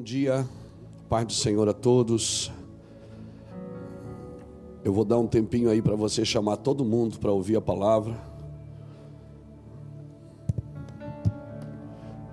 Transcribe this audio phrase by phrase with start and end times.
[0.00, 0.48] Bom dia,
[1.10, 2.50] Pai do Senhor a todos.
[4.82, 8.18] Eu vou dar um tempinho aí para você chamar todo mundo para ouvir a palavra.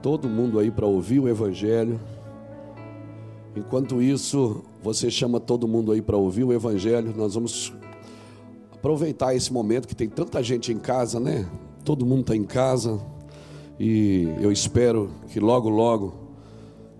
[0.01, 1.99] Todo mundo aí para ouvir o Evangelho.
[3.53, 7.13] Enquanto isso, você chama todo mundo aí para ouvir o Evangelho.
[7.17, 7.73] Nós vamos
[8.71, 11.45] aproveitar esse momento que tem tanta gente em casa, né?
[11.83, 12.97] Todo mundo está em casa
[13.77, 16.26] e eu espero que logo, logo,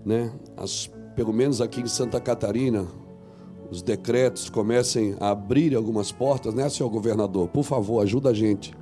[0.04, 0.32] né?
[0.56, 2.86] As, pelo menos aqui em Santa Catarina,
[3.70, 7.48] os decretos comecem a abrir algumas portas, né, senhor governador?
[7.48, 8.72] Por favor, ajuda a gente.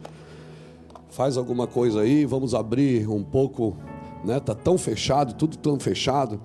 [1.09, 3.77] Faz alguma coisa aí, vamos abrir um pouco,
[4.25, 4.39] né?
[4.39, 6.41] Tá tão fechado, tudo tão fechado.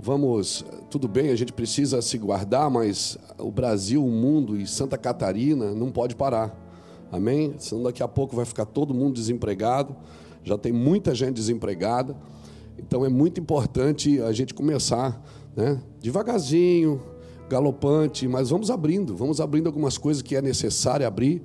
[0.00, 4.96] Vamos, tudo bem, a gente precisa se guardar, mas o Brasil, o mundo e Santa
[4.96, 6.56] Catarina não pode parar.
[7.10, 7.54] Amém?
[7.58, 9.96] Senão daqui a pouco vai ficar todo mundo desempregado.
[10.44, 12.16] Já tem muita gente desempregada.
[12.78, 15.22] Então é muito importante a gente começar,
[15.56, 15.80] né?
[16.00, 17.02] Devagarzinho,
[17.48, 21.42] galopante, mas vamos abrindo, vamos abrindo algumas coisas que é necessário abrir.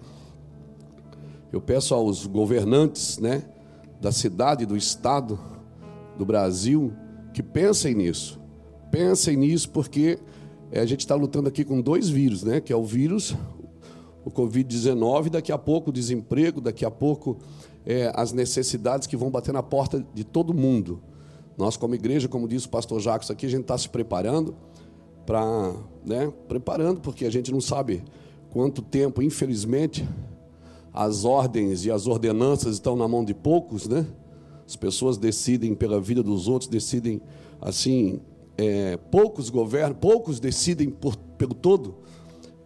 [1.52, 3.44] Eu peço aos governantes, né,
[4.02, 5.40] da cidade, do estado,
[6.18, 6.94] do Brasil,
[7.34, 8.40] que pensem nisso.
[8.92, 10.20] Pensem nisso porque
[10.72, 12.60] é, a gente está lutando aqui com dois vírus, né?
[12.60, 13.36] Que é o vírus,
[14.26, 17.38] o Covid-19, daqui a pouco o desemprego, daqui a pouco
[17.86, 21.02] é, as necessidades que vão bater na porta de todo mundo.
[21.58, 24.56] Nós, como igreja, como disse o pastor Jacques aqui, a gente está se preparando
[25.26, 25.74] para,
[26.06, 26.32] né?
[26.48, 28.04] Preparando, porque a gente não sabe
[28.50, 30.08] quanto tempo, infelizmente,
[30.94, 34.06] as ordens e as ordenanças estão na mão de poucos, né?
[34.66, 37.22] As pessoas decidem pela vida dos outros, decidem
[37.62, 38.20] assim
[38.58, 41.96] é, poucos governam, poucos decidem por, pelo todo,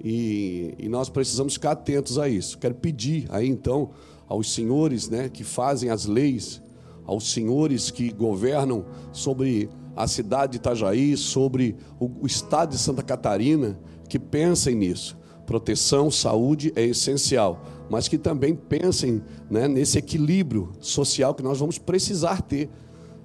[0.04, 2.58] e, e, nós precisamos ficar atentos a isso.
[2.60, 3.90] Quero pedir aí então
[4.28, 6.62] aos senhores né, que fazem as leis,
[7.08, 13.80] aos senhores que governam sobre a cidade de Itajaí, sobre o, estado de Santa Catarina,
[14.08, 15.18] que pensem nisso.
[15.46, 21.80] Proteção, saúde é essencial, mas que também pensem né, nesse equilíbrio social que nós vamos
[21.80, 22.70] precisar ter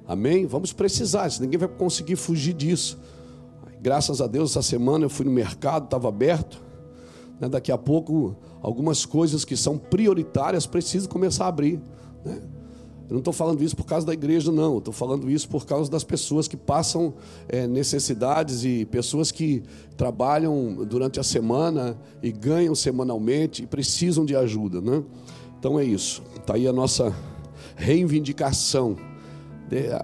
[0.07, 0.47] Amém?
[0.47, 2.99] Vamos precisar, ninguém vai conseguir fugir disso.
[3.81, 6.63] Graças a Deus, essa semana eu fui no mercado, estava aberto.
[7.41, 7.49] Né?
[7.49, 11.81] Daqui a pouco, algumas coisas que são prioritárias precisam começar a abrir.
[12.25, 12.43] Né?
[13.13, 14.79] Eu não estou falando isso por causa da igreja, não.
[14.79, 17.13] Estou falando isso por causa das pessoas que passam
[17.47, 19.63] é, necessidades e pessoas que
[19.99, 24.81] trabalham durante a semana e ganham semanalmente e precisam de ajuda.
[24.81, 25.05] Né?
[25.59, 26.23] Então é isso.
[26.41, 27.15] Está aí a nossa
[27.77, 28.97] reivindicação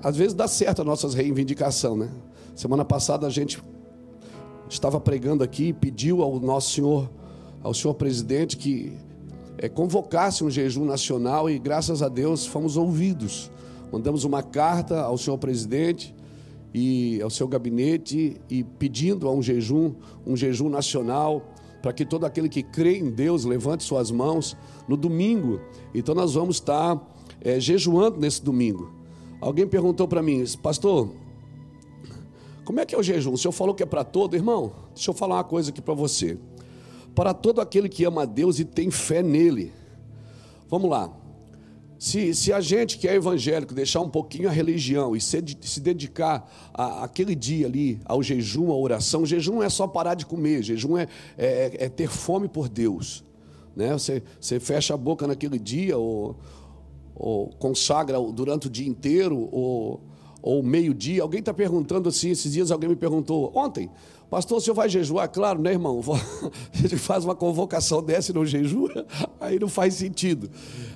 [0.03, 2.11] às vezes dá certo a nossa reivindicação, né?
[2.55, 3.63] Semana passada a gente
[4.69, 7.11] estava pregando aqui e pediu ao nosso senhor,
[7.63, 8.97] ao senhor presidente, que
[9.59, 13.51] é, convocasse um jejum nacional e graças a Deus fomos ouvidos.
[13.93, 16.15] Mandamos uma carta ao senhor presidente
[16.73, 19.95] e ao seu gabinete e pedindo a um jejum,
[20.27, 21.43] um jejum nacional,
[21.83, 25.61] para que todo aquele que crê em Deus levante suas mãos no domingo.
[25.95, 27.01] Então nós vamos estar
[27.41, 28.93] é, jejuando nesse domingo.
[29.41, 31.11] Alguém perguntou para mim, pastor,
[32.65, 33.33] como é que é o jejum?
[33.33, 34.73] O senhor falou que é para todo, irmão?
[34.95, 36.39] Deixa eu falar uma coisa aqui para você.
[37.19, 39.73] Para todo aquele que ama a Deus e tem fé nele.
[40.69, 41.13] Vamos lá.
[41.99, 45.81] Se, se a gente que é evangélico deixar um pouquinho a religião e se, se
[45.81, 50.25] dedicar a, aquele dia ali ao jejum, à oração, jejum não é só parar de
[50.25, 53.25] comer, jejum é, é, é ter fome por Deus.
[53.75, 53.95] Né?
[53.95, 56.37] Você, você fecha a boca naquele dia, ou,
[57.17, 60.01] ou consagra durante o dia inteiro, ou,
[60.41, 61.23] ou meio-dia.
[61.23, 63.91] Alguém está perguntando assim, esses dias alguém me perguntou, ontem,
[64.31, 65.29] pastor, o senhor vai jejuar?
[65.29, 66.01] Claro, né, irmão?
[66.73, 69.07] A gente faz uma convocação dessa e não jejua,
[69.41, 70.51] aí não faz sentido.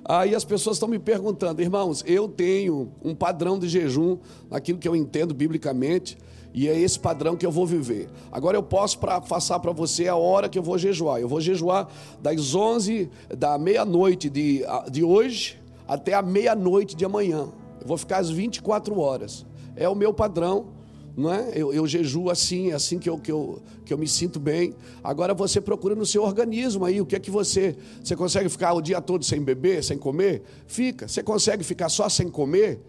[0.04, 4.18] Aí as pessoas estão me perguntando, irmãos, eu tenho um padrão de jejum,
[4.50, 6.18] naquilo que eu entendo biblicamente,
[6.54, 8.08] e é esse padrão que eu vou viver.
[8.30, 11.20] Agora eu posso pra, passar para você a hora que eu vou jejuar.
[11.20, 11.88] Eu vou jejuar
[12.20, 15.58] das 11 da meia-noite de, de hoje
[15.88, 17.48] até a meia-noite de amanhã.
[17.80, 19.46] Eu vou ficar às 24 horas.
[19.74, 20.66] É o meu padrão,
[21.16, 21.52] não é?
[21.54, 24.74] Eu, eu jejuo assim, é assim que eu, que, eu, que eu me sinto bem.
[25.02, 27.76] Agora você procura no seu organismo aí, o que é que você.
[28.02, 30.42] Você consegue ficar o dia todo sem beber, sem comer?
[30.66, 31.06] Fica.
[31.06, 32.80] Você consegue ficar só sem comer,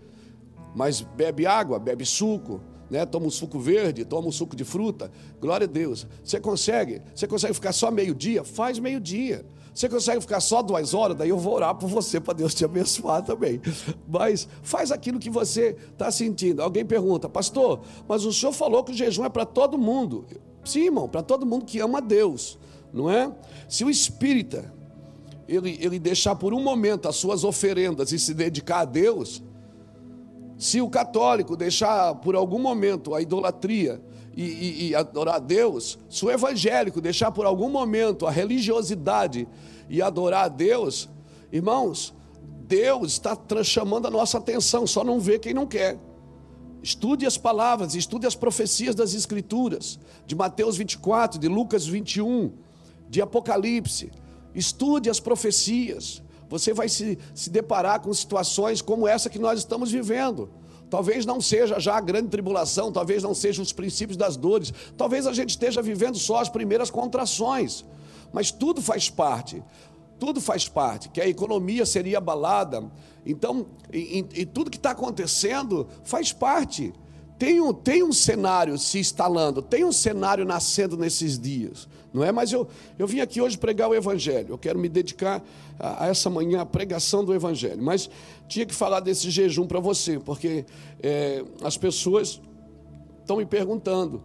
[0.76, 3.06] mas bebe água, bebe suco, né?
[3.06, 5.12] Toma um suco verde, toma um suco de fruta.
[5.42, 6.08] Glória a Deus.
[6.24, 7.02] Você consegue?
[7.14, 8.44] Você consegue ficar só meio-dia?
[8.44, 9.46] Faz meio-dia.
[9.74, 11.18] Você consegue ficar só duas horas?
[11.18, 13.60] Daí eu vou orar por você, para Deus te abençoar também.
[14.08, 16.62] Mas faz aquilo que você está sentindo.
[16.62, 20.26] Alguém pergunta, pastor, mas o senhor falou que o jejum é para todo mundo.
[20.64, 22.60] Sim, irmão, para todo mundo que ama a Deus,
[22.94, 23.34] não é?
[23.68, 24.72] Se o espírita
[25.48, 29.42] ele, ele deixar por um momento as suas oferendas e se dedicar a Deus,
[30.58, 34.02] Se o católico deixar por algum momento a idolatria
[34.36, 39.48] e, e, e, adorar a Deus, se o evangélico deixar por algum momento a religiosidade
[39.88, 41.10] e adorar a Deus,
[41.52, 42.14] irmãos,
[42.68, 46.00] Deus está chamando a nossa atenção, só não vê quem não quer.
[46.82, 52.52] Estude as palavras, estude as profecias das Escrituras, de Mateus 24, de Lucas 21,
[53.10, 54.12] de Apocalipse.
[54.54, 56.22] Estude as profecias.
[56.50, 60.50] Você vai se, se deparar com situações como essa que nós estamos vivendo.
[60.94, 65.26] Talvez não seja já a grande tribulação, talvez não sejam os princípios das dores, talvez
[65.26, 67.84] a gente esteja vivendo só as primeiras contrações,
[68.32, 69.64] mas tudo faz parte
[70.20, 72.90] tudo faz parte, que a economia seria abalada.
[73.26, 76.94] Então, e, e tudo que está acontecendo faz parte.
[77.38, 82.32] Tem um, tem um cenário se instalando, tem um cenário nascendo nesses dias, não é?
[82.32, 85.44] Mas eu, eu vim aqui hoje pregar o Evangelho, eu quero me dedicar
[85.80, 88.10] a, a essa manhã à pregação do Evangelho, mas
[88.48, 90.66] tinha que falar desse jejum para você, porque
[91.02, 92.40] é, as pessoas
[93.22, 94.24] estão me perguntando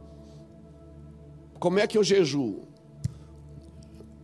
[1.58, 2.68] como é que eu jejuo.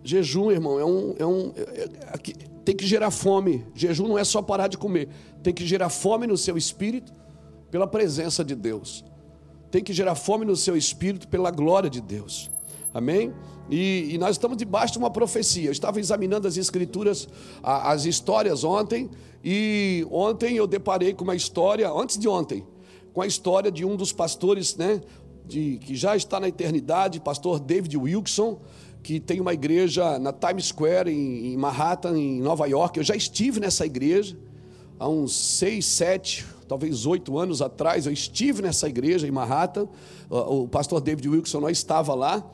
[0.03, 1.15] Jejum, irmão, é um.
[1.19, 3.67] É um é, é, tem que gerar fome.
[3.75, 5.09] Jejum não é só parar de comer.
[5.43, 7.13] Tem que gerar fome no seu espírito
[7.75, 9.05] pela presença de Deus.
[9.69, 12.49] Tem que gerar fome no seu espírito pela glória de Deus.
[12.95, 13.35] Amém?
[13.69, 15.67] E, e, nós estamos debaixo de uma profecia.
[15.67, 17.29] Eu estava examinando as escrituras,
[17.61, 19.11] a, as histórias ontem,
[19.43, 22.65] e ontem eu deparei com uma história, antes de ontem,
[23.13, 25.01] com a história de um dos pastores, né,
[25.45, 28.61] de, que já está na eternidade, pastor David Wilson
[29.03, 32.99] que tem uma igreja na Times Square, em, em Manhattan, em Nova York.
[32.99, 34.35] Eu já estive nessa igreja
[34.99, 38.07] há uns seis, sete, talvez oito anos atrás.
[38.07, 39.89] Eu estive nessa igreja em Manhattan.
[40.29, 42.45] O pastor David Wilson não estava lá.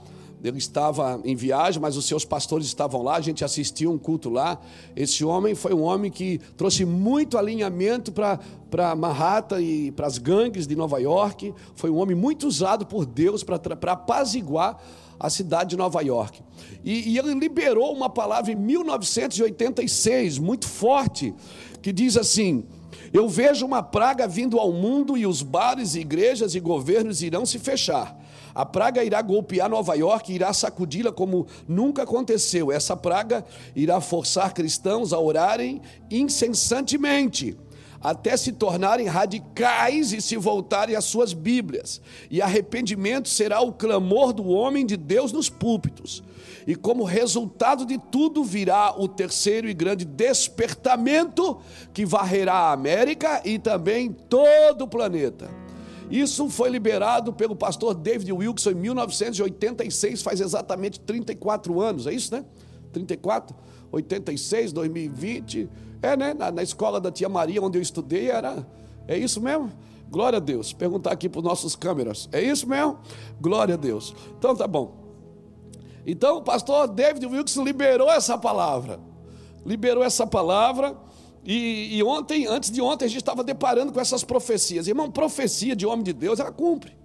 [0.43, 4.31] Ele estava em viagem, mas os seus pastores estavam lá, a gente assistiu um culto
[4.31, 4.59] lá.
[4.97, 10.67] Esse homem foi um homem que trouxe muito alinhamento para Manhattan e para as gangues
[10.67, 11.53] de Nova York.
[11.75, 13.61] Foi um homem muito usado por Deus para
[13.93, 14.79] apaziguar
[15.19, 16.41] a cidade de Nova York.
[16.83, 21.35] E, e ele liberou uma palavra em 1986, muito forte,
[21.83, 22.65] que diz assim:
[23.12, 27.59] Eu vejo uma praga vindo ao mundo e os bares, igrejas e governos irão se
[27.59, 28.17] fechar.
[28.55, 32.71] A praga irá golpear Nova York e irá sacudi-la como nunca aconteceu.
[32.71, 35.81] Essa praga irá forçar cristãos a orarem
[36.11, 37.57] incessantemente
[38.01, 42.01] até se tornarem radicais e se voltarem às suas Bíblias.
[42.31, 46.23] E arrependimento será o clamor do homem de Deus nos púlpitos.
[46.67, 51.59] E como resultado de tudo virá o terceiro e grande despertamento
[51.93, 55.51] que varrerá a América e também todo o planeta.
[56.11, 62.34] Isso foi liberado pelo pastor David Wilson em 1986, faz exatamente 34 anos, é isso,
[62.34, 62.44] né?
[62.93, 63.56] 34,
[63.93, 65.69] 86, 2020
[66.03, 66.34] é, né?
[66.34, 68.67] Na, na, escola da tia Maria, onde eu estudei, era.
[69.06, 69.70] É isso mesmo?
[70.11, 70.73] Glória a Deus.
[70.73, 72.29] Perguntar aqui para os nossos câmeras.
[72.32, 72.99] É isso mesmo?
[73.41, 74.15] Glória a Deus.
[74.39, 75.09] Então tá bom.
[76.07, 79.01] Então o pastor David Wilkes liberou essa palavra.
[79.65, 80.97] Liberou essa palavra.
[81.45, 84.87] E, e ontem, antes de ontem, a gente estava deparando com essas profecias.
[84.87, 86.97] Irmão, profecia de homem de Deus, ela cumpre.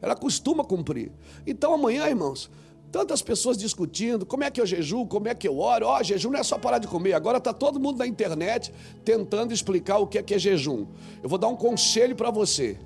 [0.00, 1.12] Ela costuma cumprir.
[1.46, 2.50] Então amanhã, irmãos,
[2.94, 5.88] Tantas pessoas discutindo como é que eu jejuo, como é que eu oro.
[5.88, 7.12] Ó, oh, jejum não é só parar de comer.
[7.12, 8.72] Agora está todo mundo na internet
[9.04, 10.86] tentando explicar o que é que é jejum.
[11.20, 12.78] Eu vou dar um conselho para você.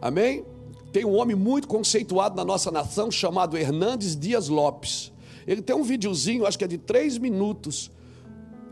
[0.00, 0.44] Amém?
[0.92, 5.10] Tem um homem muito conceituado na nossa nação chamado Hernandes Dias Lopes.
[5.46, 7.90] Ele tem um videozinho, acho que é de três minutos.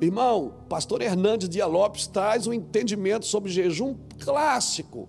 [0.01, 5.09] Irmão, pastor Hernandes Dias Lopes traz um entendimento sobre jejum clássico.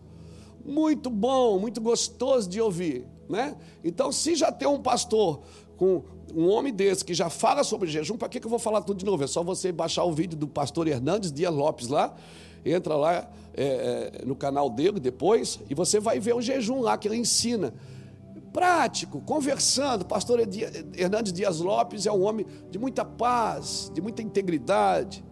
[0.65, 3.05] Muito bom, muito gostoso de ouvir.
[3.29, 3.57] Né?
[3.83, 5.41] Então, se já tem um pastor
[5.75, 6.03] com
[6.33, 8.97] um homem desse que já fala sobre jejum, para que, que eu vou falar tudo
[8.97, 9.23] de novo?
[9.23, 12.15] É só você baixar o vídeo do pastor Hernandes Dias Lopes lá,
[12.65, 16.97] entra lá é, é, no canal dele depois, e você vai ver o jejum lá
[16.97, 17.73] que ele ensina.
[18.53, 20.05] Prático, conversando.
[20.05, 20.39] Pastor
[20.95, 25.23] Hernandes Dias Lopes é um homem de muita paz, de muita integridade,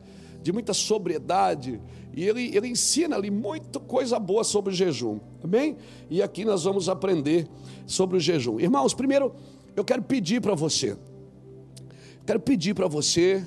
[0.41, 1.81] de muita sobriedade.
[2.13, 5.19] E ele, ele ensina ali muita coisa boa sobre o jejum.
[5.43, 5.77] Amém?
[6.09, 7.47] E aqui nós vamos aprender
[7.85, 8.59] sobre o jejum.
[8.59, 9.33] Irmãos, primeiro
[9.75, 10.97] eu quero pedir para você.
[12.25, 13.45] Quero pedir para você.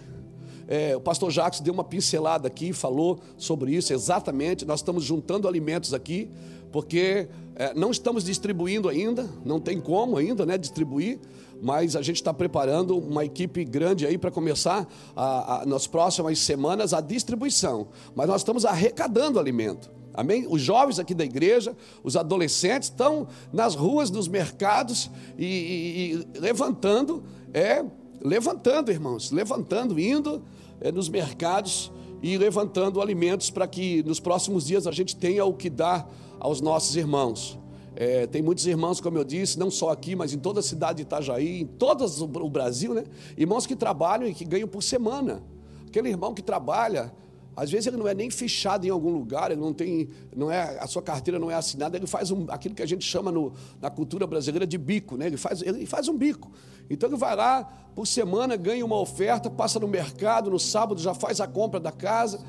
[0.68, 4.64] É, o pastor Jacques deu uma pincelada aqui, falou sobre isso exatamente.
[4.64, 6.28] Nós estamos juntando alimentos aqui,
[6.70, 11.18] porque é, não estamos distribuindo ainda, não tem como ainda né, distribuir,
[11.62, 16.38] mas a gente está preparando uma equipe grande aí para começar a, a, nas próximas
[16.40, 17.88] semanas a distribuição.
[18.16, 19.90] Mas nós estamos arrecadando alimento.
[20.14, 20.46] Amém?
[20.48, 26.40] Os jovens aqui da igreja, os adolescentes estão nas ruas, nos mercados e, e, e
[26.40, 27.22] levantando,
[27.54, 27.84] é,
[28.20, 30.42] levantando, irmãos, levantando, indo
[30.90, 35.68] nos mercados e levantando alimentos para que nos próximos dias a gente tenha o que
[35.68, 36.08] dar
[36.40, 37.58] aos nossos irmãos.
[37.94, 40.98] É, tem muitos irmãos, como eu disse, não só aqui, mas em toda a cidade
[40.98, 43.04] de Itajaí, em todo o Brasil, né?
[43.36, 45.42] Irmãos que trabalham e que ganham por semana.
[45.86, 47.12] Aquele irmão que trabalha,
[47.54, 50.78] às vezes ele não é nem fichado em algum lugar, ele não tem, não é,
[50.78, 53.52] a sua carteira não é assinada, ele faz um, aquilo que a gente chama no,
[53.80, 55.26] na cultura brasileira de bico, né?
[55.26, 56.50] Ele faz, ele faz um bico.
[56.90, 61.14] Então ele vai lá por semana, ganha uma oferta, passa no mercado, no sábado já
[61.14, 62.40] faz a compra da casa,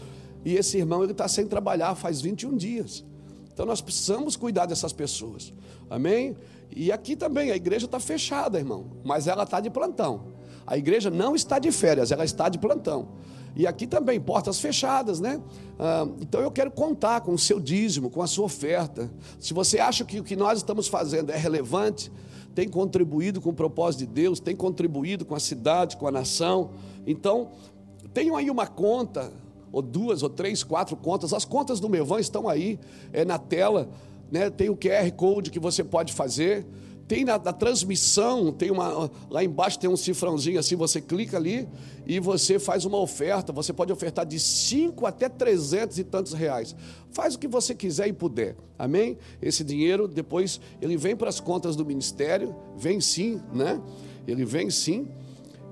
[0.46, 3.04] e esse irmão ele está sem trabalhar faz 21 dias.
[3.54, 5.54] Então nós precisamos cuidar dessas pessoas.
[5.90, 6.36] Amém?
[6.76, 10.34] E aqui também a igreja está fechada, irmão, mas ela está de plantão.
[10.66, 13.10] A igreja não está de férias, ela está de plantão.
[13.56, 15.40] E aqui também, portas fechadas, né?
[15.78, 19.12] Ah, então eu quero contar com o seu dízimo, com a sua oferta.
[19.40, 22.12] Se você acha que o que nós estamos fazendo é relevante,
[22.54, 26.72] tem contribuído com o propósito de Deus, tem contribuído com a cidade, com a nação,
[27.06, 27.50] então
[28.14, 29.32] tenham aí uma conta
[29.72, 31.34] ou duas, ou três, quatro contas.
[31.34, 32.80] As contas do Mevan estão aí
[33.12, 33.90] é, na tela,
[34.32, 34.52] né?
[34.52, 36.64] tem o QR Code que você pode fazer.
[37.14, 41.70] Tem na, na, transmissão, tem uma lá embaixo tem um cifrãozinho assim, você clica ali
[42.08, 43.54] e você faz uma oferta.
[43.54, 46.76] Você pode ofertar de 5 até 300 e tantos reais.
[47.12, 48.56] Faz o que você quiser e puder.
[48.80, 49.20] Amém?
[49.40, 53.80] Esse dinheiro depois ele vem para as contas do ministério, vem sim, né?
[54.26, 55.08] Ele vem sim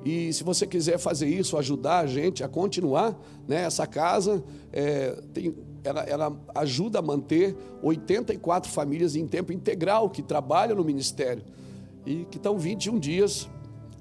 [0.05, 5.11] e se você quiser fazer isso, ajudar a gente a continuar, né, essa casa é,
[5.33, 11.43] tem, ela, ela, ajuda a manter 84 famílias em tempo integral que trabalham no ministério
[12.05, 13.49] e que estão 21 dias,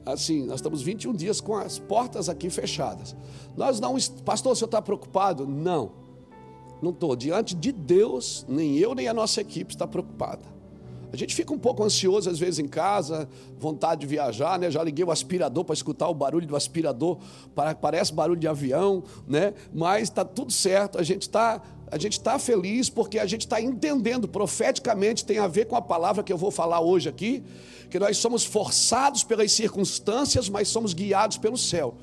[0.05, 3.17] assim, nós estamos 21 dias com as portas aqui fechadas.
[3.57, 5.47] Nós não, pastor, o senhor está preocupado?
[5.47, 5.93] Não,
[6.81, 7.15] não estou.
[7.17, 10.60] Diante de Deus, nem eu nem a nossa equipe está preocupada.
[11.13, 14.71] A gente fica um pouco ansioso às vezes em casa, vontade de viajar, né?
[14.71, 17.19] Já liguei o aspirador para escutar o barulho do aspirador,
[17.81, 19.55] parece barulho de avião, né?
[19.73, 21.61] Mas está tudo certo, a gente está
[21.93, 25.83] a gente está feliz porque a gente está entendendo profeticamente, tem a ver com a
[25.83, 27.43] palavra que eu vou falar hoje aqui,
[27.91, 31.97] que nós somos forçados pelas circunstâncias, mas somos guiados pelo céu.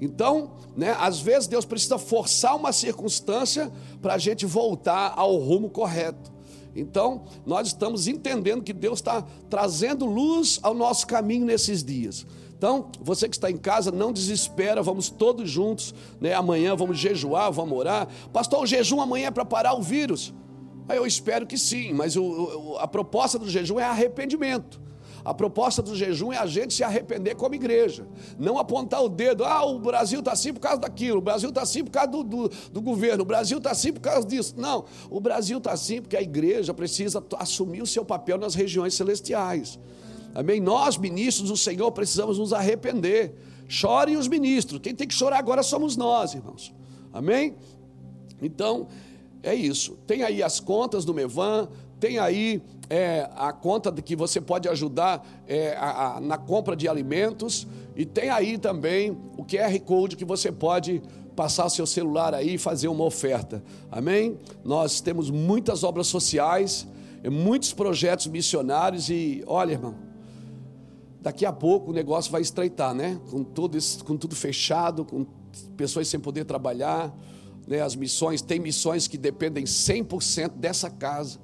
[0.00, 3.70] Então, né, às vezes Deus precisa forçar uma circunstância
[4.00, 6.32] para a gente voltar ao rumo correto.
[6.74, 12.26] Então, nós estamos entendendo que Deus está trazendo luz ao nosso caminho nesses dias.
[12.56, 16.34] Então, você que está em casa, não desespera, vamos todos juntos, né?
[16.34, 18.06] Amanhã vamos jejuar, vamos orar.
[18.32, 20.34] Pastor, o jejum amanhã é para parar o vírus.
[20.88, 24.80] Eu espero que sim, mas o, a proposta do jejum é arrependimento.
[25.24, 28.06] A proposta do jejum é a gente se arrepender como igreja,
[28.38, 31.62] não apontar o dedo, ah, o Brasil está assim por causa daquilo, o Brasil está
[31.62, 34.54] assim por causa do, do, do governo, o Brasil está assim por causa disso.
[34.56, 38.94] Não, o Brasil está assim porque a igreja precisa assumir o seu papel nas regiões
[38.94, 39.78] celestiais.
[40.34, 40.60] Amém?
[40.60, 43.34] Nós, ministros do Senhor, precisamos nos arrepender.
[43.68, 46.74] Chorem os ministros, quem tem que chorar agora somos nós, irmãos.
[47.12, 47.54] Amém?
[48.42, 48.88] Então,
[49.42, 49.96] é isso.
[50.06, 51.68] Tem aí as contas do Mevan,
[52.00, 56.74] tem aí é, a conta de que você pode ajudar é, a, a, na compra
[56.74, 61.02] de alimentos e tem aí também o QR Code que você pode
[61.36, 63.62] passar seu celular aí e fazer uma oferta.
[63.90, 64.38] Amém?
[64.64, 66.86] Nós temos muitas obras sociais,
[67.30, 69.94] muitos projetos missionários e olha, irmão,
[71.20, 73.20] daqui a pouco o negócio vai estreitar, né?
[73.30, 75.26] Com tudo, isso, com tudo fechado, com
[75.76, 77.14] pessoas sem poder trabalhar,
[77.66, 77.82] né?
[77.82, 81.38] As missões, tem missões que dependem 100% dessa casa.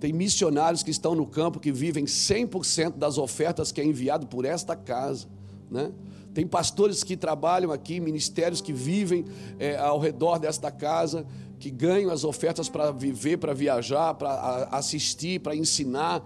[0.00, 4.44] Tem missionários que estão no campo que vivem 100% das ofertas que é enviado por
[4.44, 5.26] esta casa.
[5.70, 5.90] Né?
[6.32, 9.24] Tem pastores que trabalham aqui, ministérios que vivem
[9.58, 11.26] é, ao redor desta casa,
[11.58, 16.22] que ganham as ofertas para viver, para viajar, para assistir, para ensinar.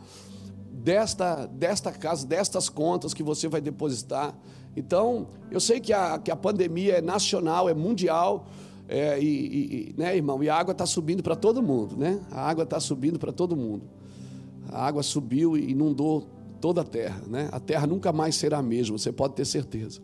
[0.75, 4.35] Desta, desta casa, destas contas que você vai depositar.
[4.77, 8.47] Então, eu sei que a, que a pandemia é nacional, é mundial,
[8.93, 10.45] é, e, e, né, irmão?
[10.45, 12.21] E a água está subindo para todo mundo, né?
[12.31, 13.85] A água está subindo para todo mundo.
[14.69, 16.27] A água subiu e inundou
[16.61, 17.49] toda a terra, né?
[17.53, 19.99] A terra nunca mais será a mesma, você pode ter certeza.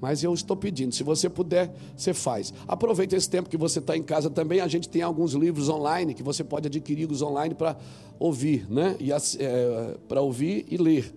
[0.00, 2.54] Mas eu estou pedindo, se você puder, você faz.
[2.68, 4.60] Aproveita esse tempo que você está em casa também.
[4.60, 7.76] A gente tem alguns livros online que você pode adquirir-os online para
[8.20, 8.94] ouvir, né?
[9.00, 11.12] E é, para ouvir e ler.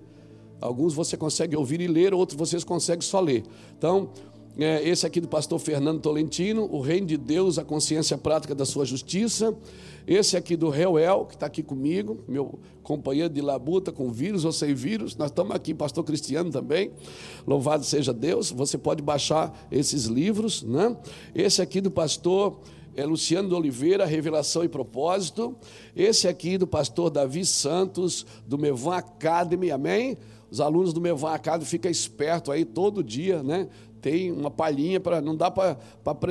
[0.59, 3.43] Alguns você consegue ouvir e ler, outros vocês conseguem só ler.
[3.77, 4.09] Então,
[4.63, 8.65] é, esse aqui do pastor Fernando Tolentino, O Reino de Deus, a consciência prática da
[8.65, 9.56] sua justiça.
[10.06, 14.51] Esse aqui do Reuel, que está aqui comigo, meu companheiro de labuta, com vírus ou
[14.51, 15.15] sem vírus.
[15.15, 16.91] Nós estamos aqui, pastor Cristiano também.
[17.48, 18.51] Louvado seja Deus.
[18.51, 20.63] Você pode baixar esses livros.
[20.63, 20.96] Né?
[21.34, 22.60] Esse aqui do pastor
[22.96, 25.56] é Luciano de Oliveira, Revelação e Propósito.
[25.96, 30.18] Esse aqui do pastor Davi Santos, do Mevan Academy, amém?
[30.50, 33.70] Os alunos do Mevan Academy ficam espertos aí todo dia, né?
[34.01, 35.77] Tem uma palhinha para não dá para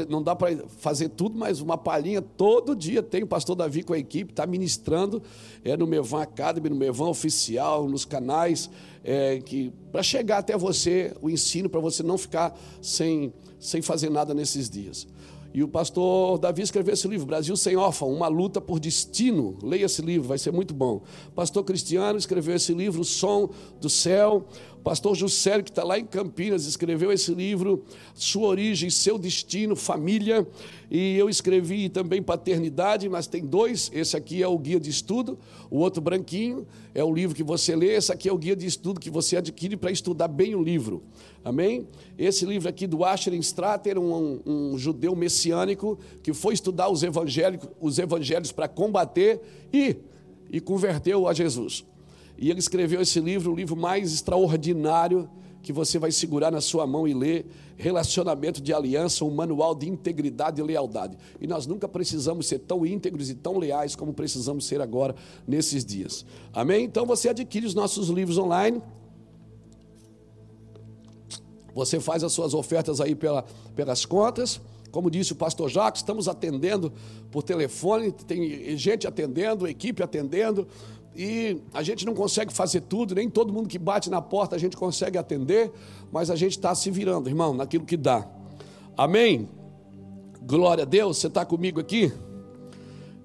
[0.09, 3.93] não dá para fazer tudo, mas uma palhinha todo dia tem o pastor Davi com
[3.93, 5.23] a equipe está ministrando
[5.65, 8.69] é no Mevan Academy, no Mevan oficial, nos canais
[9.05, 14.11] é, que para chegar até você o ensino para você não ficar sem sem fazer
[14.11, 15.07] nada nesses dias.
[15.53, 19.59] E o pastor Davi escreveu esse livro, Brasil Sem Órfão, uma luta por destino.
[19.61, 21.03] Leia esse livro, vai ser muito bom.
[21.35, 23.51] Pastor Cristiano escreveu esse livro, O Som
[23.81, 24.47] do Céu.
[24.83, 27.85] Pastor Juscelio, que está lá em Campinas, escreveu esse livro,
[28.15, 30.47] Sua Origem, Seu Destino, Família.
[30.91, 33.91] E eu escrevi também Paternidade, mas tem dois.
[33.93, 35.39] Esse aqui é o guia de estudo,
[35.71, 37.95] o outro branquinho é o livro que você lê.
[37.95, 41.03] Esse aqui é o guia de estudo que você adquire para estudar bem o livro.
[41.45, 41.87] Amém?
[42.19, 47.69] Esse livro aqui do Asher Strater, um, um, judeu messiânico que foi estudar os evangélicos,
[47.81, 49.41] os evangelhos para combater
[49.73, 49.97] e,
[50.51, 51.85] e converteu a Jesus.
[52.41, 55.29] E ele escreveu esse livro, o livro mais extraordinário
[55.63, 59.87] que você vai segurar na sua mão e ler, Relacionamento de Aliança, um manual de
[59.87, 61.19] integridade e lealdade.
[61.39, 65.15] E nós nunca precisamos ser tão íntegros e tão leais como precisamos ser agora
[65.47, 66.25] nesses dias.
[66.53, 66.85] Amém?
[66.85, 68.83] Então você adquire os nossos livros online.
[71.75, 73.45] Você faz as suas ofertas aí pela,
[73.77, 74.61] pelas contas.
[74.91, 76.93] Como disse o pastor Jacques, estamos atendendo
[77.31, 80.67] por telefone, tem gente atendendo, equipe atendendo
[81.15, 84.59] e a gente não consegue fazer tudo, nem todo mundo que bate na porta a
[84.59, 85.73] gente consegue atender,
[86.13, 88.27] mas a gente está se virando, irmão, naquilo que dá.
[88.97, 89.49] Amém?
[90.43, 92.13] Glória a Deus, você está comigo aqui?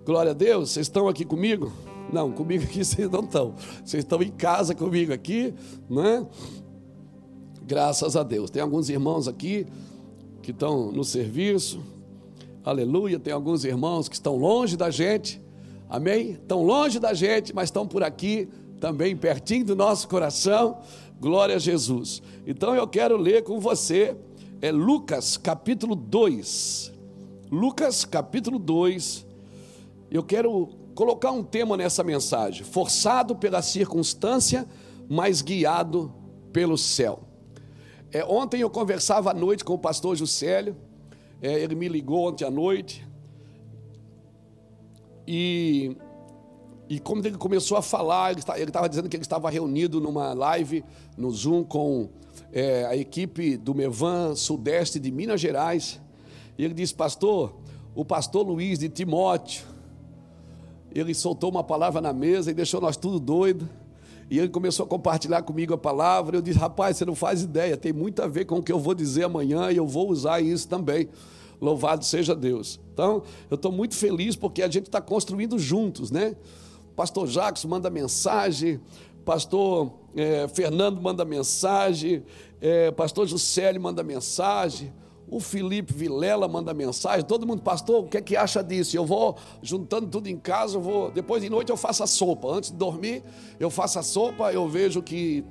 [0.03, 1.71] Glória a Deus, vocês estão aqui comigo?
[2.11, 3.55] Não, comigo aqui vocês não estão.
[3.83, 5.53] Vocês estão em casa comigo aqui,
[5.89, 6.25] né?
[7.63, 8.49] Graças a Deus.
[8.49, 9.65] Tem alguns irmãos aqui
[10.41, 11.81] que estão no serviço.
[12.63, 13.19] Aleluia.
[13.19, 15.41] Tem alguns irmãos que estão longe da gente
[15.89, 16.31] Amém?
[16.31, 20.79] Estão longe da gente, mas estão por aqui, também pertinho do nosso coração.
[21.19, 22.21] Glória a Jesus.
[22.45, 24.15] Então eu quero ler com você
[24.61, 26.91] é Lucas capítulo 2.
[27.51, 29.25] Lucas capítulo 2.
[30.09, 34.65] Eu quero colocar um tema nessa mensagem: forçado pela circunstância,
[35.07, 36.11] mas guiado
[36.51, 37.19] pelo céu.
[38.11, 40.75] É, ontem eu conversava à noite com o pastor Juscelio,
[41.41, 43.04] é, ele me ligou ontem à noite,
[45.27, 45.95] e,
[46.87, 50.83] e como ele começou a falar, ele estava dizendo que ele estava reunido numa live
[51.17, 52.09] no Zoom com
[52.51, 55.99] é, a equipe do Mevan Sudeste de Minas Gerais.
[56.57, 57.55] E ele disse, pastor,
[57.93, 59.65] o pastor Luiz de Timóteo,
[60.93, 63.67] ele soltou uma palavra na mesa e deixou nós tudo doido.
[64.29, 66.37] E ele começou a compartilhar comigo a palavra.
[66.37, 68.79] Eu disse, rapaz, você não faz ideia, tem muito a ver com o que eu
[68.79, 71.09] vou dizer amanhã e eu vou usar isso também.
[71.61, 72.79] Louvado seja Deus.
[72.93, 76.35] Então, eu estou muito feliz porque a gente está construindo juntos, né?
[76.95, 78.79] Pastor Jacques manda mensagem,
[79.25, 82.23] pastor é, Fernando manda mensagem,
[82.61, 84.93] é, pastor Juscelio manda mensagem,
[85.27, 88.95] o Felipe Vilela manda mensagem, todo mundo, pastor, o que é que acha disso?
[88.95, 92.47] Eu vou juntando tudo em casa, eu vou, depois de noite eu faço a sopa,
[92.47, 93.23] antes de dormir
[93.59, 95.43] eu faço a sopa, eu vejo que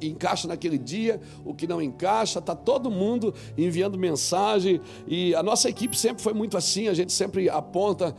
[0.00, 5.68] encaixa naquele dia, o que não encaixa, está todo mundo enviando mensagem e a nossa
[5.68, 8.14] equipe sempre foi muito assim, a gente sempre aponta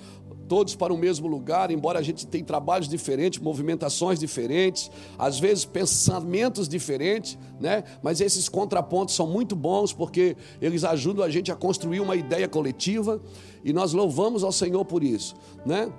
[0.52, 5.64] todos para o mesmo lugar, embora a gente tenha trabalhos diferentes, movimentações diferentes, às vezes
[5.64, 7.86] pensamentos diferentes, né?
[8.04, 12.50] Mas esses contrapontos são muito bons porque eles ajudam a gente a construir uma ideia
[12.50, 13.22] coletiva
[13.64, 15.90] e nós louvamos ao Senhor por isso, né?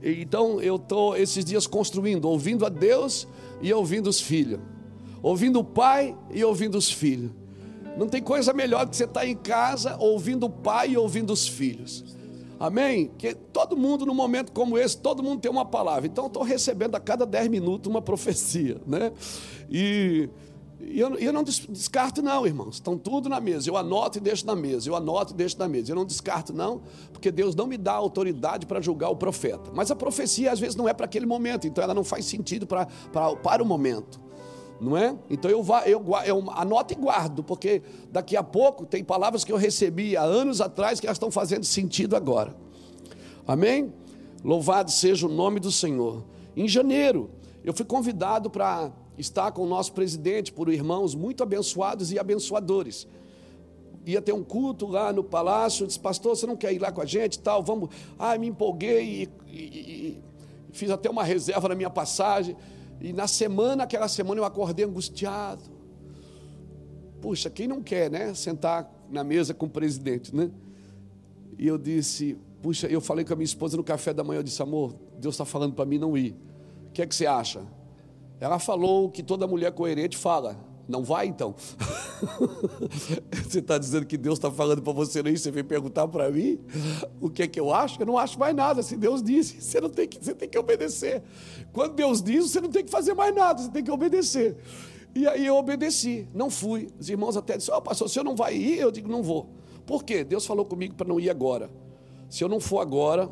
[0.00, 3.26] Então eu estou esses dias construindo, ouvindo a Deus
[3.60, 4.60] e ouvindo os filhos
[5.22, 7.30] ouvindo o pai e ouvindo os filhos.
[7.96, 11.32] Não tem coisa melhor do que você estar em casa ouvindo o pai e ouvindo
[11.32, 12.16] os filhos.
[12.60, 13.10] Amém?
[13.16, 16.06] Que todo mundo, num momento como esse, todo mundo tem uma palavra.
[16.06, 19.12] Então, estou recebendo a cada 10 minutos uma profecia, né?
[19.70, 20.28] E,
[20.80, 22.76] e eu, eu, não descarto, não, irmãos.
[22.76, 23.70] Estão tudo na mesa.
[23.70, 24.88] Eu anoto e deixo na mesa.
[24.88, 25.92] Eu anoto e deixo na mesa.
[25.92, 29.70] Eu não descarto, não, porque Deus não me dá autoridade para julgar o profeta.
[29.72, 31.66] Mas a profecia, às vezes, não é para aquele momento.
[31.66, 34.27] Então, ela não faz sentido pra, pra, para o momento
[34.80, 35.16] não é?
[35.28, 39.56] Então eu, eu, eu anoto e guardo, porque daqui a pouco tem palavras que eu
[39.56, 42.54] recebi há anos atrás que elas estão fazendo sentido agora.
[43.46, 43.92] Amém?
[44.44, 46.22] Louvado seja o nome do Senhor.
[46.56, 47.30] Em janeiro,
[47.64, 53.06] eu fui convidado para estar com o nosso presidente por irmãos muito abençoados e abençoadores.
[54.06, 56.92] Ia ter um culto lá no palácio, eu disse, pastor, você não quer ir lá
[56.92, 57.62] com a gente tal?
[57.62, 57.90] Vamos.
[58.18, 60.22] Ah, me empolguei e, e, e
[60.72, 62.56] fiz até uma reserva na minha passagem.
[63.00, 65.62] E na semana, aquela semana, eu acordei angustiado.
[67.20, 68.34] Puxa, quem não quer, né?
[68.34, 70.50] Sentar na mesa com o presidente, né?
[71.58, 74.44] E eu disse, puxa, eu falei com a minha esposa no café da manhã, eu
[74.44, 76.36] disse, amor, Deus está falando para mim não ir.
[76.88, 77.62] O que é que você acha?
[78.40, 80.56] Ela falou que toda mulher coerente fala,
[80.88, 81.54] Não vai então?
[83.46, 86.30] você está dizendo que Deus está falando para você não ir, você vem perguntar para
[86.30, 86.58] mim
[87.20, 88.00] o que é que eu acho?
[88.00, 88.82] Eu não acho mais nada.
[88.82, 91.22] Se Deus disse, você não tem que, você tem que obedecer.
[91.74, 94.56] Quando Deus diz, você não tem que fazer mais nada, você tem que obedecer.
[95.14, 96.88] E aí eu obedeci, não fui.
[96.98, 99.50] Os irmãos até disseram, oh, pastor, se eu não vai ir, eu digo, não vou.
[99.84, 100.24] Por quê?
[100.24, 101.70] Deus falou comigo para não ir agora.
[102.30, 103.30] Se eu não for agora,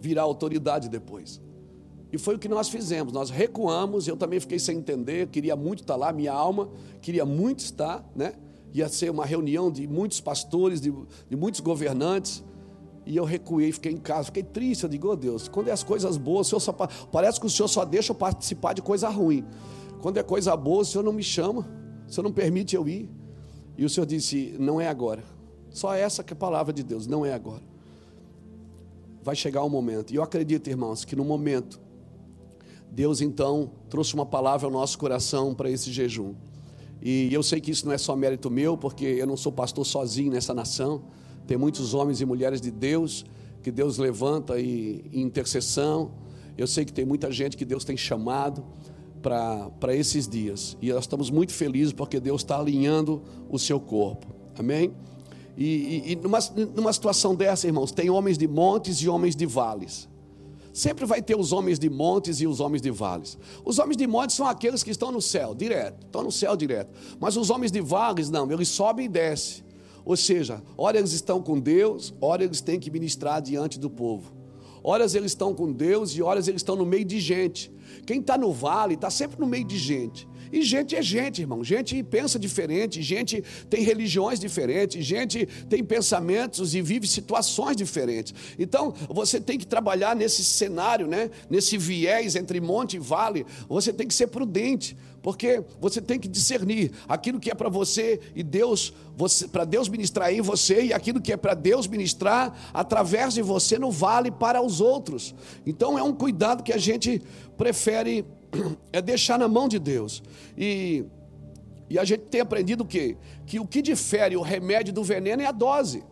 [0.00, 1.40] virá autoridade depois.
[2.12, 3.12] E foi o que nós fizemos.
[3.12, 7.60] Nós recuamos, eu também fiquei sem entender, queria muito estar lá, minha alma queria muito
[7.60, 8.32] estar, né?
[8.72, 10.92] Ia ser uma reunião de muitos pastores, de,
[11.28, 12.44] de muitos governantes.
[13.06, 14.84] E eu recuei, fiquei em casa, fiquei triste.
[14.84, 17.68] Eu digo, oh Deus, quando é as coisas boas, o só, parece que o Senhor
[17.68, 19.44] só deixa eu participar de coisa ruim.
[20.02, 21.66] Quando é coisa boa, o Senhor não me chama,
[22.06, 23.08] o Senhor não permite eu ir.
[23.76, 25.24] E o Senhor disse: Não é agora.
[25.70, 27.62] Só essa que é a palavra de Deus, não é agora.
[29.22, 30.12] Vai chegar um momento.
[30.12, 31.80] E eu acredito, irmãos, que no momento
[32.90, 36.34] Deus então trouxe uma palavra ao nosso coração para esse jejum.
[37.00, 39.86] E eu sei que isso não é só mérito meu, porque eu não sou pastor
[39.86, 41.02] sozinho nessa nação.
[41.46, 43.24] Tem muitos homens e mulheres de Deus
[43.62, 46.10] que Deus levanta em intercessão.
[46.56, 48.64] Eu sei que tem muita gente que Deus tem chamado
[49.22, 50.76] para esses dias.
[50.80, 54.26] E nós estamos muito felizes porque Deus está alinhando o seu corpo.
[54.58, 54.92] Amém?
[55.56, 56.38] E, e, e numa,
[56.74, 60.08] numa situação dessa, irmãos, tem homens de montes e homens de vales.
[60.78, 63.36] Sempre vai ter os homens de montes e os homens de vales.
[63.64, 66.92] Os homens de montes são aqueles que estão no céu, direto, estão no céu direto.
[67.18, 69.64] Mas os homens de vales, não, eles sobem e descem.
[70.04, 74.32] Ou seja, ora eles estão com Deus, ora eles têm que ministrar diante do povo.
[74.80, 77.72] Horas eles estão com Deus e horas eles estão no meio de gente.
[78.06, 80.27] Quem está no vale está sempre no meio de gente.
[80.52, 81.62] E gente é gente, irmão.
[81.62, 88.34] Gente pensa diferente, gente tem religiões diferentes, gente tem pensamentos e vive situações diferentes.
[88.58, 91.30] Então, você tem que trabalhar nesse cenário, né?
[91.48, 93.46] Nesse viés entre monte e vale.
[93.68, 94.96] Você tem que ser prudente,
[95.28, 98.94] porque você tem que discernir aquilo que é para você e Deus,
[99.52, 103.78] para Deus ministrar em você e aquilo que é para Deus ministrar através de você
[103.78, 105.34] no vale para os outros.
[105.66, 107.20] Então, é um cuidado que a gente
[107.58, 108.24] prefere
[108.90, 110.22] é deixar na mão de Deus.
[110.56, 111.04] E,
[111.90, 113.14] e a gente tem aprendido o quê?
[113.44, 116.02] Que o que difere o remédio do veneno é a dose.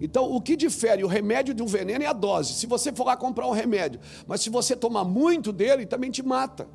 [0.00, 2.54] Então, o que difere o remédio do veneno é a dose.
[2.54, 6.20] Se você for lá comprar um remédio, mas se você tomar muito dele, também te
[6.20, 6.66] mata.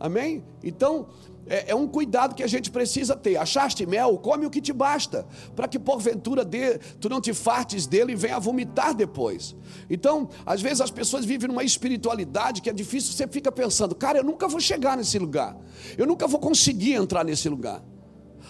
[0.00, 0.44] Amém?
[0.62, 1.08] Então,
[1.48, 3.36] é, é, um cuidado que a gente precisa ter.
[3.36, 4.18] Achaste mel?
[4.18, 8.16] Come o que te basta, para que porventura de, tu não te fartes dele e
[8.16, 9.56] venha vomitar depois.
[9.88, 14.18] Então, às vezes as pessoas vivem numa espiritualidade que é difícil, você fica pensando, cara,
[14.18, 15.56] eu nunca vou chegar nesse lugar,
[15.96, 17.82] eu nunca vou conseguir entrar nesse lugar.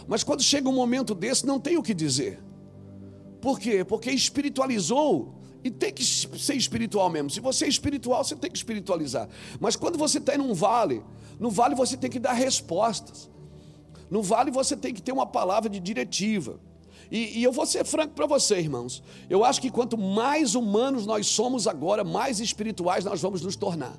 [0.07, 2.43] Mas quando chega um momento desse, não tem o que dizer.
[3.41, 3.85] Por quê?
[3.85, 5.38] Porque espiritualizou
[5.69, 7.31] e tem que ser espiritual mesmo.
[7.31, 9.29] Se você é espiritual, você tem que espiritualizar.
[9.61, 11.03] Mas quando você está em um vale,
[11.39, 13.31] no vale você tem que dar respostas.
[14.11, 16.59] No vale você tem que ter uma palavra de diretiva.
[17.11, 19.03] E, e eu vou ser franco para você, irmãos.
[19.31, 23.97] Eu acho que quanto mais humanos nós somos agora, mais espirituais nós vamos nos tornar.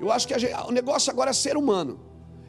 [0.00, 2.00] Eu acho que gente, o negócio agora é ser humano,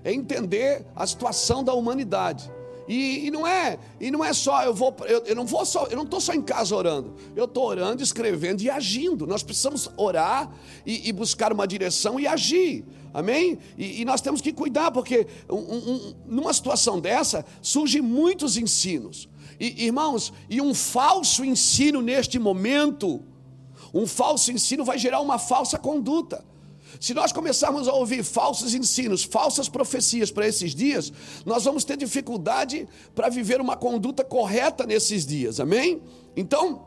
[0.03, 2.51] é entender a situação da humanidade.
[2.88, 5.86] E, e, não é, e não é só eu vou, eu, eu não vou só,
[5.88, 7.15] eu não estou só em casa orando.
[7.36, 9.28] Eu estou orando, escrevendo e agindo.
[9.28, 10.50] Nós precisamos orar
[10.86, 12.86] e, e buscar uma direção e agir.
[13.13, 13.58] Amém?
[13.78, 19.28] E, e nós temos que cuidar, porque um, um, numa situação dessa surgem muitos ensinos.
[19.60, 23.21] E, irmãos, e um falso ensino neste momento,
[23.93, 26.45] um falso ensino vai gerar uma falsa conduta.
[26.99, 31.12] Se nós começarmos a ouvir falsos ensinos, falsas profecias para esses dias,
[31.45, 36.01] nós vamos ter dificuldade para viver uma conduta correta nesses dias, amém?
[36.36, 36.86] Então,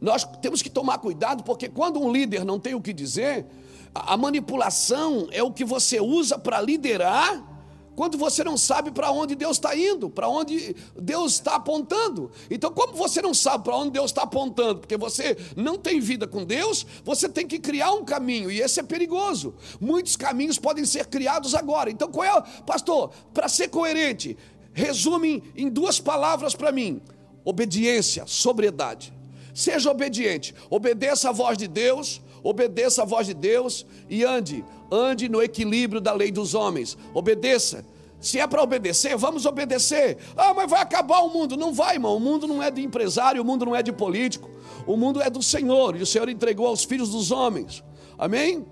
[0.00, 3.46] nós temos que tomar cuidado, porque quando um líder não tem o que dizer,
[3.94, 7.55] a manipulação é o que você usa para liderar
[7.96, 12.30] quando você não sabe para onde Deus está indo, para onde Deus está apontando.
[12.50, 16.26] Então, como você não sabe para onde Deus está apontando, porque você não tem vida
[16.26, 19.54] com Deus, você tem que criar um caminho, e esse é perigoso.
[19.80, 21.90] Muitos caminhos podem ser criados agora.
[21.90, 24.36] Então, qual é, pastor, para ser coerente,
[24.74, 27.00] resume em duas palavras para mim:
[27.44, 29.12] obediência, sobriedade.
[29.54, 35.28] Seja obediente, obedeça a voz de Deus, obedeça a voz de Deus e ande ande
[35.28, 36.96] no equilíbrio da lei dos homens.
[37.14, 37.84] Obedeça.
[38.20, 40.18] Se é para obedecer, vamos obedecer.
[40.36, 41.56] Ah, mas vai acabar o mundo.
[41.56, 42.16] Não vai, irmão.
[42.16, 44.50] O mundo não é de empresário, o mundo não é de político.
[44.86, 47.84] O mundo é do Senhor e o Senhor entregou aos filhos dos homens.
[48.18, 48.64] Amém?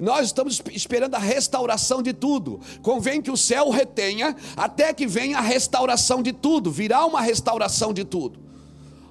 [0.00, 2.60] Nós estamos esperando a restauração de tudo.
[2.82, 6.70] Convém que o céu retenha até que venha a restauração de tudo.
[6.70, 8.38] Virá uma restauração de tudo.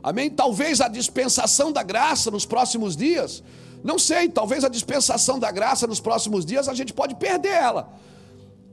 [0.01, 0.29] Amém?
[0.29, 3.43] Talvez a dispensação da graça nos próximos dias
[3.83, 7.93] não sei, talvez a dispensação da graça nos próximos dias a gente pode perder ela.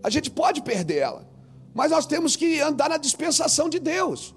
[0.02, 1.28] A gente pode perder ela,
[1.74, 4.34] mas nós temos que andar na dispensação de Deus.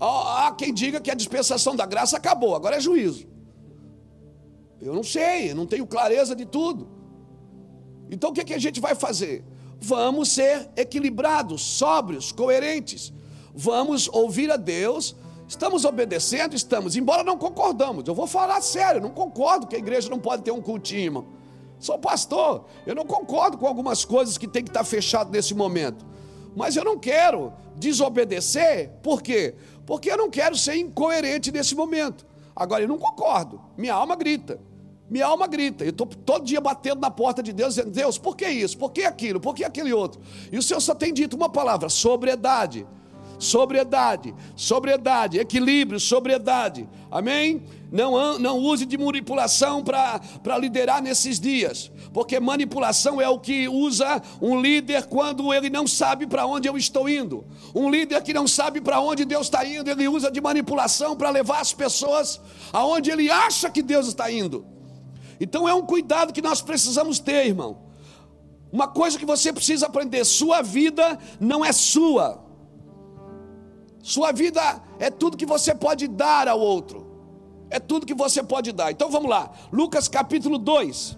[0.00, 3.26] Há quem diga que a dispensação da graça acabou, agora é juízo.
[4.80, 6.88] Eu não sei, não tenho clareza de tudo.
[8.10, 9.44] Então o que, é que a gente vai fazer?
[9.80, 13.12] Vamos ser equilibrados, sóbrios, coerentes.
[13.54, 15.16] Vamos ouvir a Deus.
[15.48, 16.54] Estamos obedecendo?
[16.54, 18.06] Estamos, embora não concordamos.
[18.06, 21.26] Eu vou falar sério, não concordo que a igreja não pode ter um cultinho, irmão.
[21.78, 26.04] Sou pastor, eu não concordo com algumas coisas que tem que estar fechado nesse momento.
[26.54, 29.54] Mas eu não quero desobedecer, por quê?
[29.86, 32.26] Porque eu não quero ser incoerente nesse momento.
[32.54, 34.60] Agora, eu não concordo, minha alma grita.
[35.08, 38.36] Minha alma grita, eu estou todo dia batendo na porta de Deus, dizendo: Deus, por
[38.36, 38.76] que isso?
[38.76, 39.40] Por que aquilo?
[39.40, 40.20] Por que aquele outro?
[40.52, 42.86] E o Senhor só tem dito uma palavra: sobriedade
[43.38, 46.88] sobriedade, sobriedade, equilíbrio, sobriedade.
[47.10, 47.62] Amém?
[47.90, 54.20] Não, não use de manipulação para liderar nesses dias, porque manipulação é o que usa
[54.42, 57.46] um líder quando ele não sabe para onde eu estou indo.
[57.74, 61.30] Um líder que não sabe para onde Deus está indo, ele usa de manipulação para
[61.30, 62.40] levar as pessoas
[62.72, 64.66] aonde ele acha que Deus está indo.
[65.40, 67.88] Então é um cuidado que nós precisamos ter, irmão.
[68.70, 72.47] Uma coisa que você precisa aprender: sua vida não é sua.
[74.02, 77.06] Sua vida é tudo que você pode dar ao outro.
[77.70, 78.90] É tudo que você pode dar.
[78.90, 79.50] Então vamos lá.
[79.72, 81.16] Lucas capítulo 2.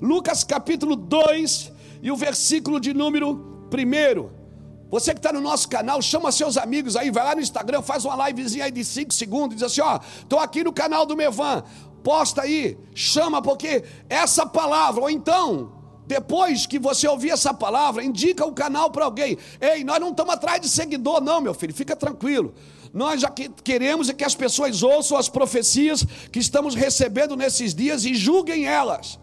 [0.00, 1.72] Lucas capítulo 2
[2.02, 3.30] e o versículo de número
[3.72, 4.42] 1.
[4.90, 8.04] Você que está no nosso canal, chama seus amigos aí, vai lá no Instagram, faz
[8.04, 11.64] uma livezinha aí de 5 segundos, diz assim: ó, estou aqui no canal do Mevan,
[12.04, 18.44] posta aí, chama, porque essa palavra, ou então, depois que você ouvir essa palavra, indica
[18.44, 19.38] o canal para alguém.
[19.60, 22.54] Ei, nós não estamos atrás de seguidor, não, meu filho, fica tranquilo.
[22.92, 23.30] Nós já
[23.64, 28.66] queremos é que as pessoas ouçam as profecias que estamos recebendo nesses dias e julguem
[28.66, 29.18] elas.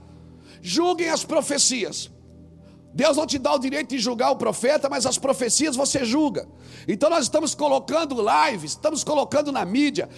[0.62, 2.10] Julguem as profecias.
[2.94, 6.48] Deus não te dá o direito de julgar o profeta, mas as profecias você julga.
[6.88, 10.10] Então nós estamos colocando lives, estamos colocando na mídia.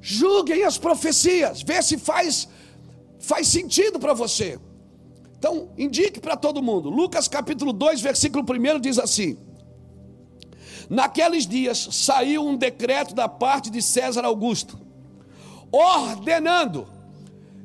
[0.00, 2.48] Julguem as profecias, vê se faz
[3.18, 4.58] faz sentido para você.
[5.38, 6.88] Então, indique para todo mundo.
[6.88, 9.38] Lucas capítulo 2, versículo 1 diz assim:
[10.88, 14.78] Naqueles dias saiu um decreto da parte de César Augusto,
[15.70, 16.88] ordenando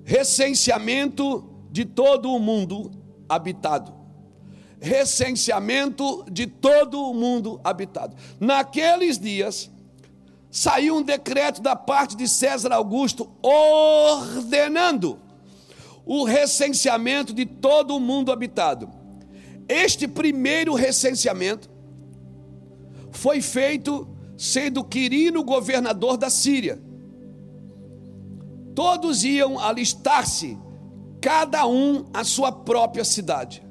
[0.04, 2.92] recenseamento de todo o mundo
[3.30, 3.94] habitado.
[4.80, 8.16] Recenseamento de todo o mundo habitado.
[8.40, 9.70] Naqueles dias
[10.50, 15.20] saiu um decreto da parte de César Augusto ordenando
[16.14, 18.90] o recenseamento de todo o mundo habitado.
[19.66, 21.70] Este primeiro recenseamento
[23.12, 24.06] foi feito
[24.38, 26.78] sendo Quirino governador da Síria.
[28.76, 30.58] Todos iam alistar-se,
[31.22, 33.64] cada um à sua própria cidade.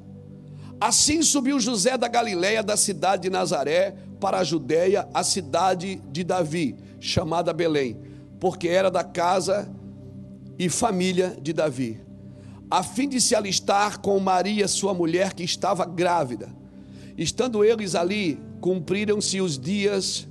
[0.79, 6.23] Assim subiu José da Galiléia da cidade de Nazaré para a Judéia, a cidade de
[6.23, 8.01] Davi, chamada Belém,
[8.39, 9.71] porque era da casa
[10.57, 12.09] e família de Davi
[12.71, 16.47] a fim de se alistar com Maria, sua mulher, que estava grávida.
[17.17, 20.25] Estando eles ali, cumpriram-se os dias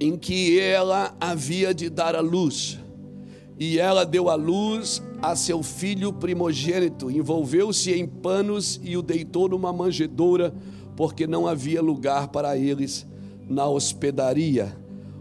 [0.00, 2.80] em que ela havia de dar a luz.
[3.56, 9.48] E ela deu a luz a seu filho primogênito, envolveu-se em panos e o deitou
[9.48, 10.52] numa manjedoura,
[10.96, 13.06] porque não havia lugar para eles
[13.48, 14.76] na hospedaria.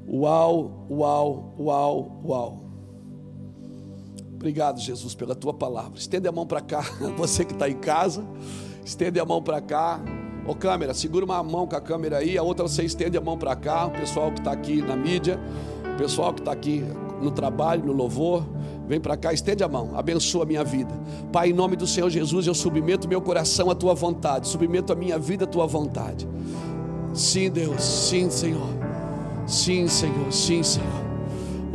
[0.07, 2.62] Uau, uau, uau, uau.
[4.43, 5.97] Obrigado, Jesus, pela tua palavra.
[5.97, 6.81] Estende a mão para cá,
[7.15, 8.25] você que está em casa,
[8.83, 10.01] estende a mão para cá.
[10.45, 13.37] Ô câmera, segura uma mão com a câmera aí, a outra você estende a mão
[13.37, 13.85] para cá.
[13.85, 15.39] O pessoal que está aqui na mídia,
[15.93, 16.83] o pessoal que está aqui
[17.21, 18.45] no trabalho, no louvor,
[18.85, 20.93] vem para cá, estende a mão, abençoa a minha vida.
[21.31, 24.95] Pai, em nome do Senhor Jesus, eu submeto meu coração à tua vontade, submeto a
[24.97, 26.27] minha vida à tua vontade.
[27.13, 28.67] Sim, Deus, sim, Senhor.
[29.47, 31.12] Sim, Senhor, sim, Senhor.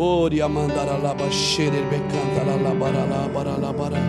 [0.01, 4.01] Ori amandara laba shere bekantara labara labara labara.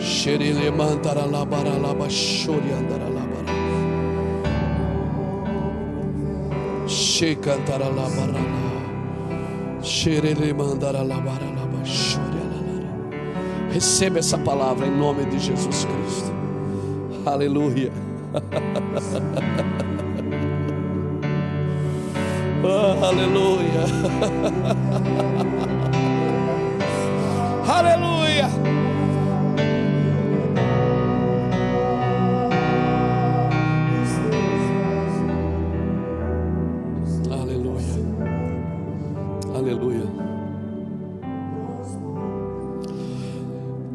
[0.00, 3.52] Shere le mantara labara laba shori andara labara.
[6.88, 9.82] She cantara labara la.
[9.82, 13.70] Shere le mandara labara laba shori alara.
[13.70, 16.32] Receba essa palavra em nome de Jesus Cristo.
[17.26, 17.92] Aleluia.
[22.60, 23.84] Oh, aleluia.
[27.68, 28.48] aleluia.
[37.30, 37.94] Aleluia.
[39.54, 40.02] Aleluia.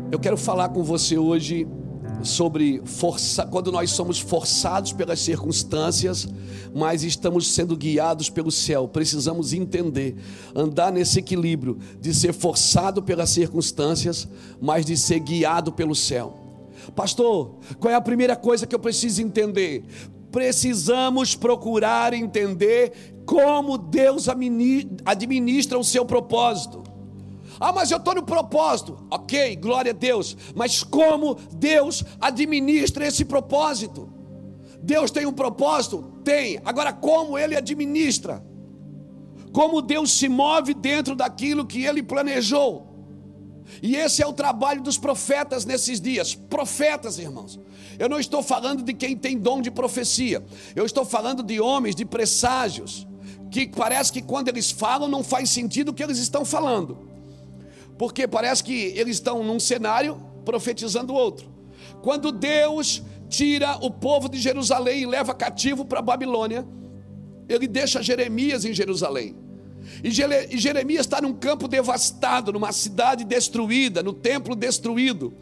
[0.10, 1.68] Eu quero falar com você hoje
[2.24, 6.28] sobre força, quando nós somos forçados pelas circunstâncias,
[6.74, 8.88] mas estamos sendo guiados pelo céu.
[8.88, 10.16] Precisamos entender,
[10.56, 14.28] andar nesse equilíbrio de ser forçado pelas circunstâncias,
[14.62, 16.40] mas de ser guiado pelo céu.
[16.96, 19.84] Pastor, qual é a primeira coisa que eu preciso entender?
[20.32, 26.83] Precisamos procurar entender como Deus administra o seu propósito.
[27.64, 29.08] Ah, mas eu estou no propósito.
[29.10, 30.36] Ok, glória a Deus.
[30.54, 34.12] Mas como Deus administra esse propósito?
[34.82, 36.12] Deus tem um propósito?
[36.26, 36.60] Tem.
[36.66, 38.46] Agora, como Ele administra?
[39.54, 42.86] Como Deus se move dentro daquilo que Ele planejou?
[43.82, 46.36] E esse é o trabalho dos profetas nesses dias.
[46.36, 47.58] Profetas, irmãos.
[47.98, 50.44] Eu não estou falando de quem tem dom de profecia.
[50.76, 53.08] Eu estou falando de homens, de presságios,
[53.50, 57.13] que parece que quando eles falam não faz sentido o que eles estão falando
[57.98, 61.52] porque parece que eles estão num cenário profetizando outro.
[62.02, 66.68] Quando Deus tira o povo de Jerusalém e leva cativo para Babilônia,
[67.48, 69.36] ele deixa Jeremias em Jerusalém.
[70.04, 75.34] E Jeremias está num campo devastado, numa cidade destruída, no templo destruído.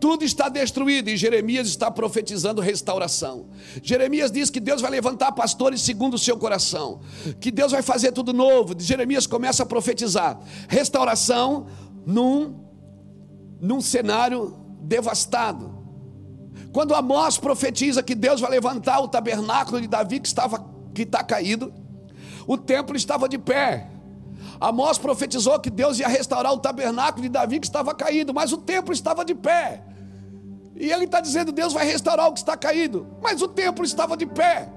[0.00, 3.46] Tudo está destruído e Jeremias está profetizando restauração.
[3.82, 7.00] Jeremias diz que Deus vai levantar pastores segundo o seu coração,
[7.40, 8.74] que Deus vai fazer tudo novo.
[8.76, 10.38] Jeremias começa a profetizar
[10.68, 11.66] restauração,
[12.06, 12.60] num,
[13.60, 15.72] num cenário devastado.
[16.72, 21.24] Quando Amós profetiza que Deus vai levantar o tabernáculo de Davi que estava que está
[21.24, 21.72] caído,
[22.46, 23.88] o templo estava de pé.
[24.60, 28.58] Amós profetizou que Deus ia restaurar o tabernáculo de Davi que estava caído, mas o
[28.58, 29.82] templo estava de pé.
[30.76, 34.16] E ele está dizendo: Deus vai restaurar o que está caído, mas o templo estava
[34.16, 34.68] de pé.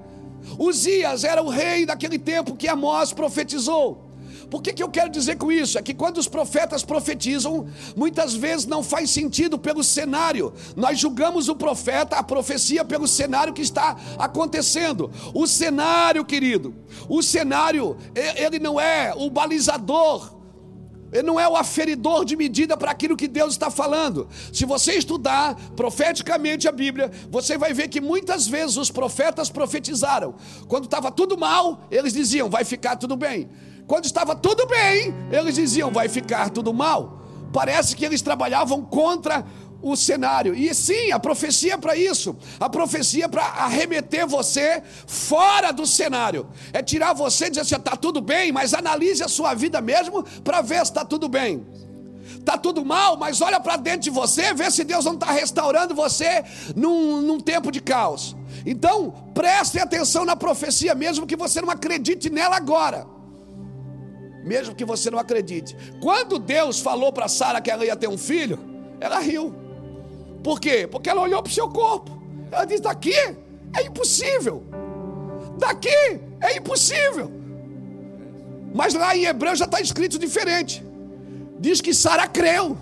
[0.58, 4.07] Uzias era o rei daquele tempo que Amós profetizou.
[4.50, 5.78] Por que, que eu quero dizer com isso?
[5.78, 10.52] É que quando os profetas profetizam, muitas vezes não faz sentido pelo cenário.
[10.74, 15.10] Nós julgamos o profeta, a profecia, pelo cenário que está acontecendo.
[15.34, 16.74] O cenário, querido,
[17.08, 20.38] o cenário, ele não é o balizador
[21.12, 24.28] ele não é o aferidor de medida para aquilo que Deus está falando.
[24.52, 30.34] Se você estudar profeticamente a Bíblia, você vai ver que muitas vezes os profetas profetizaram.
[30.66, 33.48] Quando estava tudo mal, eles diziam: vai ficar tudo bem.
[33.88, 37.22] Quando estava tudo bem, eles diziam: vai ficar tudo mal.
[37.50, 39.44] Parece que eles trabalhavam contra
[39.80, 40.54] o cenário.
[40.54, 42.36] E sim, a profecia é para isso.
[42.60, 46.46] A profecia é para arremeter você fora do cenário.
[46.70, 50.22] É tirar você e dizer assim: está tudo bem, mas analise a sua vida mesmo
[50.44, 51.66] para ver se está tudo bem.
[52.38, 55.94] Está tudo mal, mas olha para dentro de você, vê se Deus não está restaurando
[55.94, 56.44] você
[56.76, 58.36] num, num tempo de caos.
[58.66, 63.17] Então, preste atenção na profecia, mesmo que você não acredite nela agora
[64.48, 65.76] mesmo que você não acredite.
[66.00, 68.58] Quando Deus falou para Sara que ela ia ter um filho,
[68.98, 69.54] ela riu.
[70.42, 70.88] Por quê?
[70.90, 72.10] Porque ela olhou para o seu corpo.
[72.50, 74.64] Ela disse: daqui é impossível.
[75.58, 75.98] Daqui
[76.40, 77.30] é impossível.
[78.74, 80.82] Mas lá em Hebreu já está escrito diferente.
[81.60, 82.76] Diz que Sara creu.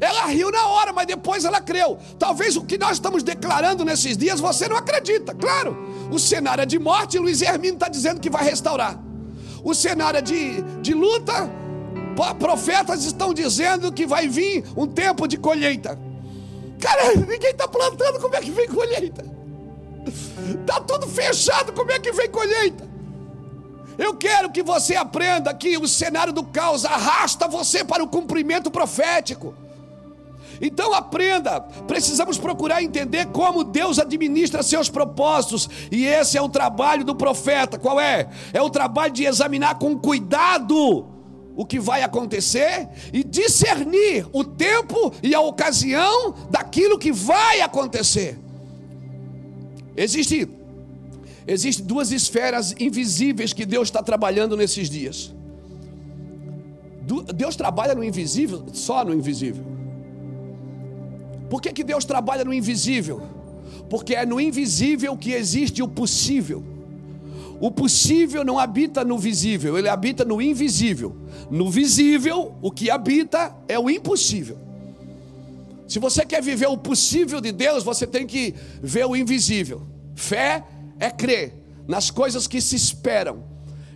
[0.00, 1.98] Ela riu na hora, mas depois ela creu.
[2.18, 5.87] Talvez o que nós estamos declarando nesses dias você não acredita, claro.
[6.10, 8.98] O cenário é de morte, Luiz Hermino está dizendo que vai restaurar.
[9.62, 11.50] O cenário é de, de luta,
[12.38, 15.98] profetas estão dizendo que vai vir um tempo de colheita.
[16.80, 19.24] Cara, ninguém está plantando, como é que vem colheita?
[20.60, 22.88] Está tudo fechado, como é que vem colheita?
[23.98, 28.70] Eu quero que você aprenda que o cenário do caos arrasta você para o cumprimento
[28.70, 29.54] profético.
[30.60, 37.04] Então aprenda, precisamos procurar entender como Deus administra seus propósitos, e esse é o trabalho
[37.04, 37.78] do profeta.
[37.78, 38.28] Qual é?
[38.52, 41.06] É o trabalho de examinar com cuidado
[41.56, 48.38] o que vai acontecer e discernir o tempo e a ocasião daquilo que vai acontecer.
[49.96, 50.48] Existe
[51.44, 55.34] existe duas esferas invisíveis que Deus está trabalhando nesses dias.
[57.34, 59.64] Deus trabalha no invisível, só no invisível.
[61.48, 63.22] Por que, que Deus trabalha no invisível?
[63.88, 66.62] Porque é no invisível que existe o possível.
[67.60, 71.16] O possível não habita no visível, ele habita no invisível.
[71.50, 74.58] No visível, o que habita é o impossível.
[75.88, 79.82] Se você quer viver o possível de Deus, você tem que ver o invisível.
[80.14, 80.62] Fé
[81.00, 81.54] é crer
[81.86, 83.42] nas coisas que se esperam,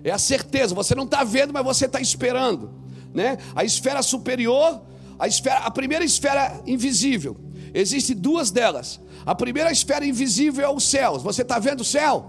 [0.03, 0.74] é a certeza.
[0.74, 2.70] Você não está vendo, mas você está esperando.
[3.14, 3.36] Né?
[3.55, 4.80] A esfera superior
[5.23, 7.37] a, esfera, a primeira esfera invisível,
[7.73, 9.01] existe duas delas.
[9.25, 11.23] A primeira esfera invisível é os céus.
[11.23, 12.29] Você está vendo o céu?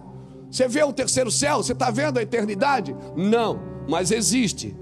[0.52, 1.58] Você vê o terceiro céu?
[1.58, 2.96] Você está vendo a eternidade?
[3.16, 4.76] Não, mas existe.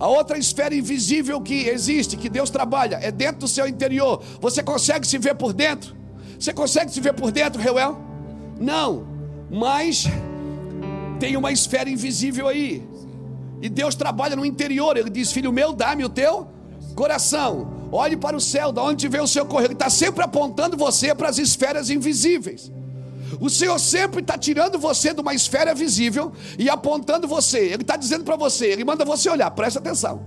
[0.00, 4.24] A outra esfera invisível que existe, que Deus trabalha, é dentro do seu interior.
[4.40, 5.94] Você consegue se ver por dentro?
[6.40, 8.00] Você consegue se ver por dentro, Reuel?
[8.58, 9.06] Não,
[9.50, 10.06] mas
[11.20, 12.82] tem uma esfera invisível aí.
[13.60, 14.96] E Deus trabalha no interior.
[14.96, 16.61] Ele diz: Filho meu, dá-me o teu
[16.92, 17.88] coração.
[17.90, 19.66] Olhe para o céu, da onde vem o seu correr.
[19.66, 22.70] Ele está sempre apontando você para as esferas invisíveis.
[23.40, 27.58] O Senhor sempre está tirando você de uma esfera visível e apontando você.
[27.58, 30.22] Ele está dizendo para você, ele manda você olhar, presta atenção.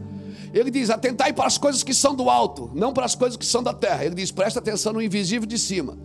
[0.54, 3.46] Ele diz: atentai para as coisas que são do alto, não para as coisas que
[3.46, 4.06] são da terra.
[4.06, 5.98] Ele diz: presta atenção no invisível de cima.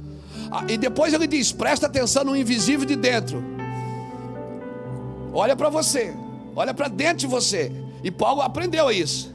[0.50, 3.42] Ah, e depois ele diz: presta atenção no invisível de dentro.
[5.32, 6.12] Olha para você,
[6.56, 7.70] olha para dentro de você.
[8.02, 9.32] E Paulo aprendeu isso.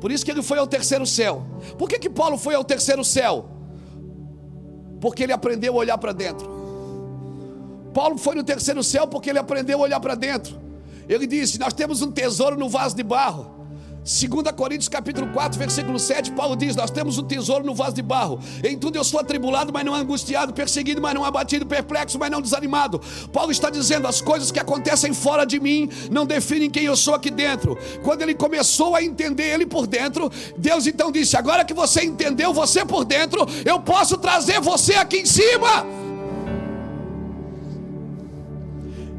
[0.00, 1.44] Por isso que ele foi ao terceiro céu.
[1.76, 3.48] Por que, que Paulo foi ao terceiro céu?
[5.00, 6.58] Porque ele aprendeu a olhar para dentro.
[7.92, 10.58] Paulo foi no terceiro céu porque ele aprendeu a olhar para dentro.
[11.08, 13.57] Ele disse: Nós temos um tesouro no vaso de barro.
[14.08, 18.00] 2 Coríntios capítulo 4, versículo 7, Paulo diz: Nós temos um tesouro no vaso de
[18.00, 18.40] barro.
[18.64, 22.40] Em tudo eu sou atribulado, mas não angustiado, perseguido, mas não abatido, perplexo, mas não
[22.40, 23.02] desanimado.
[23.30, 27.14] Paulo está dizendo: as coisas que acontecem fora de mim não definem quem eu sou
[27.14, 27.76] aqui dentro.
[28.02, 32.54] Quando ele começou a entender ele por dentro, Deus então disse: Agora que você entendeu
[32.54, 35.84] você por dentro, eu posso trazer você aqui em cima.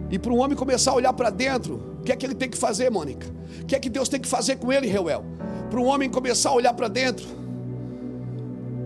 [0.09, 2.57] E para um homem começar a olhar para dentro, que é que ele tem que
[2.57, 3.27] fazer, Mônica?
[3.61, 5.23] O que é que Deus tem que fazer com ele, Reuel?
[5.69, 7.27] Para um homem começar a olhar para dentro,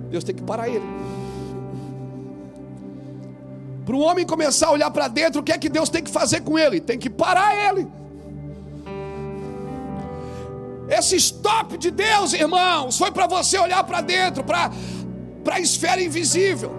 [0.10, 0.84] Deus tem que parar ele.
[3.86, 6.12] Para um homem começar a olhar para dentro, o que é que Deus tem que
[6.12, 6.82] fazer com ele?
[6.82, 7.88] Tem que parar ele.
[10.90, 14.70] Esse stop de Deus, irmãos, foi para você olhar para dentro, para
[15.50, 16.74] a esfera invisível,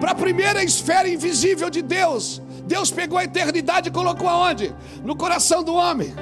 [0.00, 4.74] para a primeira esfera invisível de Deus, Deus pegou a eternidade e colocou aonde?
[5.04, 6.12] No coração do homem.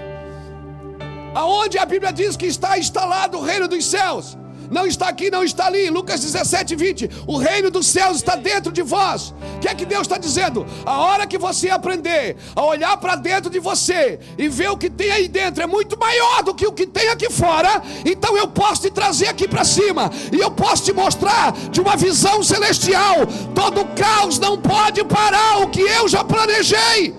[1.34, 4.36] Aonde a Bíblia diz que está instalado o reino dos céus.
[4.70, 5.90] Não está aqui, não está ali.
[5.90, 7.10] Lucas 17, 20.
[7.26, 9.34] O reino dos céus está dentro de vós.
[9.56, 10.66] O que é que Deus está dizendo?
[10.84, 14.90] A hora que você aprender a olhar para dentro de você e ver o que
[14.90, 18.48] tem aí dentro é muito maior do que o que tem aqui fora, então eu
[18.48, 23.26] posso te trazer aqui para cima e eu posso te mostrar de uma visão celestial.
[23.54, 27.14] Todo caos não pode parar o que eu já planejei.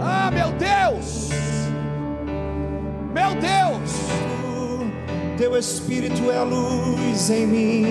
[0.00, 1.28] Ah, meu Deus!
[3.12, 4.47] Meu Deus!
[5.38, 7.84] Teu Espírito é a luz em mim,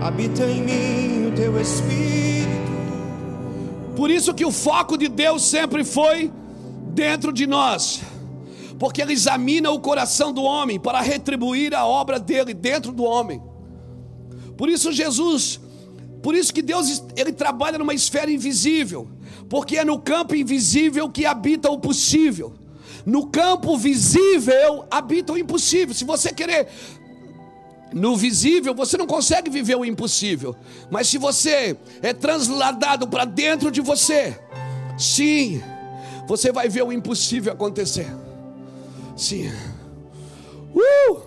[0.00, 2.72] habita em mim o Teu Espírito.
[3.94, 6.32] Por isso que o foco de Deus sempre foi
[6.94, 8.00] dentro de nós,
[8.78, 13.42] porque Ele examina o coração do homem para retribuir a obra dele dentro do homem.
[14.56, 15.60] Por isso Jesus,
[16.22, 19.10] por isso que Deus ele trabalha numa esfera invisível,
[19.46, 22.54] porque é no campo invisível que habita o possível.
[23.04, 25.94] No campo visível habita o impossível.
[25.94, 26.68] Se você querer
[27.92, 30.54] no visível, você não consegue viver o impossível.
[30.90, 34.38] Mas se você é transladado para dentro de você,
[34.98, 35.62] sim,
[36.26, 38.06] você vai ver o impossível acontecer.
[39.16, 39.50] Sim.
[40.74, 41.20] Uh!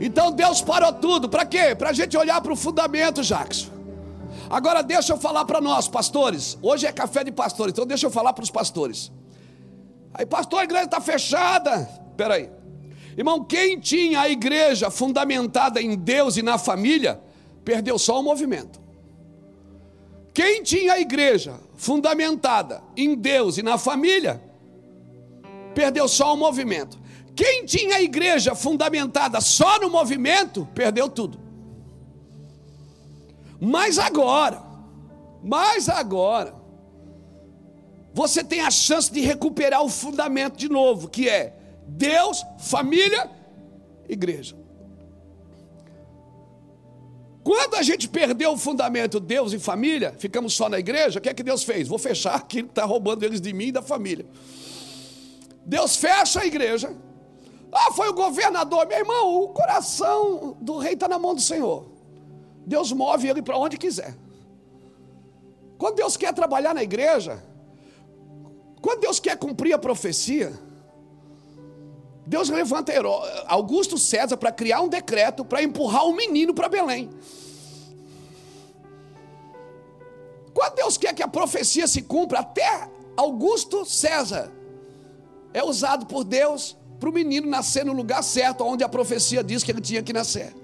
[0.00, 1.28] Então Deus parou tudo.
[1.28, 1.74] Para quê?
[1.74, 3.74] Para a gente olhar para o fundamento, Jackson.
[4.48, 6.58] Agora deixa eu falar para nós, pastores.
[6.62, 9.10] Hoje é café de pastores, então deixa eu falar para os pastores.
[10.14, 11.88] Aí, pastor, a igreja está fechada.
[12.10, 12.48] Espera aí.
[13.16, 17.20] Irmão, quem tinha a igreja fundamentada em Deus e na família,
[17.64, 18.80] perdeu só o movimento.
[20.32, 24.42] Quem tinha a igreja fundamentada em Deus e na família,
[25.74, 26.98] perdeu só o movimento.
[27.36, 31.38] Quem tinha a igreja fundamentada só no movimento, perdeu tudo.
[33.60, 34.62] Mas agora,
[35.42, 36.54] mas agora,
[38.14, 41.52] você tem a chance de recuperar o fundamento de novo, que é
[41.84, 43.28] Deus, família,
[44.08, 44.56] igreja.
[47.42, 51.28] Quando a gente perdeu o fundamento Deus e família, ficamos só na igreja, o que
[51.28, 51.88] é que Deus fez?
[51.88, 54.24] Vou fechar aquilo que está roubando eles de mim e da família.
[55.66, 56.94] Deus fecha a igreja.
[57.72, 58.86] Ah, foi o governador.
[58.86, 61.84] Meu irmão, o coração do rei está na mão do Senhor.
[62.64, 64.16] Deus move ele para onde quiser.
[65.76, 67.42] Quando Deus quer trabalhar na igreja,
[68.84, 70.52] quando Deus quer cumprir a profecia,
[72.26, 72.92] Deus levanta
[73.46, 77.08] Augusto César para criar um decreto para empurrar o um menino para Belém.
[80.52, 84.52] Quando Deus quer que a profecia se cumpra, até Augusto César
[85.54, 89.64] é usado por Deus para o menino nascer no lugar certo, onde a profecia diz
[89.64, 90.54] que ele tinha que nascer.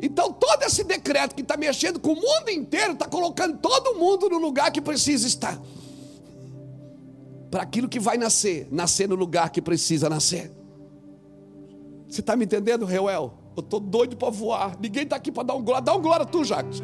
[0.00, 4.30] Então, todo esse decreto que está mexendo com o mundo inteiro, está colocando todo mundo
[4.30, 5.60] no lugar que precisa estar.
[7.50, 10.50] Para aquilo que vai nascer, nascer no lugar que precisa nascer.
[12.08, 13.34] Você está me entendendo, Reuel?
[13.56, 14.76] Eu estou doido para voar.
[14.78, 15.82] Ninguém está aqui para dar um glória.
[15.82, 16.82] Dá um glória tu, Jacques.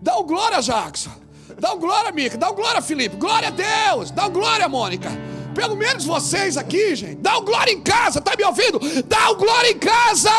[0.00, 1.10] Dá um glória, Jackson.
[1.58, 2.36] Dá um glória, Mica.
[2.36, 3.16] Dá um glória, Felipe.
[3.16, 4.10] Glória a Deus.
[4.10, 5.10] Dá um glória, Mônica.
[5.54, 7.16] Pelo menos vocês aqui, gente.
[7.16, 8.20] Dá um glória em casa.
[8.20, 8.78] Tá me ouvindo?
[9.04, 10.30] Dá um glória em casa.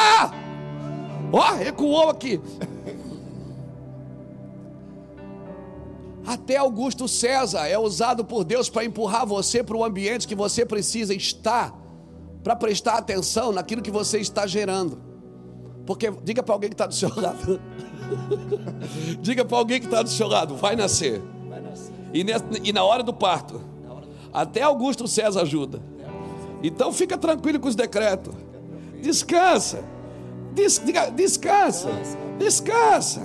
[1.32, 2.39] Ó, oh, recuou aqui.
[6.28, 10.65] Até Augusto César é usado por Deus para empurrar você para o ambiente que você
[10.65, 11.73] precisa estar,
[12.43, 15.01] para prestar atenção naquilo que você está gerando.
[15.86, 17.61] Porque, diga para alguém que está do seu lado,
[19.21, 21.21] diga para alguém que está do seu lado, vai nascer.
[21.47, 21.93] Vai nascer.
[22.13, 23.61] E, nessa, e na hora do parto,
[24.34, 25.82] até Augusto César ajuda.
[26.61, 28.36] Então fica tranquilo com os decretos.
[29.01, 29.82] Descansa.
[30.53, 31.89] Des, diga, descansa.
[32.38, 33.21] Descansa.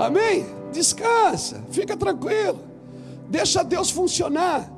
[0.00, 0.46] Amém?
[0.76, 2.60] Descansa, fica tranquilo,
[3.28, 4.72] deixa Deus funcionar.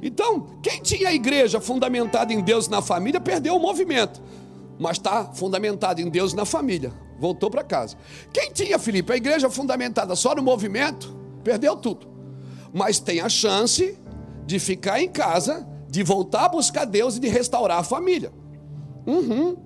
[0.00, 4.20] Então, quem tinha a igreja fundamentada em Deus na família perdeu o movimento,
[4.78, 7.96] mas está fundamentado em Deus na família, voltou para casa.
[8.32, 11.14] Quem tinha, Felipe, a igreja fundamentada só no movimento,
[11.44, 12.06] perdeu tudo,
[12.72, 13.98] mas tem a chance
[14.46, 18.32] de ficar em casa, de voltar a buscar Deus e de restaurar a família.
[19.06, 19.56] Uhum.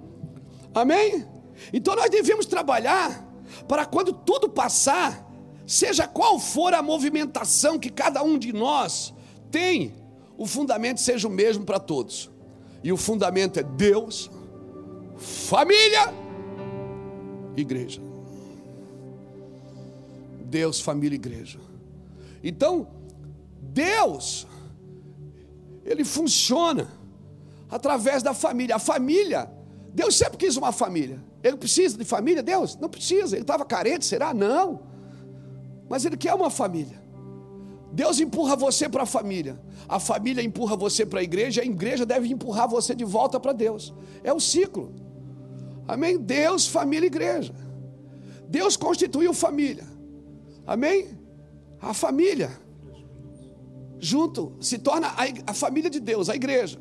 [0.74, 1.24] Amém?
[1.72, 3.27] Então nós devemos trabalhar
[3.66, 5.26] para quando tudo passar,
[5.67, 9.12] seja qual for a movimentação que cada um de nós
[9.51, 9.95] tem,
[10.39, 12.31] o fundamento seja o mesmo para todos.
[12.85, 14.31] E o fundamento é Deus,
[15.17, 16.14] família,
[17.57, 18.01] igreja.
[20.45, 21.59] Deus, família, igreja.
[22.45, 22.87] Então,
[23.61, 24.47] Deus,
[25.85, 26.89] ele funciona
[27.69, 28.77] através da família.
[28.77, 29.51] A família,
[29.93, 31.21] Deus sempre quis uma família.
[31.43, 32.43] Ele precisa de família?
[32.43, 32.77] Deus?
[32.77, 33.35] Não precisa.
[33.35, 34.33] Ele estava carente, será?
[34.33, 34.95] Não
[35.89, 37.05] mas Ele quer uma família.
[37.93, 39.59] Deus empurra você para a família,
[39.89, 43.53] a família empurra você para a igreja, a igreja deve empurrar você de volta para
[43.53, 43.95] Deus.
[44.22, 44.93] É o ciclo.
[45.89, 46.18] Amém?
[46.18, 47.55] Deus, família, igreja.
[48.49, 49.87] Deus constituiu família.
[50.66, 51.09] Amém?
[51.80, 52.51] A família
[53.99, 56.80] junto se torna a, a família de Deus, a igreja.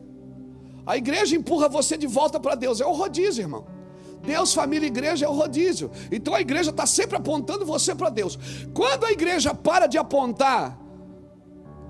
[0.85, 2.79] A igreja empurra você de volta para Deus.
[2.81, 3.65] É o rodízio, irmão.
[4.25, 5.91] Deus, família e igreja é o rodízio.
[6.11, 8.37] Então a igreja está sempre apontando você para Deus.
[8.73, 10.77] Quando a igreja para de apontar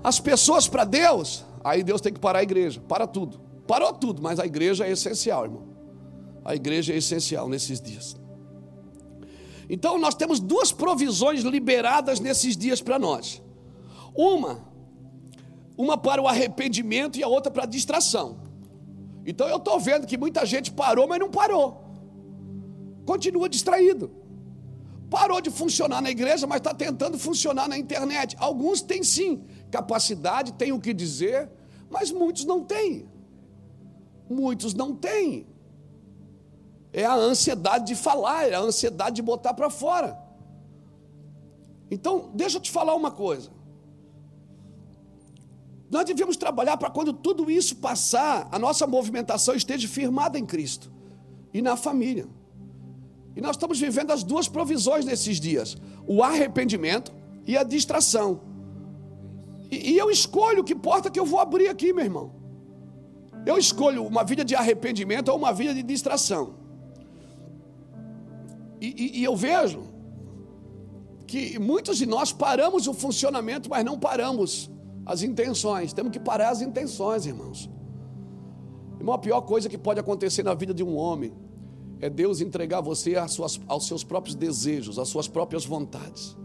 [0.04, 2.80] as pessoas para Deus, aí Deus tem que parar a igreja.
[2.86, 3.40] Para tudo.
[3.66, 5.64] Parou tudo, mas a igreja é essencial, irmão.
[6.44, 8.16] A igreja é essencial nesses dias.
[9.68, 13.42] Então nós temos duas provisões liberadas nesses dias para nós.
[14.14, 14.60] Uma,
[15.76, 18.38] uma para o arrependimento e a outra para a distração.
[19.26, 21.85] Então eu estou vendo que muita gente parou, mas não parou
[23.06, 24.10] continua distraído.
[25.08, 28.36] Parou de funcionar na igreja, mas está tentando funcionar na internet.
[28.38, 31.48] Alguns têm sim capacidade, têm o que dizer,
[31.88, 33.08] mas muitos não têm.
[34.28, 35.46] Muitos não têm.
[36.92, 40.18] É a ansiedade de falar, é a ansiedade de botar para fora.
[41.90, 43.50] Então, deixa eu te falar uma coisa.
[45.88, 50.90] Nós devemos trabalhar para quando tudo isso passar, a nossa movimentação esteja firmada em Cristo
[51.54, 52.26] e na família.
[53.36, 55.76] E nós estamos vivendo as duas provisões nesses dias:
[56.06, 57.12] o arrependimento
[57.46, 58.40] e a distração.
[59.70, 62.32] E, e eu escolho que porta que eu vou abrir aqui, meu irmão.
[63.44, 66.54] Eu escolho uma vida de arrependimento ou uma vida de distração.
[68.80, 69.84] E, e, e eu vejo
[71.26, 74.70] que muitos de nós paramos o funcionamento, mas não paramos
[75.04, 75.92] as intenções.
[75.92, 77.70] Temos que parar as intenções, irmãos.
[78.98, 81.32] Irmão, a pior coisa que pode acontecer na vida de um homem
[82.00, 86.36] é Deus entregar você suas, aos seus próprios desejos, às suas próprias vontades.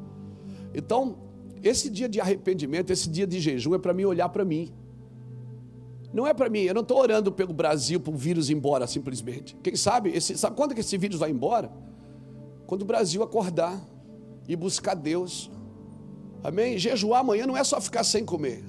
[0.74, 1.18] Então,
[1.62, 4.72] esse dia de arrependimento, esse dia de jejum é para mim olhar para mim.
[6.14, 8.86] Não é para mim, eu não estou orando pelo Brasil para o vírus ir embora
[8.88, 9.56] simplesmente.
[9.64, 11.72] Quem sabe, esse, sabe quando que esse vírus vai embora?
[12.66, 13.82] Quando o Brasil acordar
[14.47, 15.49] e buscar Deus.
[16.43, 16.78] Amém?
[16.78, 18.64] Jejuar amanhã não é só ficar sem comer.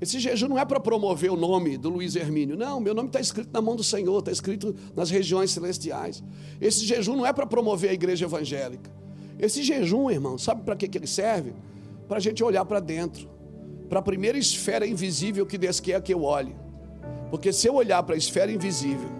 [0.00, 2.56] Esse jejum não é para promover o nome do Luiz Hermínio.
[2.56, 6.22] Não, meu nome está escrito na mão do Senhor, está escrito nas regiões celestiais.
[6.60, 8.90] Esse jejum não é para promover a igreja evangélica.
[9.38, 11.52] Esse jejum, irmão, sabe para que, que ele serve?
[12.06, 13.28] Para a gente olhar para dentro.
[13.88, 16.54] Para a primeira esfera invisível que Deus quer que eu olhe.
[17.30, 19.10] Porque se eu olhar para a esfera invisível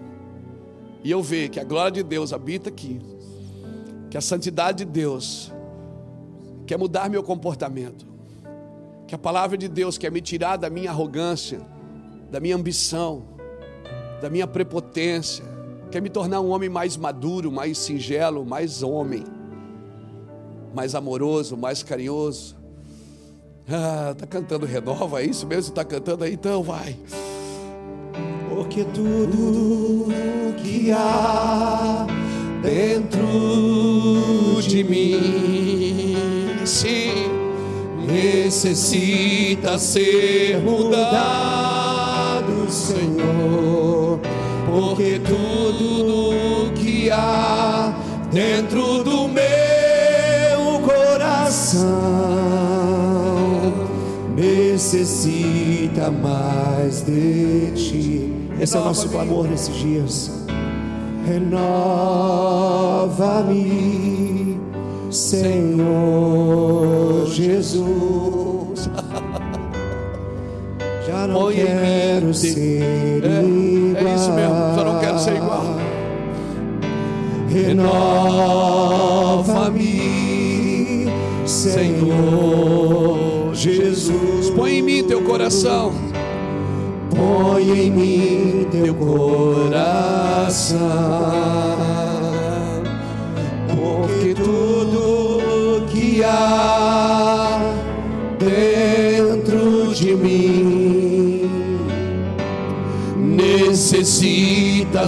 [1.03, 2.99] e eu ver que a glória de Deus habita aqui,
[4.09, 5.51] que a santidade de Deus
[6.65, 8.08] quer mudar meu comportamento,
[9.09, 11.59] que a palavra de Deus quer me tirar da minha arrogância,
[12.29, 13.23] da minha ambição,
[14.21, 15.43] da minha prepotência,
[15.89, 19.23] quer me tornar um homem mais maduro, mais singelo, mais homem,
[20.75, 22.55] mais amoroso, mais carinhoso.
[23.67, 25.73] Ah, tá cantando renova, é isso mesmo?
[25.73, 26.35] Tá cantando aí?
[26.35, 26.95] Então vai.
[28.47, 30.05] Porque tudo
[30.61, 32.05] que há
[32.61, 33.21] dentro
[34.61, 35.58] de mim,
[38.11, 41.09] necessita ser mudado,
[42.69, 44.19] Senhor.
[44.65, 47.93] Porque tudo que há
[48.31, 51.89] dentro do meu coração
[54.35, 58.33] necessita mais de ti.
[58.59, 60.31] Esse é o nosso clamor nesses dias.
[61.25, 61.89] Renova-me,
[65.11, 65.95] Senhor
[67.27, 68.89] Jesus.
[71.07, 72.81] Já não Põe quero ser
[73.23, 74.11] É, igual.
[74.11, 75.65] é isso mesmo, já não quero ser igual.
[79.69, 81.07] Renova-me,
[81.45, 83.17] Senhor
[83.53, 84.49] Jesus.
[84.51, 85.91] Põe em mim teu coração.
[87.15, 90.77] Põe em mim teu coração,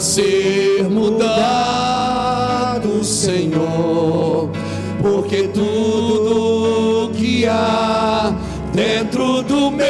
[0.02, 1.32] ser mudado,
[3.04, 4.50] Senhor,
[5.00, 8.36] porque tudo que há
[8.74, 9.88] dentro do meu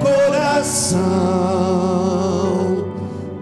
[0.00, 1.00] coração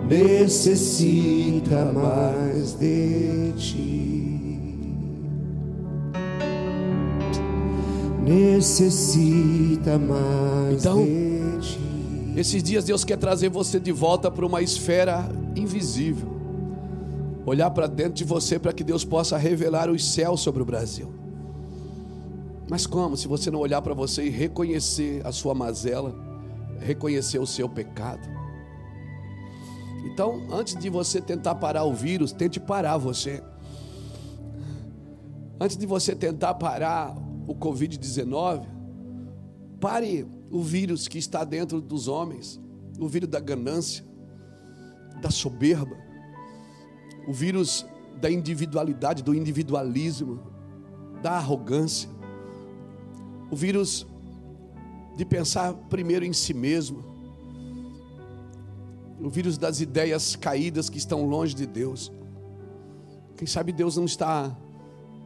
[0.09, 4.09] necessita mais de ti.
[8.25, 11.28] Necessita mais Então, de ti.
[12.39, 16.29] Esses dias Deus quer trazer você de volta para uma esfera invisível.
[17.45, 21.13] Olhar para dentro de você para que Deus possa revelar os céus sobre o Brasil.
[22.71, 23.17] Mas como?
[23.17, 26.15] Se você não olhar para você e reconhecer a sua mazela,
[26.79, 28.29] reconhecer o seu pecado.
[30.05, 33.43] Então, antes de você tentar parar o vírus, tente parar você.
[35.61, 37.17] Antes de você tentar parar
[37.49, 38.65] o Covid-19,
[39.81, 42.61] pare o vírus que está dentro dos homens,
[42.99, 44.05] o vírus da ganância,
[45.21, 45.97] da soberba,
[47.27, 47.87] o vírus
[48.21, 50.41] da individualidade, do individualismo,
[51.23, 52.09] da arrogância,
[53.51, 54.07] o vírus
[55.17, 57.05] de pensar primeiro em si mesmo,
[59.21, 62.13] o vírus das ideias caídas que estão longe de Deus.
[63.37, 64.57] Quem sabe Deus não está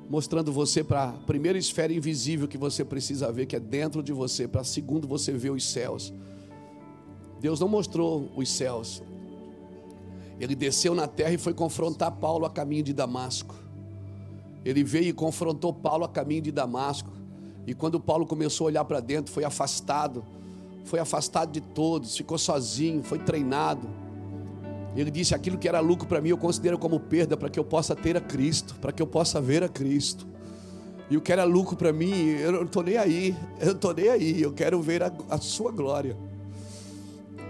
[0.08, 4.12] mostrando você para a primeira esfera invisível que você precisa ver, que é dentro de
[4.12, 6.12] você, para segundo você ver os céus.
[7.40, 9.02] Deus não mostrou os céus.
[10.38, 13.54] Ele desceu na terra e foi confrontar Paulo a caminho de Damasco.
[14.64, 17.10] Ele veio e confrontou Paulo a caminho de Damasco.
[17.66, 20.24] E quando Paulo começou a olhar para dentro, foi afastado.
[20.84, 23.88] Foi afastado de todos, ficou sozinho, foi treinado.
[24.96, 27.64] Ele disse: aquilo que era lucro para mim, eu considero como perda para que eu
[27.64, 30.26] possa ter a Cristo, para que eu possa ver a Cristo.
[31.10, 33.94] E o que era lucro para mim, eu não estou nem aí, eu não estou
[33.94, 36.16] nem aí, eu quero ver a, a Sua glória,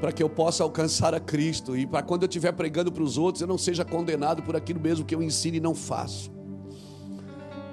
[0.00, 3.18] para que eu possa alcançar a Cristo e para quando eu estiver pregando para os
[3.18, 6.30] outros, eu não seja condenado por aquilo mesmo que eu ensino e não faço.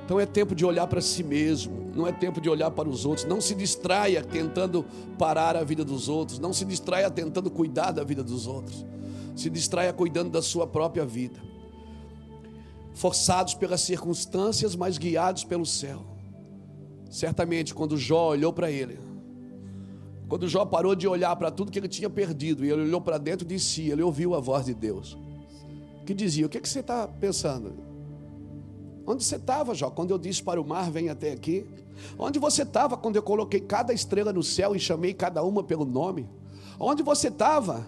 [0.05, 3.05] Então é tempo de olhar para si mesmo, não é tempo de olhar para os
[3.05, 3.27] outros.
[3.27, 4.83] Não se distraia tentando
[5.19, 8.83] parar a vida dos outros, não se distraia tentando cuidar da vida dos outros.
[9.35, 11.39] Se distraia cuidando da sua própria vida.
[12.93, 16.01] Forçados pelas circunstâncias, mas guiados pelo céu.
[17.09, 18.99] Certamente, quando Jó olhou para ele,
[20.27, 23.17] quando Jó parou de olhar para tudo que ele tinha perdido e ele olhou para
[23.17, 25.17] dentro de si, ele ouviu a voz de Deus,
[26.05, 27.73] que dizia: O que, é que você está pensando?
[29.07, 31.65] Onde você estava, Jó, quando eu disse para o mar, vem até aqui?
[32.17, 35.83] Onde você estava quando eu coloquei cada estrela no céu e chamei cada uma pelo
[35.83, 36.29] nome?
[36.79, 37.87] Onde você estava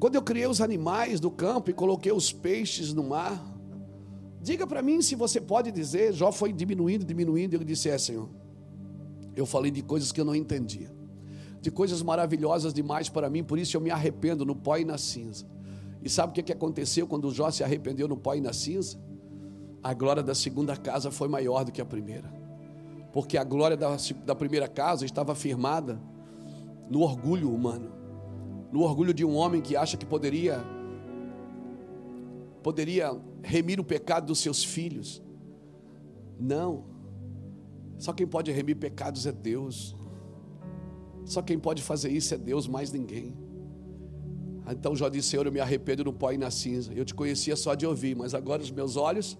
[0.00, 3.38] quando eu criei os animais do campo e coloquei os peixes no mar?
[4.42, 6.14] Diga para mim se você pode dizer.
[6.14, 8.26] Jó foi diminuindo, diminuindo, e ele disse: É, Senhor,
[9.36, 10.90] eu falei de coisas que eu não entendia,
[11.60, 14.96] de coisas maravilhosas demais para mim, por isso eu me arrependo no pó e na
[14.96, 15.44] cinza.
[16.02, 18.98] E sabe o que aconteceu quando Jó se arrependeu no pó e na cinza?
[19.82, 22.32] A glória da segunda casa foi maior do que a primeira,
[23.12, 23.94] porque a glória da,
[24.24, 26.00] da primeira casa estava firmada
[26.88, 27.99] no orgulho humano,
[28.72, 30.62] no orgulho de um homem que acha que poderia
[32.62, 35.22] poderia remir o pecado dos seus filhos.
[36.38, 36.84] Não.
[37.98, 39.96] Só quem pode remir pecados é Deus.
[41.24, 43.34] Só quem pode fazer isso é Deus, mais ninguém.
[44.70, 46.92] Então Jó disse: Senhor, eu me arrependo no pó e na cinza.
[46.92, 49.38] Eu te conhecia só de ouvir, mas agora os meus olhos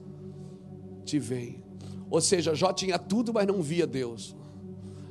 [1.04, 1.62] te veem.
[2.10, 4.36] Ou seja, Jó tinha tudo, mas não via Deus.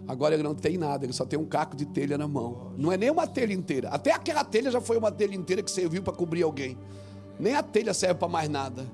[0.09, 2.73] Agora ele não tem nada, ele só tem um caco de telha na mão.
[2.75, 3.89] Não é nem uma telha inteira.
[3.89, 6.75] Até aquela telha já foi uma telha inteira que serviu para cobrir alguém.
[7.39, 8.87] Nem a telha serve para mais nada.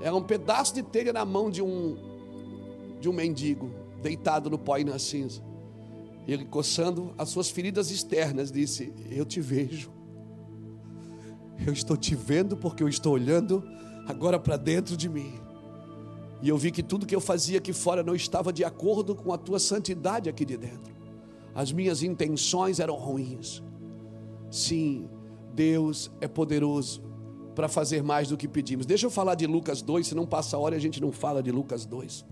[0.00, 1.98] Era um pedaço de telha na mão de um
[2.98, 3.70] de um mendigo,
[4.02, 5.42] deitado no pó e na cinza.
[6.26, 9.90] Ele coçando as suas feridas externas, disse: Eu te vejo.
[11.66, 13.62] Eu estou te vendo porque eu estou olhando
[14.08, 15.45] agora para dentro de mim.
[16.46, 19.32] E eu vi que tudo que eu fazia aqui fora não estava de acordo com
[19.32, 20.94] a tua santidade aqui de dentro.
[21.52, 23.64] As minhas intenções eram ruins.
[24.48, 25.08] Sim,
[25.52, 27.02] Deus é poderoso
[27.52, 28.86] para fazer mais do que pedimos.
[28.86, 31.42] Deixa eu falar de Lucas 2, se não passa a hora a gente não fala
[31.42, 32.24] de Lucas 2.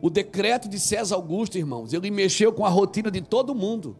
[0.00, 3.96] O decreto de César Augusto, irmãos, ele mexeu com a rotina de todo mundo.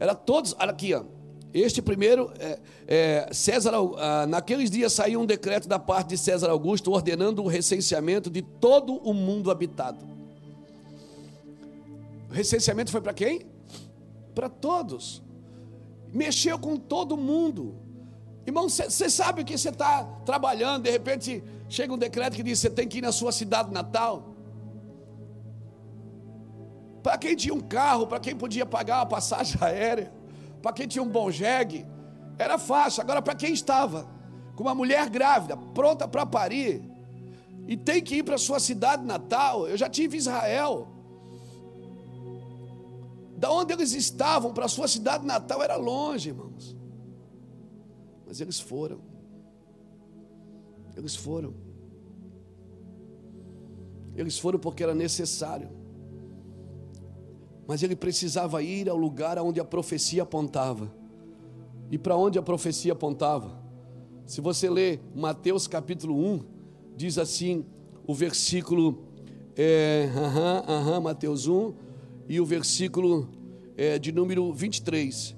[0.00, 1.04] Era todos, olha aqui, ó,
[1.52, 6.50] este primeiro, é, é, César, ah, naqueles dias saiu um decreto da parte de César
[6.50, 10.04] Augusto ordenando o recenseamento de todo o mundo habitado.
[12.28, 13.46] O recenseamento foi para quem?
[14.34, 15.22] Para todos.
[16.12, 17.76] Mexeu com todo mundo.
[18.46, 22.70] Irmão, você sabe que você está trabalhando, de repente chega um decreto que diz você
[22.70, 24.34] tem que ir na sua cidade natal.
[27.02, 30.17] Para quem tinha um carro, para quem podia pagar uma passagem aérea
[30.62, 31.86] para quem tinha um bom jegue,
[32.38, 33.02] era fácil.
[33.02, 34.08] Agora, para quem estava
[34.54, 36.82] com uma mulher grávida, pronta para parir,
[37.66, 40.88] e tem que ir para sua cidade natal, eu já tive Israel.
[43.36, 46.76] Da onde eles estavam para sua cidade natal era longe, irmãos.
[48.26, 49.00] Mas eles foram.
[50.96, 51.54] Eles foram.
[54.16, 55.77] Eles foram porque era necessário
[57.68, 60.90] mas ele precisava ir ao lugar onde a profecia apontava.
[61.90, 63.62] E para onde a profecia apontava?
[64.24, 66.40] Se você ler Mateus capítulo 1,
[66.96, 67.66] diz assim,
[68.06, 69.04] o versículo,
[69.54, 70.08] é,
[71.02, 71.74] Mateus 1,
[72.26, 73.28] e o versículo
[73.76, 75.36] é, de número 23.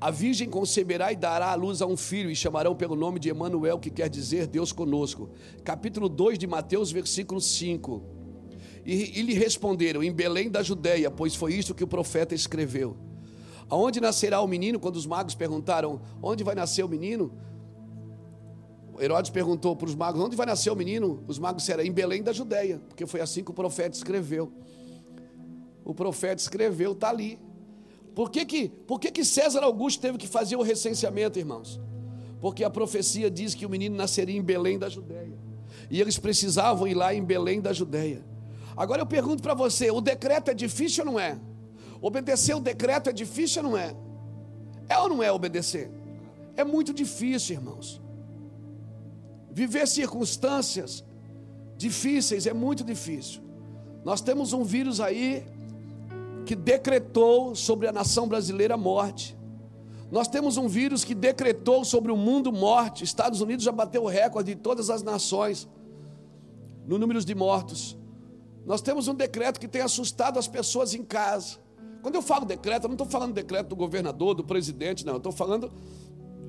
[0.00, 3.28] A virgem conceberá e dará à luz a um filho, e chamarão pelo nome de
[3.28, 5.30] Emanuel, que quer dizer Deus conosco.
[5.62, 8.13] Capítulo 2 de Mateus, versículo 5.
[8.84, 12.96] E, e lhe responderam: Em Belém da Judéia, pois foi isto que o profeta escreveu.
[13.68, 14.78] Aonde nascerá o menino?
[14.78, 17.32] Quando os magos perguntaram: Onde vai nascer o menino?
[19.00, 21.24] Herodes perguntou para os magos: Onde vai nascer o menino?
[21.26, 24.52] Os magos disseram: Em Belém da Judéia, porque foi assim que o profeta escreveu.
[25.84, 27.38] O profeta escreveu, está ali.
[28.14, 31.80] Por que, que, por que, que César Augusto teve que fazer o recenseamento, irmãos?
[32.40, 35.36] Porque a profecia diz que o menino nasceria em Belém da Judéia.
[35.90, 38.24] E eles precisavam ir lá em Belém da Judéia.
[38.76, 41.38] Agora eu pergunto para você: o decreto é difícil ou não é?
[42.00, 43.94] Obedecer o decreto é difícil ou não é?
[44.88, 45.90] É ou não é obedecer?
[46.56, 48.00] É muito difícil, irmãos.
[49.50, 51.04] Viver circunstâncias
[51.76, 53.42] difíceis é muito difícil.
[54.04, 55.46] Nós temos um vírus aí
[56.44, 59.36] que decretou sobre a nação brasileira morte.
[60.10, 63.02] Nós temos um vírus que decretou sobre o mundo morte.
[63.02, 65.68] Estados Unidos já bateu o recorde de todas as nações
[66.86, 67.96] no número de mortos.
[68.64, 71.58] Nós temos um decreto que tem assustado as pessoas em casa.
[72.02, 75.14] Quando eu falo decreto, eu não estou falando decreto do governador, do presidente, não.
[75.14, 75.70] Eu estou falando,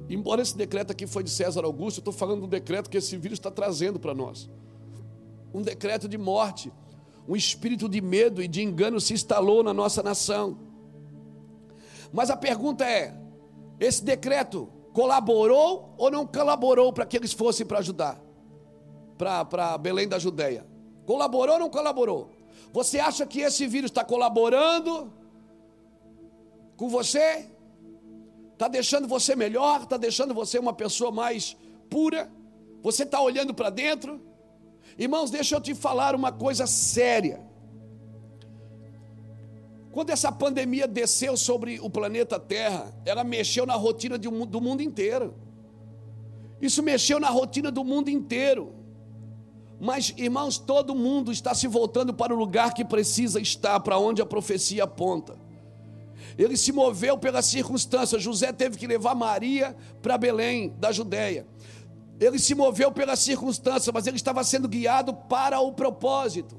[0.10, 3.16] embora esse decreto aqui foi de César Augusto, eu estou falando do decreto que esse
[3.18, 4.50] vírus está trazendo para nós.
[5.54, 6.72] Um decreto de morte.
[7.28, 10.58] Um espírito de medo e de engano se instalou na nossa nação.
[12.14, 13.18] Mas a pergunta é:
[13.80, 18.22] esse decreto colaborou ou não colaborou para que eles fossem para ajudar?
[19.18, 20.75] Para Belém da Judéia?
[21.06, 22.32] Colaborou ou não colaborou?
[22.74, 25.14] Você acha que esse vírus está colaborando
[26.76, 27.48] com você?
[28.54, 29.84] Está deixando você melhor?
[29.84, 31.56] Está deixando você uma pessoa mais
[31.90, 32.32] pura?
[32.82, 34.22] Você está olhando para dentro?
[34.98, 37.40] Irmãos, deixa eu te falar uma coisa séria.
[39.92, 45.34] Quando essa pandemia desceu sobre o planeta Terra, ela mexeu na rotina do mundo inteiro.
[46.62, 48.74] Isso mexeu na rotina do mundo inteiro.
[49.80, 54.22] Mas, irmãos, todo mundo está se voltando para o lugar que precisa estar, para onde
[54.22, 55.38] a profecia aponta.
[56.38, 58.20] Ele se moveu pela circunstância.
[58.20, 61.46] José teve que levar Maria para Belém, da Judéia.
[62.20, 66.58] Ele se moveu pela circunstância, mas ele estava sendo guiado para o propósito.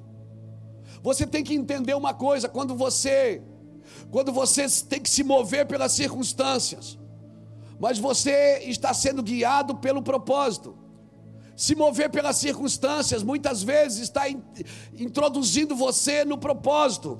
[1.02, 3.42] Você tem que entender uma coisa: quando você,
[4.10, 6.98] quando você tem que se mover pelas circunstâncias,
[7.78, 10.86] mas você está sendo guiado pelo propósito
[11.57, 14.42] se mover pelas circunstâncias, muitas vezes está in,
[14.98, 17.18] introduzindo você no propósito.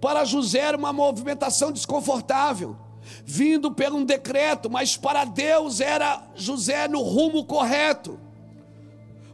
[0.00, 2.76] Para José era uma movimentação desconfortável,
[3.24, 8.20] vindo por um decreto, mas para Deus era José no rumo correto.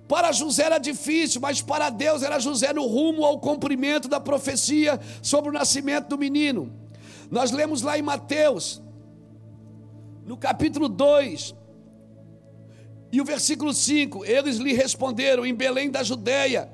[0.09, 4.99] Para José era difícil, mas para Deus era José no rumo ao cumprimento da profecia
[5.23, 6.73] sobre o nascimento do menino.
[7.31, 8.83] Nós lemos lá em Mateus,
[10.25, 11.55] no capítulo 2,
[13.15, 16.69] e o versículo 5: Eles lhe responderam em Belém da Judéia,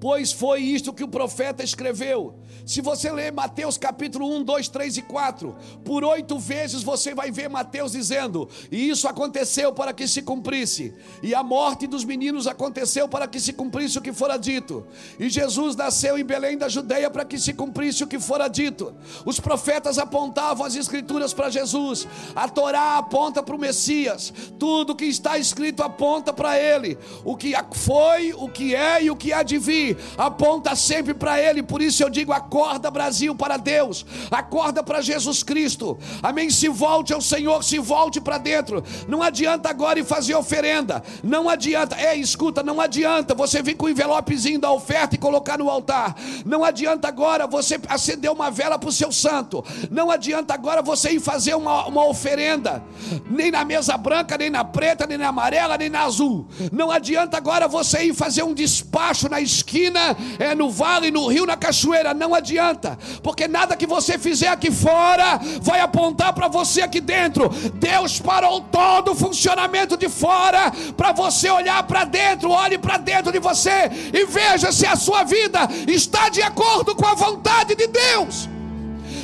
[0.00, 2.40] pois foi isto que o profeta escreveu.
[2.64, 5.54] Se você ler Mateus capítulo 1, 2, 3 e 4,
[5.84, 10.94] por oito vezes você vai ver Mateus dizendo: E isso aconteceu para que se cumprisse,
[11.22, 14.86] e a morte dos meninos aconteceu para que se cumprisse o que fora dito,
[15.20, 18.94] e Jesus nasceu em Belém da Judeia para que se cumprisse o que fora dito.
[19.26, 25.04] Os profetas apontavam as escrituras para Jesus, a Torá aponta para o Messias, tudo que
[25.04, 29.42] está escrito aponta para ele, o que foi, o que é e o que há
[29.42, 34.06] de vir, aponta sempre para ele, por isso eu digo: Acorda, Brasil, para Deus.
[34.30, 35.98] Acorda para Jesus Cristo.
[36.22, 36.50] Amém.
[36.50, 38.84] Se volte ao Senhor, se volte para dentro.
[39.08, 41.02] Não adianta agora ir fazer oferenda.
[41.20, 41.96] Não adianta.
[41.96, 46.14] É, escuta, não adianta você vir com o envelopezinho da oferta e colocar no altar.
[46.46, 49.64] Não adianta agora você acender uma vela para o seu santo.
[49.90, 52.84] Não adianta agora você ir fazer uma, uma oferenda.
[53.28, 56.46] Nem na mesa branca, nem na preta, nem na amarela, nem na azul.
[56.70, 61.46] Não adianta agora você ir fazer um despacho na esquina, é, no vale, no rio,
[61.46, 62.14] na cachoeira.
[62.14, 67.00] Não adianta adianta, porque nada que você fizer aqui fora vai apontar para você aqui
[67.00, 67.48] dentro.
[67.74, 72.50] Deus parou todo o funcionamento de fora para você olhar para dentro.
[72.50, 77.06] Olhe para dentro de você e veja se a sua vida está de acordo com
[77.06, 78.48] a vontade de Deus.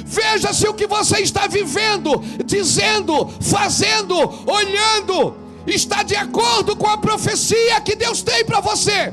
[0.04, 4.16] Veja se o que você está vivendo, dizendo, fazendo,
[4.46, 9.12] olhando, está de acordo com a profecia que Deus tem para você.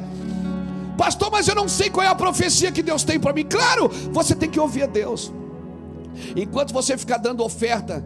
[0.97, 3.45] Pastor, mas eu não sei qual é a profecia que Deus tem para mim.
[3.45, 5.31] Claro, você tem que ouvir a Deus.
[6.35, 8.03] Enquanto você ficar dando oferta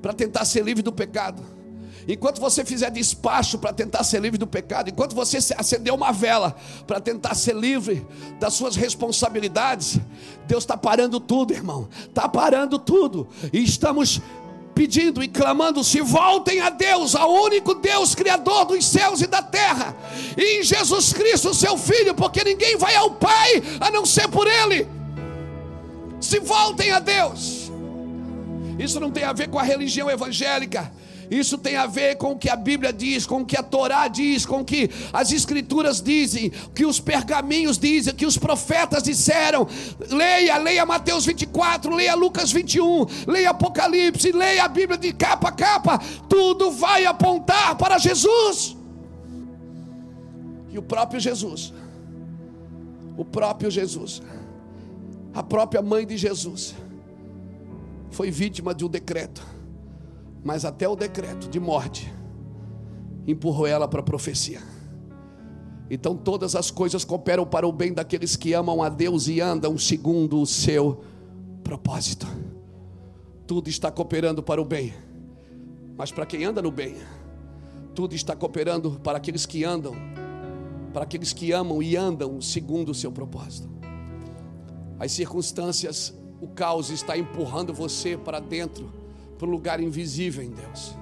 [0.00, 1.42] para tentar ser livre do pecado,
[2.08, 6.56] enquanto você fizer despacho para tentar ser livre do pecado, enquanto você acender uma vela
[6.86, 8.06] para tentar ser livre
[8.40, 10.00] das suas responsabilidades,
[10.46, 14.22] Deus está parando tudo, irmão, está parando tudo, e estamos
[14.80, 19.42] pedindo e clamando: se voltem a Deus, ao único Deus, Criador dos céus e da
[19.42, 19.94] terra,
[20.38, 24.46] e em Jesus Cristo, seu Filho, porque ninguém vai ao Pai a não ser por
[24.46, 24.88] Ele.
[26.18, 27.70] Se voltem a Deus.
[28.78, 30.90] Isso não tem a ver com a religião evangélica.
[31.30, 34.08] Isso tem a ver com o que a Bíblia diz, com o que a Torá
[34.08, 39.68] diz, com o que as Escrituras dizem, que os pergaminhos dizem, que os profetas disseram.
[40.08, 45.52] Leia, leia Mateus 24, leia Lucas 21, leia Apocalipse, leia a Bíblia de capa a
[45.52, 45.98] capa.
[46.28, 48.76] Tudo vai apontar para Jesus.
[50.68, 51.72] E o próprio Jesus,
[53.16, 54.20] o próprio Jesus,
[55.32, 56.74] a própria mãe de Jesus,
[58.10, 59.59] foi vítima de um decreto
[60.44, 62.12] mas até o decreto de morte
[63.26, 64.60] empurrou ela para a profecia.
[65.90, 69.76] Então todas as coisas cooperam para o bem daqueles que amam a Deus e andam
[69.76, 71.02] segundo o seu
[71.64, 72.26] propósito.
[73.46, 74.94] Tudo está cooperando para o bem.
[75.96, 76.96] Mas para quem anda no bem,
[77.94, 79.94] tudo está cooperando para aqueles que andam,
[80.92, 83.68] para aqueles que amam e andam segundo o seu propósito.
[84.98, 88.99] As circunstâncias, o caos está empurrando você para dentro
[89.40, 90.94] para o lugar invisível em Deus.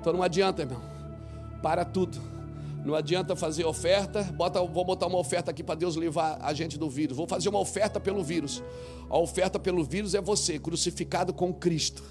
[0.00, 0.80] Então não adianta, irmão.
[1.62, 2.18] Para tudo.
[2.82, 4.22] Não adianta fazer oferta.
[4.22, 7.14] Bota, vou botar uma oferta aqui para Deus levar a gente do vírus.
[7.14, 8.62] Vou fazer uma oferta pelo vírus.
[9.10, 12.02] A oferta pelo vírus é você, crucificado com Cristo.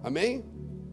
[0.00, 0.44] Amém?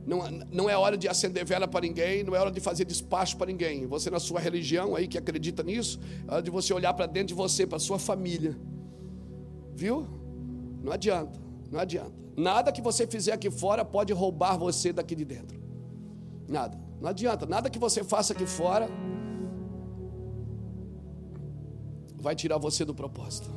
[0.07, 3.37] Não, não é hora de acender vela para ninguém, não é hora de fazer despacho
[3.37, 3.85] para ninguém.
[3.85, 7.27] Você, na sua religião aí que acredita nisso, é hora de você olhar para dentro
[7.27, 8.57] de você, para sua família.
[9.75, 10.07] Viu?
[10.81, 11.39] Não adianta,
[11.71, 12.28] não adianta.
[12.39, 15.59] Nada que você fizer aqui fora pode roubar você daqui de dentro.
[16.47, 16.79] Nada.
[17.01, 17.45] Não adianta.
[17.45, 18.87] Nada que você faça aqui fora
[22.15, 23.49] vai tirar você do propósito.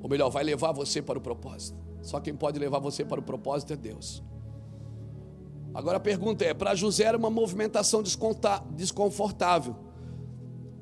[0.00, 1.76] Ou melhor, vai levar você para o propósito.
[2.02, 4.22] Só quem pode levar você para o propósito é Deus.
[5.74, 9.74] Agora a pergunta é: para José era uma movimentação desconfortável,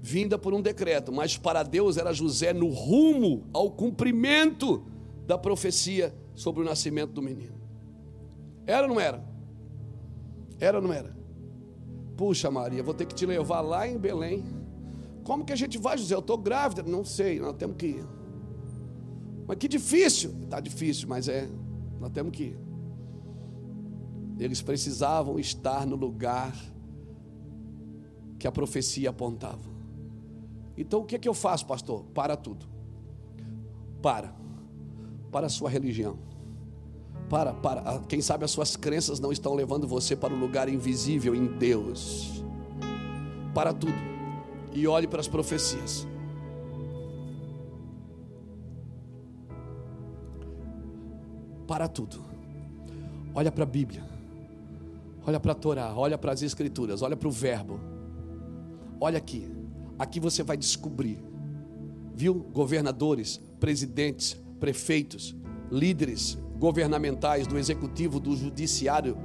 [0.02, 4.84] vinda por um decreto, mas para Deus era José no rumo ao cumprimento
[5.30, 7.54] da profecia sobre o nascimento do menino.
[8.66, 9.24] Era ou não era?
[10.58, 11.16] Era ou não era?
[12.16, 14.44] Puxa, Maria, vou ter que te levar lá em Belém.
[15.22, 16.16] Como que a gente vai, José?
[16.16, 16.82] Eu estou grávida.
[16.82, 18.04] Não sei, nós temos que ir.
[19.46, 20.34] Mas que difícil.
[20.42, 21.48] Está difícil, mas é.
[22.00, 22.58] Nós temos que ir.
[24.36, 26.52] Eles precisavam estar no lugar
[28.36, 29.70] que a profecia apontava.
[30.76, 32.02] Então o que, é que eu faço, pastor?
[32.12, 32.66] Para tudo.
[34.02, 34.39] Para
[35.30, 36.18] para a sua religião.
[37.28, 38.00] Para, para.
[38.08, 42.42] Quem sabe as suas crenças não estão levando você para o lugar invisível em Deus.
[43.54, 44.10] Para tudo
[44.72, 46.06] e olhe para as profecias.
[51.66, 52.18] Para tudo.
[53.34, 54.04] Olha para a Bíblia.
[55.26, 57.78] Olha para a Torá, olha para as Escrituras, olha para o Verbo.
[59.00, 59.48] Olha aqui.
[59.98, 61.18] Aqui você vai descobrir.
[62.14, 62.34] Viu?
[62.52, 65.34] Governadores, presidentes, prefeitos,
[65.70, 69.16] líderes governamentais, do executivo, do judiciário,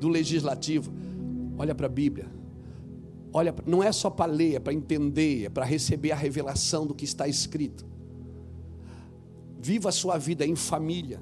[0.00, 0.92] do legislativo.
[1.58, 2.32] Olha para a Bíblia.
[3.32, 6.94] Olha, não é só para ler, é para entender, é para receber a revelação do
[6.94, 7.84] que está escrito.
[9.60, 11.20] Viva a sua vida em família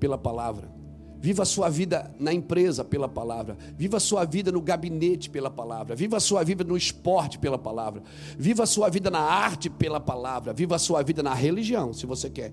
[0.00, 0.73] pela palavra.
[1.20, 3.56] Viva a sua vida na empresa pela palavra.
[3.76, 5.96] Viva a sua vida no gabinete pela palavra.
[5.96, 8.02] Viva a sua vida no esporte pela palavra.
[8.38, 10.52] Viva a sua vida na arte pela palavra.
[10.52, 12.52] Viva a sua vida na religião, se você quer,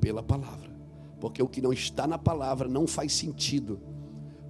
[0.00, 0.74] pela palavra.
[1.20, 3.80] Porque o que não está na palavra não faz sentido.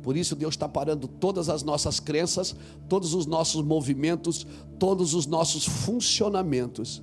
[0.02, 2.54] Por isso Deus está parando todas as nossas crenças,
[2.88, 4.46] todos os nossos movimentos,
[4.78, 7.02] todos os nossos funcionamentos,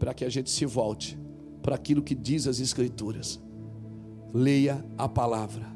[0.00, 1.16] para que a gente se volte
[1.62, 3.40] para aquilo que diz as Escrituras.
[4.32, 5.66] Leia a palavra.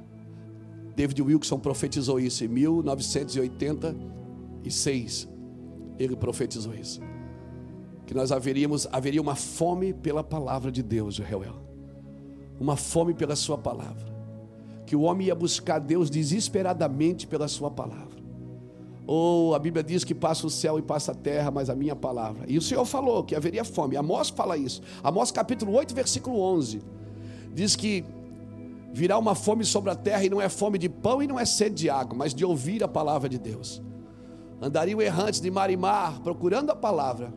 [0.94, 5.28] David Wilson profetizou isso em 1986.
[5.98, 7.02] Ele profetizou isso.
[8.06, 11.66] Que nós haveríamos, haveria uma fome pela palavra de Deus, Joel.
[12.58, 14.16] Uma fome pela sua palavra
[14.86, 18.16] que o homem ia buscar Deus desesperadamente pela sua palavra.
[19.06, 21.74] Ou oh, a Bíblia diz que passa o céu e passa a terra, mas a
[21.74, 22.44] minha palavra.
[22.48, 23.96] E o Senhor falou que haveria fome.
[23.96, 24.80] Amós fala isso.
[25.02, 26.80] Amós capítulo 8, versículo 11.
[27.54, 28.04] Diz que
[28.96, 31.44] virá uma fome sobre a terra e não é fome de pão e não é
[31.44, 33.82] sede de água, mas de ouvir a palavra de Deus.
[34.58, 37.30] Andariam errantes de mar e mar procurando a palavra.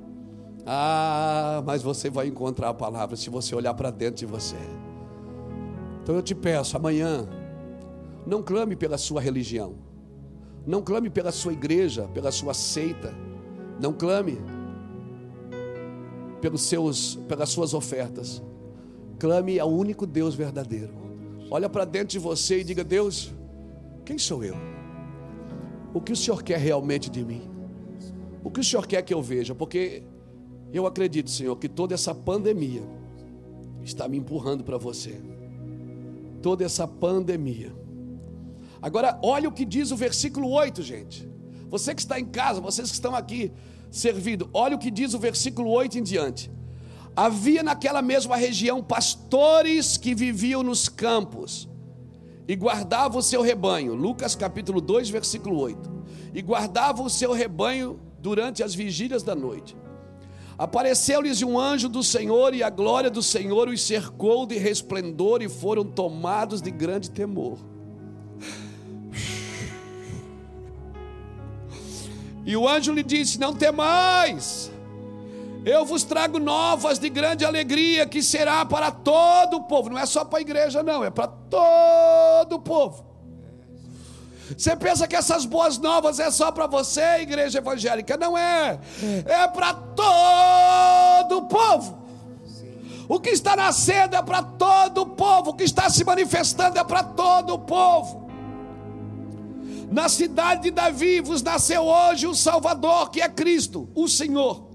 [0.66, 4.56] Ah, mas você vai encontrar a palavra se você olhar para dentro de você.
[6.02, 7.28] Então eu te peço, amanhã,
[8.26, 9.76] não clame pela sua religião.
[10.66, 13.14] Não clame pela sua igreja, pela sua seita.
[13.82, 14.40] Não clame
[16.40, 18.42] pelos seus, pelas suas ofertas.
[19.20, 21.09] Clame ao único Deus verdadeiro.
[21.52, 23.34] Olha para dentro de você e diga: Deus,
[24.06, 24.56] quem sou eu?
[25.94, 27.50] O que o Senhor quer realmente de mim?
[28.44, 29.56] O que o Senhor quer que eu veja?
[29.56, 30.04] Porque
[30.72, 32.84] eu acredito, Senhor, que toda essa pandemia
[33.84, 35.20] está me empurrando para você.
[36.42, 37.74] Toda essa pandemia
[38.82, 41.28] Agora, olha o que diz o versículo 8, gente.
[41.70, 43.52] Você que está em casa, vocês que estão aqui
[43.92, 46.50] servindo, olha o que diz o versículo 8 em diante.
[47.16, 51.70] Havia naquela mesma região pastores que viviam nos campos
[52.48, 53.94] e guardavam o seu rebanho.
[53.94, 55.92] Lucas capítulo 2, versículo 8.
[56.34, 59.76] E guardavam o seu rebanho durante as vigílias da noite.
[60.58, 65.48] Apareceu-lhes um anjo do Senhor e a glória do Senhor os cercou de resplendor e
[65.48, 67.58] foram tomados de grande temor.
[72.46, 74.72] E o anjo lhe disse: Não temais,
[75.70, 79.90] eu vos trago novas de grande alegria, que será para todo o povo.
[79.90, 83.06] Não é só para a igreja, não, é para todo o povo.
[84.58, 88.18] Você pensa que essas boas novas é só para você, igreja evangélica?
[88.18, 88.80] Não é,
[89.26, 92.00] é para todo o povo.
[93.08, 96.84] O que está nascendo é para todo o povo, o que está se manifestando é
[96.84, 98.30] para todo o povo.
[99.92, 104.69] Na cidade de Davi vos nasceu hoje o Salvador, que é Cristo, o Senhor.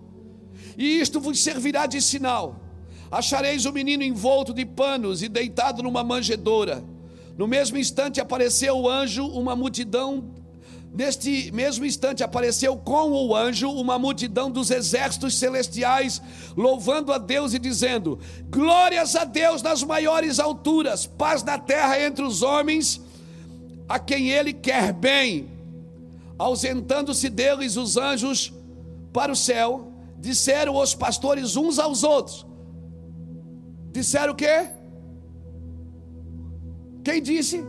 [0.77, 2.61] E isto vos servirá de sinal:
[3.11, 6.85] achareis o menino envolto de panos e deitado numa manjedoura.
[7.37, 10.25] No mesmo instante apareceu o anjo, uma multidão.
[10.93, 16.23] Neste mesmo instante apareceu com o anjo uma multidão dos exércitos celestiais,
[16.57, 18.19] louvando a Deus e dizendo:
[18.49, 23.01] Glórias a Deus nas maiores alturas, paz na terra entre os homens
[23.89, 25.49] a quem ele quer bem.
[26.39, 28.53] Ausentando-se deles os anjos
[29.13, 32.47] para o céu, disseram os pastores uns aos outros.
[33.93, 34.69] Disseram o quê?
[37.05, 37.65] Quem disse?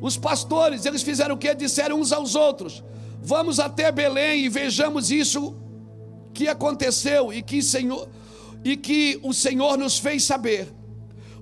[0.00, 1.54] Os pastores, eles fizeram o quê?
[1.54, 2.84] Disseram uns aos outros:
[3.20, 5.56] Vamos até Belém e vejamos isso
[6.32, 8.08] que aconteceu e que, Senhor,
[8.64, 10.72] e que o Senhor nos fez saber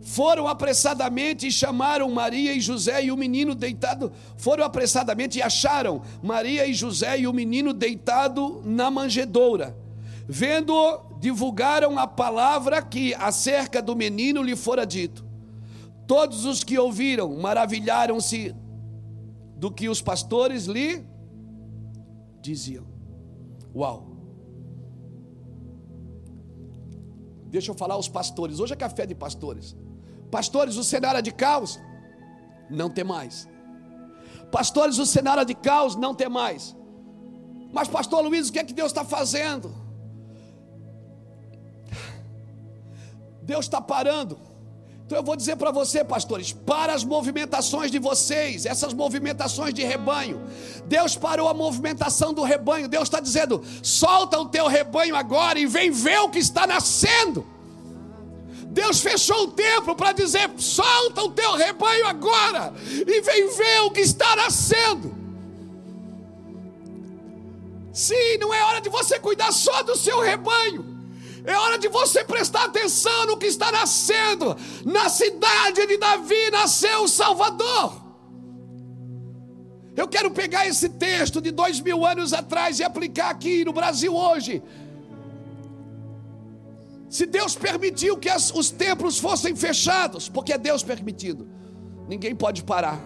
[0.06, 4.12] foram apressadamente e chamaram Maria e José e o menino deitado.
[4.36, 9.76] Foram apressadamente e acharam Maria e José e o menino deitado na manjedoura.
[10.28, 15.24] Vendo-o, divulgaram a palavra que acerca do menino lhe fora dito.
[16.06, 18.54] Todos os que ouviram maravilharam-se
[19.56, 21.04] do que os pastores lhe
[22.40, 22.86] diziam.
[23.74, 24.16] Uau!
[27.46, 28.58] Deixa eu falar aos pastores.
[28.58, 29.76] Hoje é café de pastores.
[30.30, 31.80] Pastores, o cenário é de caos?
[32.68, 33.48] Não tem mais.
[34.50, 35.94] Pastores, o cenário é de caos?
[35.94, 36.76] Não tem mais.
[37.72, 39.85] Mas, pastor Luiz, o que é que Deus está fazendo?
[43.46, 44.36] Deus está parando.
[45.06, 49.84] Então eu vou dizer para você, pastores, para as movimentações de vocês, essas movimentações de
[49.84, 50.42] rebanho.
[50.86, 52.88] Deus parou a movimentação do rebanho.
[52.88, 57.46] Deus está dizendo: solta o teu rebanho agora e vem ver o que está nascendo.
[58.66, 63.92] Deus fechou o templo para dizer: solta o teu rebanho agora e vem ver o
[63.92, 65.14] que está nascendo.
[67.92, 70.95] Sim, não é hora de você cuidar só do seu rebanho.
[71.46, 74.56] É hora de você prestar atenção no que está nascendo.
[74.84, 78.04] Na cidade de Davi nasceu o Salvador.
[79.96, 84.14] Eu quero pegar esse texto de dois mil anos atrás e aplicar aqui no Brasil
[84.14, 84.60] hoje.
[87.08, 91.48] Se Deus permitiu que as, os templos fossem fechados, porque é Deus permitido,
[92.08, 93.00] ninguém pode parar,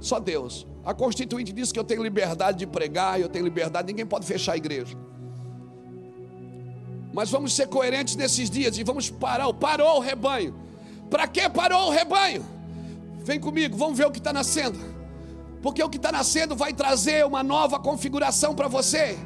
[0.00, 0.66] só Deus.
[0.84, 4.54] A Constituinte diz que eu tenho liberdade de pregar, eu tenho liberdade, ninguém pode fechar
[4.54, 4.96] a igreja.
[7.18, 9.52] Mas vamos ser coerentes nesses dias e vamos parar.
[9.52, 10.54] Parou o rebanho.
[11.10, 12.46] Para que parou o rebanho?
[13.24, 14.78] Vem comigo, vamos ver o que está nascendo.
[15.60, 19.18] Porque o que está nascendo vai trazer uma nova configuração para você.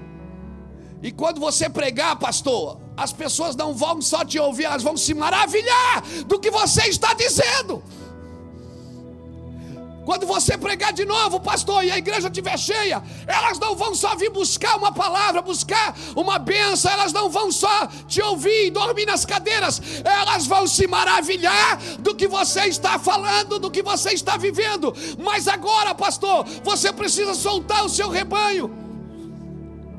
[1.02, 5.12] E quando você pregar, pastor, as pessoas não vão só te ouvir, elas vão se
[5.12, 7.82] maravilhar do que você está dizendo.
[10.04, 14.16] Quando você pregar de novo, pastor, e a igreja estiver cheia, elas não vão só
[14.16, 19.06] vir buscar uma palavra, buscar uma benção, elas não vão só te ouvir e dormir
[19.06, 24.36] nas cadeiras, elas vão se maravilhar do que você está falando, do que você está
[24.36, 24.92] vivendo.
[25.18, 28.82] Mas agora, pastor, você precisa soltar o seu rebanho.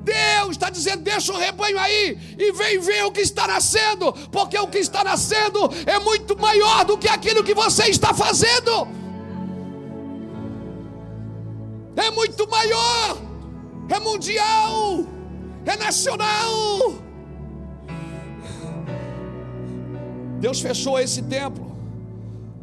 [0.04, 4.60] Deus está dizendo: deixa o rebanho aí e vem ver o que está nascendo, porque
[4.60, 9.03] o que está nascendo é muito maior do que aquilo que você está fazendo
[11.96, 13.18] é muito maior,
[13.90, 15.06] é mundial,
[15.66, 16.94] é nacional.
[20.40, 21.72] Deus fechou esse templo,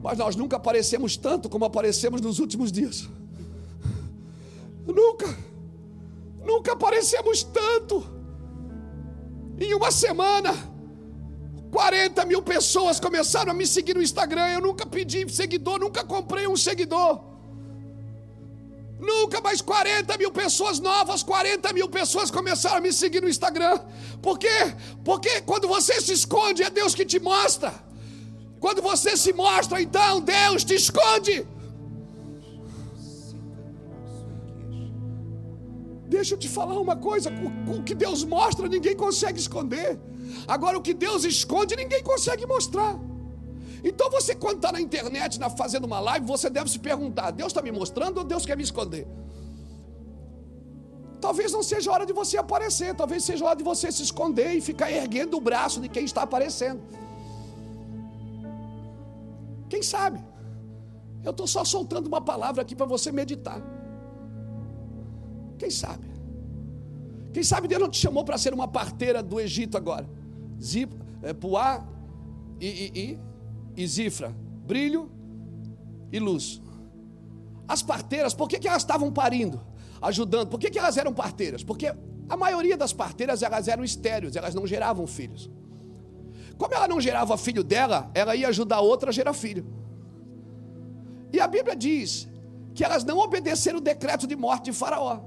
[0.02, 3.08] mas nós nunca aparecemos tanto como aparecemos nos últimos dias.
[4.86, 5.38] Nunca,
[6.44, 8.04] nunca aparecemos tanto.
[9.58, 10.52] Em uma semana,
[11.70, 14.48] 40 mil pessoas começaram a me seguir no Instagram.
[14.48, 17.29] Eu nunca pedi seguidor, nunca comprei um seguidor.
[19.00, 23.80] Nunca mais 40 mil pessoas novas, 40 mil pessoas começaram a me seguir no Instagram.
[24.20, 24.74] Por quê?
[25.02, 27.72] Porque quando você se esconde, é Deus que te mostra.
[28.60, 31.46] Quando você se mostra, então Deus te esconde.
[36.06, 37.32] Deixa eu te falar uma coisa:
[37.74, 39.98] o que Deus mostra, ninguém consegue esconder.
[40.46, 42.98] Agora, o que Deus esconde, ninguém consegue mostrar.
[43.82, 47.50] Então você, quando está na internet, na, fazendo uma live, você deve se perguntar: Deus
[47.50, 49.06] está me mostrando ou Deus quer me esconder?
[51.20, 54.60] Talvez não seja hora de você aparecer, talvez seja hora de você se esconder e
[54.60, 56.80] ficar erguendo o braço de quem está aparecendo.
[59.68, 60.18] Quem sabe?
[61.22, 63.60] Eu estou só soltando uma palavra aqui para você meditar.
[65.58, 66.08] Quem sabe?
[67.32, 70.08] Quem sabe Deus não te chamou para ser uma parteira do Egito agora?
[70.60, 70.92] Zip,
[71.22, 71.86] é, Puá
[72.58, 73.29] e, e, e
[73.80, 74.34] e Zifra,
[74.66, 75.10] brilho
[76.12, 76.60] e luz.
[77.66, 79.58] As parteiras, por que, que elas estavam parindo?
[80.02, 80.48] Ajudando.
[80.48, 81.62] Por que, que elas eram parteiras?
[81.64, 81.86] Porque
[82.28, 85.50] a maioria das parteiras elas eram estéreos, elas não geravam filhos.
[86.58, 89.64] Como ela não gerava filho dela, ela ia ajudar outra a gerar filho.
[91.32, 92.28] E a Bíblia diz
[92.74, 95.20] que elas não obedeceram o decreto de morte de Faraó.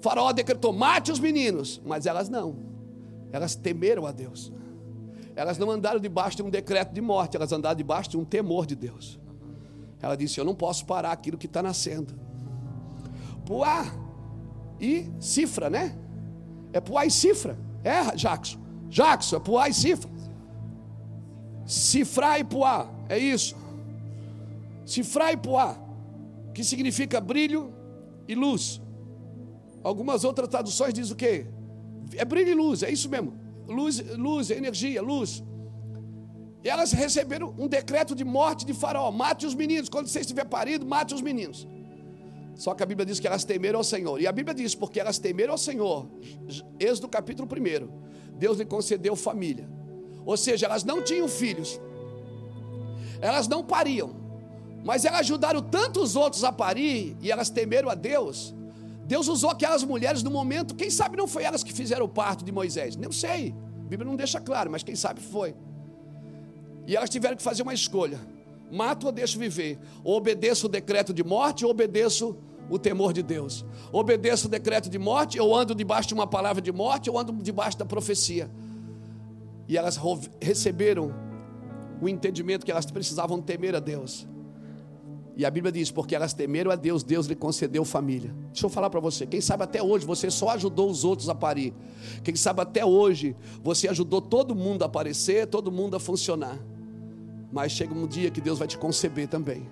[0.00, 2.56] Faraó decretou: mate os meninos, mas elas não.
[3.32, 4.52] Elas temeram a Deus.
[5.36, 8.66] Elas não andaram debaixo de um decreto de morte, elas andaram debaixo de um temor
[8.66, 9.18] de Deus.
[10.00, 12.14] Ela disse: Eu não posso parar aquilo que está nascendo.
[13.44, 13.86] Puá
[14.80, 15.96] e cifra, né?
[16.72, 17.58] É puá e cifra.
[17.84, 18.58] É, Jackson.
[18.88, 20.10] Jackson, é puá e cifra.
[21.64, 23.56] Cifrar e puá, é isso.
[24.84, 25.76] Cifrar e puá,
[26.52, 27.72] que significa brilho
[28.26, 28.80] e luz.
[29.84, 31.46] Algumas outras traduções dizem o quê?
[32.16, 33.39] É brilho e luz, é isso mesmo
[33.70, 35.42] luz, luz, energia, luz.
[36.62, 40.44] E elas receberam um decreto de morte de Faraó: mate os meninos, quando você estiver
[40.44, 41.66] parido, mate os meninos.
[42.54, 44.20] Só que a Bíblia diz que elas temeram ao Senhor.
[44.20, 46.06] E a Bíblia diz: porque elas temeram ao Senhor,
[46.78, 49.68] Êxodo capítulo 1, Deus lhe concedeu família.
[50.26, 51.80] Ou seja, elas não tinham filhos,
[53.22, 54.14] elas não pariam,
[54.84, 58.54] mas elas ajudaram tantos outros a parir, e elas temeram a Deus,
[59.10, 62.44] Deus usou aquelas mulheres no momento, quem sabe não foi elas que fizeram o parto
[62.44, 62.94] de Moisés?
[62.94, 63.52] Não sei,
[63.84, 65.52] a Bíblia não deixa claro, mas quem sabe foi.
[66.86, 68.20] E elas tiveram que fazer uma escolha:
[68.70, 69.80] Mato ou deixo viver?
[70.04, 72.38] Ou obedeço o decreto de morte ou obedeço
[72.70, 73.64] o temor de Deus?
[73.90, 77.32] Obedeço o decreto de morte ou ando debaixo de uma palavra de morte ou ando
[77.32, 78.48] debaixo da profecia?
[79.66, 79.98] E elas
[80.40, 81.12] receberam
[82.00, 84.24] o entendimento que elas precisavam temer a Deus.
[85.36, 88.34] E a Bíblia diz: porque elas temeram a Deus, Deus lhe concedeu família.
[88.52, 91.34] Deixa eu falar para você: quem sabe até hoje você só ajudou os outros a
[91.34, 91.72] parir.
[92.22, 96.58] Quem sabe até hoje você ajudou todo mundo a aparecer, todo mundo a funcionar.
[97.52, 99.66] Mas chega um dia que Deus vai te conceber também.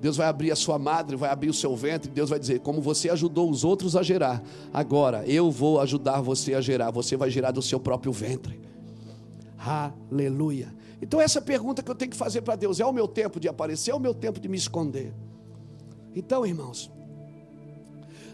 [0.00, 2.80] Deus vai abrir a sua madre, vai abrir o seu ventre, Deus vai dizer: como
[2.80, 4.42] você ajudou os outros a gerar,
[4.72, 6.90] agora eu vou ajudar você a gerar.
[6.90, 8.60] Você vai gerar do seu próprio ventre.
[9.58, 10.72] Aleluia.
[11.00, 13.48] Então, essa pergunta que eu tenho que fazer para Deus: é o meu tempo de
[13.48, 15.12] aparecer, é o meu tempo de me esconder?
[16.14, 16.90] Então, irmãos,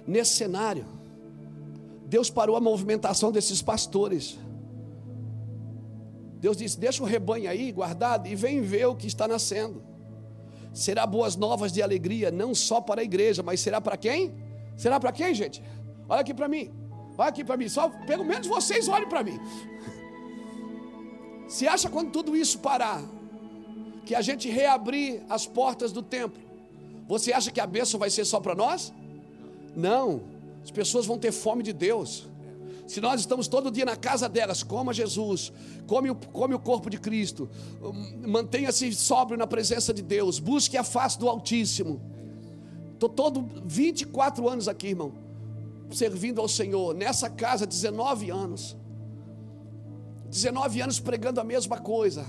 [0.06, 0.84] nesse cenário,
[2.06, 4.39] Deus parou a movimentação desses pastores.
[6.39, 9.82] Deus disse: Deixa o rebanho aí guardado e vem ver o que está nascendo.
[10.72, 14.34] Será boas novas de alegria, não só para a igreja, mas será para quem?
[14.76, 15.62] Será para quem, gente?
[16.09, 16.70] Olha aqui para mim.
[17.16, 17.68] Olha aqui para mim.
[17.68, 19.39] Só pelo menos vocês olhem para mim.
[21.52, 23.04] Se acha quando tudo isso parar,
[24.06, 26.42] que a gente reabrir as portas do templo,
[27.06, 28.90] você acha que a bênção vai ser só para nós?
[29.76, 30.22] Não,
[30.64, 32.26] as pessoas vão ter fome de Deus.
[32.86, 35.52] Se nós estamos todo dia na casa delas, coma Jesus,
[35.86, 37.50] come o, come o corpo de Cristo,
[38.26, 42.00] mantenha-se sóbrio na presença de Deus, busque a face do Altíssimo.
[42.94, 45.12] Estou todo 24 anos aqui, irmão,
[45.90, 48.74] servindo ao Senhor, nessa casa, 19 anos.
[50.32, 52.24] 19 anos pregando a mesma coisa.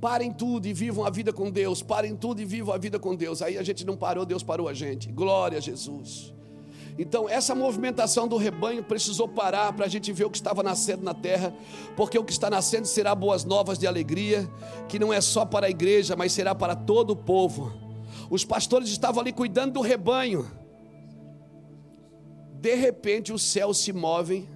[0.00, 1.82] Parem tudo e vivam a vida com Deus.
[1.82, 3.42] Parem tudo e vivam a vida com Deus.
[3.42, 5.10] Aí a gente não parou, Deus parou a gente.
[5.10, 6.32] Glória a Jesus.
[6.96, 11.02] Então, essa movimentação do rebanho precisou parar para a gente ver o que estava nascendo
[11.02, 11.52] na terra,
[11.96, 14.48] porque o que está nascendo será boas novas de alegria,
[14.88, 17.72] que não é só para a igreja, mas será para todo o povo.
[18.30, 20.48] Os pastores estavam ali cuidando do rebanho.
[22.60, 24.48] De repente, os céus se movem,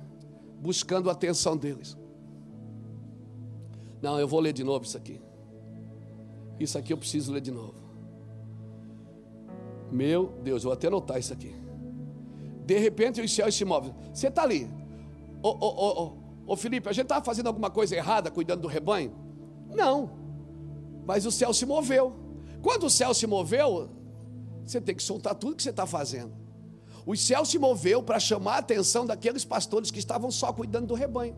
[0.61, 1.98] buscando a atenção deles.
[4.01, 5.21] Não, eu vou ler de novo isso aqui.
[6.59, 7.75] Isso aqui eu preciso ler de novo.
[9.91, 11.55] Meu Deus, eu vou até anotar isso aqui.
[12.67, 13.95] De repente os céus se movem.
[14.13, 14.69] Você está ali.
[15.43, 16.13] Ô, ô, ô,
[16.47, 19.13] ô, Felipe, a gente estava fazendo alguma coisa errada cuidando do rebanho?
[19.75, 20.11] Não.
[21.07, 22.15] Mas o céu se moveu.
[22.61, 23.89] Quando o céu se moveu,
[24.65, 26.33] você tem que soltar tudo que você está fazendo.
[27.07, 30.95] O céu se moveu para chamar a atenção daqueles pastores que estavam só cuidando do
[30.95, 31.37] rebanho.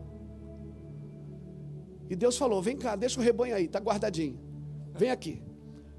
[2.11, 4.37] E Deus falou: vem cá, deixa o rebanho aí, está guardadinho.
[4.93, 5.41] Vem aqui,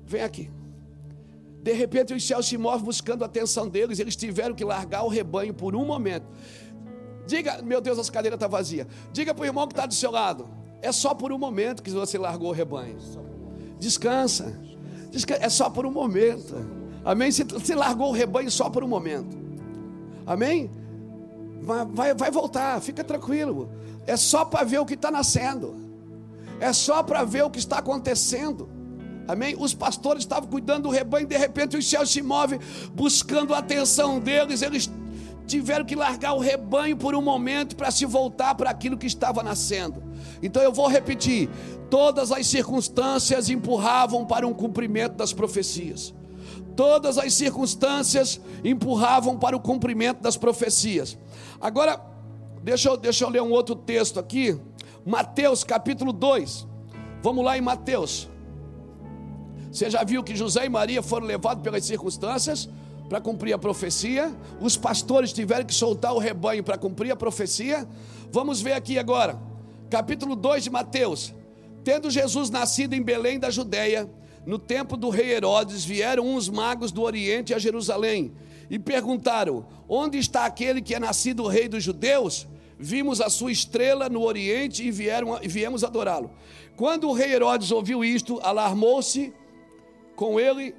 [0.04, 0.50] vem aqui.
[1.62, 5.08] De repente os céus se movem buscando a atenção deles, eles tiveram que largar o
[5.08, 6.26] rebanho por um momento.
[7.26, 8.86] Diga, meu Deus, essa cadeira está vazia.
[9.10, 10.50] Diga para o irmão que está do seu lado:
[10.82, 12.98] é só por um momento que você largou o rebanho.
[13.78, 14.54] Descansa,
[15.10, 15.42] Descansa.
[15.42, 16.54] é só por um momento.
[17.06, 17.32] Amém?
[17.32, 19.34] Você, largou o rebanho só por um momento.
[20.26, 20.70] Amém?
[21.62, 23.70] Vai, vai, vai voltar, fica tranquilo.
[24.06, 25.81] É só para ver o que está nascendo
[26.62, 28.70] é só para ver o que está acontecendo.
[29.26, 29.56] Amém?
[29.58, 32.60] Os pastores estavam cuidando do rebanho, de repente os céus se movem,
[32.94, 34.62] buscando a atenção deles.
[34.62, 34.88] Eles
[35.44, 39.42] tiveram que largar o rebanho por um momento para se voltar para aquilo que estava
[39.42, 40.00] nascendo.
[40.40, 41.50] Então eu vou repetir:
[41.90, 46.14] todas as circunstâncias empurravam para um cumprimento das profecias.
[46.76, 51.18] Todas as circunstâncias empurravam para o cumprimento das profecias.
[51.60, 52.00] Agora,
[52.62, 54.56] deixa eu, deixa eu ler um outro texto aqui.
[55.04, 56.66] Mateus capítulo 2.
[57.22, 58.28] Vamos lá em Mateus.
[59.70, 62.68] Você já viu que José e Maria foram levados pelas circunstâncias
[63.08, 64.32] para cumprir a profecia?
[64.60, 67.86] Os pastores tiveram que soltar o rebanho para cumprir a profecia?
[68.30, 69.40] Vamos ver aqui agora.
[69.90, 71.34] Capítulo 2 de Mateus.
[71.82, 74.08] Tendo Jesus nascido em Belém da Judéia,
[74.46, 78.32] no tempo do rei Herodes, vieram uns magos do Oriente a Jerusalém
[78.70, 82.46] e perguntaram: Onde está aquele que é nascido rei dos judeus?
[82.82, 86.32] Vimos a sua estrela no Oriente e, vieram, viemos adorá-lo.
[86.76, 89.32] Quando o rei Herodes ouviu isto, alarmou-se
[90.16, 90.74] com ele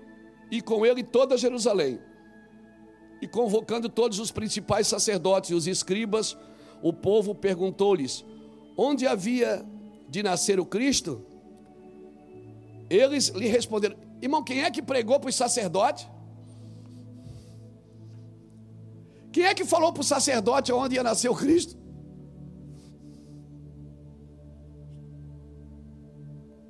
[0.51, 1.99] e com ele toda Jerusalém.
[3.21, 6.37] E convocando todos os principais sacerdotes e os escribas,
[6.81, 8.25] o povo perguntou-lhes:
[8.75, 9.65] onde havia
[10.09, 11.25] de nascer o Cristo?
[12.89, 16.05] Eles lhe responderam: irmão, quem é que pregou para os sacerdotes?
[19.31, 21.82] Quem é que falou para o sacerdote onde ia nascer o Cristo?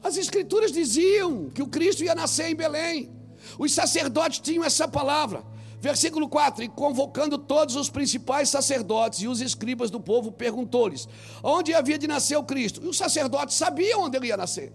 [0.04, 3.10] As escrituras diziam que o Cristo ia nascer em Belém.
[3.58, 5.44] Os sacerdotes tinham essa palavra.
[5.80, 11.08] Versículo 4: E convocando todos os principais sacerdotes e os escribas do povo, perguntou-lhes:
[11.42, 12.84] onde havia de nascer o Cristo?
[12.84, 14.74] E os sacerdotes sabiam onde ele ia nascer.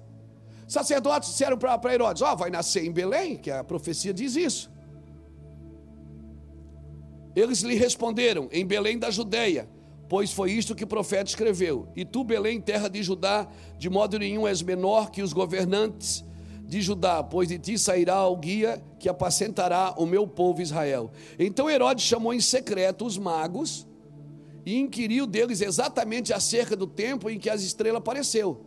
[0.67, 4.71] Sacerdotes disseram para Herodes: Ó, oh, vai nascer em Belém, que a profecia diz isso.
[7.35, 9.69] Eles lhe responderam: Em Belém da Judeia,
[10.09, 11.89] pois foi isto que o profeta escreveu.
[11.95, 13.47] E tu, Belém, terra de Judá,
[13.79, 16.25] de modo nenhum és menor que os governantes
[16.65, 21.11] de Judá, pois de ti sairá o guia que apacentará o meu povo Israel.
[21.39, 23.87] Então Herodes chamou em secreto os magos
[24.67, 28.67] e inquiriu deles exatamente acerca do tempo em que as estrelas apareceu.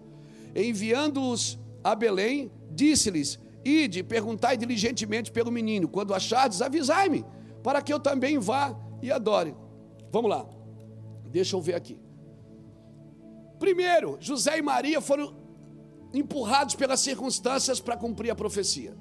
[0.56, 5.88] Enviando-os a Belém, disse-lhes: Ide, perguntai diligentemente pelo menino.
[5.88, 7.24] Quando achardes, avisai-me,
[7.62, 9.56] para que eu também vá e adore.
[10.12, 10.46] Vamos lá,
[11.32, 12.00] deixa eu ver aqui.
[13.58, 15.34] Primeiro, José e Maria foram
[16.14, 18.96] empurrados pelas circunstâncias para cumprir a profecia.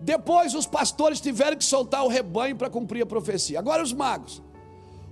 [0.00, 3.58] Depois, os pastores tiveram que soltar o rebanho para cumprir a profecia.
[3.58, 4.42] Agora, os magos.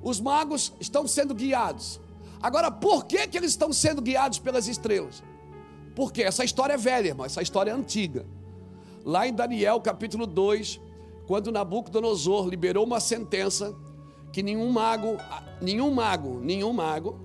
[0.02, 2.00] Os magos estão sendo guiados.
[2.40, 5.22] Agora, por que, que eles estão sendo guiados pelas estrelas?
[5.94, 8.26] Porque essa história é velha, irmão, essa história é antiga.
[9.04, 10.80] Lá em Daniel capítulo 2,
[11.26, 13.74] quando Nabucodonosor liberou uma sentença
[14.32, 15.18] que nenhum mago,
[15.60, 17.20] nenhum mago, nenhum mago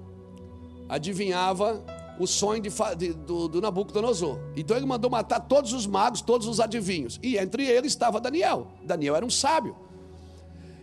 [0.90, 1.84] adivinhava
[2.20, 4.40] o sonho de, de, do, do Nabucodonosor.
[4.56, 7.20] Então ele mandou matar todos os magos, todos os adivinhos.
[7.22, 8.68] E entre eles estava Daniel.
[8.84, 9.76] Daniel era um sábio.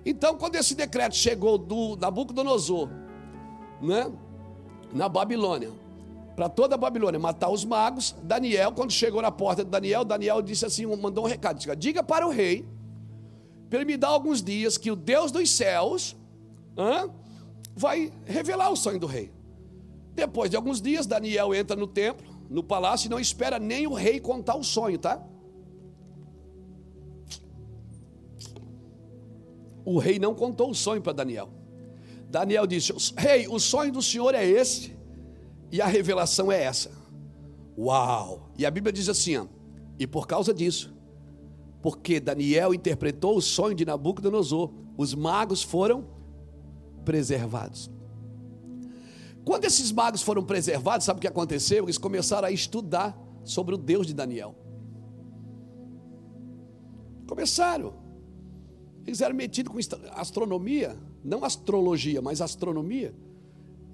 [0.06, 2.88] Então, quando esse decreto chegou do Nabucodonosor,
[3.80, 4.10] né,
[4.92, 5.72] na Babilônia,
[6.36, 8.14] para toda a Babilônia, matar os magos.
[8.22, 12.02] Daniel, quando chegou na porta de Daniel, Daniel disse assim: mandou um recado: diga, diga
[12.02, 12.66] para o rei,
[13.74, 16.14] para ele me dar alguns dias, que o Deus dos céus
[16.76, 17.10] hein,
[17.74, 19.32] vai revelar o sonho do rei.
[20.14, 23.92] Depois de alguns dias, Daniel entra no templo, no palácio, e não espera nem o
[23.92, 25.20] rei contar o sonho, tá?
[29.84, 31.50] O rei não contou o sonho para Daniel.
[32.30, 34.96] Daniel disse: Rei, o sonho do senhor é esse
[35.72, 36.92] e a revelação é essa.
[37.76, 38.52] Uau!
[38.56, 39.46] E a Bíblia diz assim: ó,
[39.98, 40.93] e por causa disso,
[41.84, 46.06] porque Daniel interpretou o sonho de Nabucodonosor, os magos foram
[47.04, 47.90] preservados.
[49.44, 51.84] Quando esses magos foram preservados, sabe o que aconteceu?
[51.84, 54.54] Eles começaram a estudar sobre o Deus de Daniel.
[57.26, 57.92] Começaram.
[59.06, 59.78] Eles eram metidos com
[60.18, 63.14] astronomia, não astrologia, mas astronomia.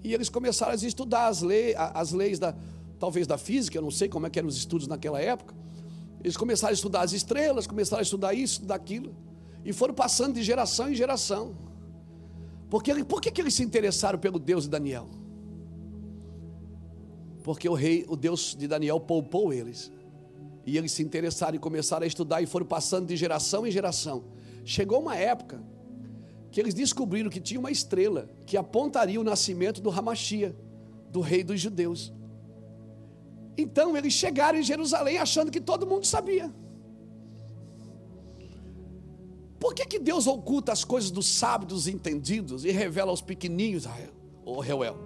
[0.04, 2.54] E eles começaram a estudar as, leis, as leis da,
[3.00, 5.58] talvez da física, eu não sei como é que eram os estudos naquela época.
[6.22, 9.14] Eles começaram a estudar as estrelas, começaram a estudar isso, estudar aquilo.
[9.64, 11.56] E foram passando de geração em geração.
[12.68, 15.09] Porque, por que, que eles se interessaram pelo Deus de Daniel?
[17.42, 19.90] Porque o rei, o Deus de Daniel poupou eles.
[20.66, 24.24] E eles se interessaram e começaram a estudar e foram passando de geração em geração.
[24.64, 25.60] Chegou uma época
[26.51, 30.55] que eles descobriram que tinha uma estrela que apontaria o nascimento do Ramachia,
[31.10, 32.12] do rei dos judeus.
[33.56, 36.52] Então eles chegaram em Jerusalém achando que todo mundo sabia.
[39.59, 43.86] Por que, que Deus oculta as coisas dos sábios, dos entendidos e revela aos pequeninhos,
[44.44, 44.97] o Reuel?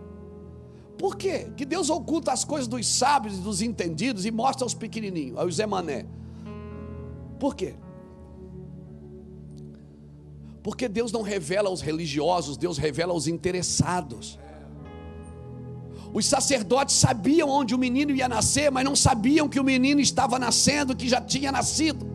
[0.97, 1.51] Por quê?
[1.57, 5.57] que Deus oculta as coisas dos sábios e dos entendidos e mostra aos pequenininhos, aos
[5.57, 6.07] Zé Mané?
[7.39, 7.75] Por quê?
[10.63, 14.39] Porque Deus não revela aos religiosos, Deus revela aos interessados.
[16.15, 20.39] Os sacerdotes sabiam onde o menino ia nascer, mas não sabiam que o menino estava
[20.39, 22.15] nascendo, que já tinha nascido.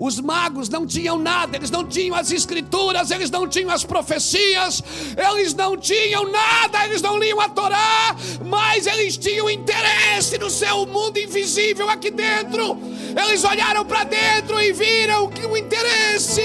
[0.00, 4.82] Os magos não tinham nada, eles não tinham as escrituras, eles não tinham as profecias,
[5.16, 10.84] eles não tinham nada, eles não liam a Torá, mas eles tinham interesse no seu
[10.84, 12.78] mundo invisível aqui dentro.
[13.14, 16.42] Eles olharam para dentro e viram que o interesse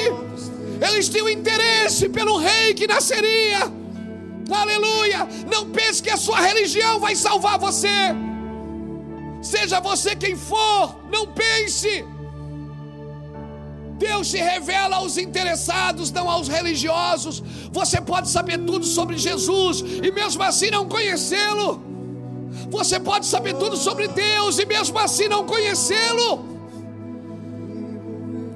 [0.88, 3.85] eles tinham interesse pelo rei que nasceria.
[4.52, 5.28] Aleluia!
[5.52, 7.88] Não pense que a sua religião vai salvar você.
[9.42, 12.06] Seja você quem for, não pense.
[13.98, 17.42] Deus se revela aos interessados, não aos religiosos.
[17.72, 21.82] Você pode saber tudo sobre Jesus e mesmo assim não conhecê-lo.
[22.70, 26.56] Você pode saber tudo sobre Deus e mesmo assim não conhecê-lo.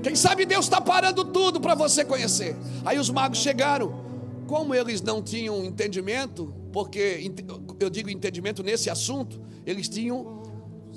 [0.03, 2.55] Quem sabe Deus está parando tudo para você conhecer.
[2.85, 4.08] Aí os magos chegaram.
[4.49, 7.31] Como eles não tinham entendimento, porque
[7.79, 10.41] eu digo entendimento nesse assunto, eles tinham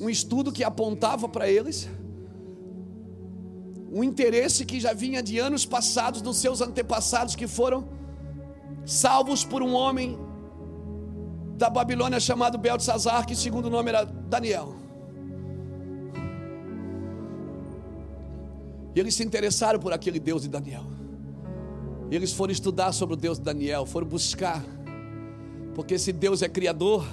[0.01, 1.87] um estudo que apontava para eles
[3.93, 7.87] um interesse que já vinha de anos passados dos seus antepassados que foram
[8.87, 10.19] salvos por um homem
[11.59, 14.75] da Babilônia chamado Beltesazar, que segundo o nome era Daniel.
[18.95, 21.02] E eles se interessaram por aquele Deus de Daniel.
[22.13, 24.63] E eles foram estudar sobre o Deus de Daniel, foram buscar.
[25.75, 27.07] Porque se Deus é criador,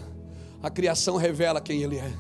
[0.62, 2.12] a criação revela quem Ele é.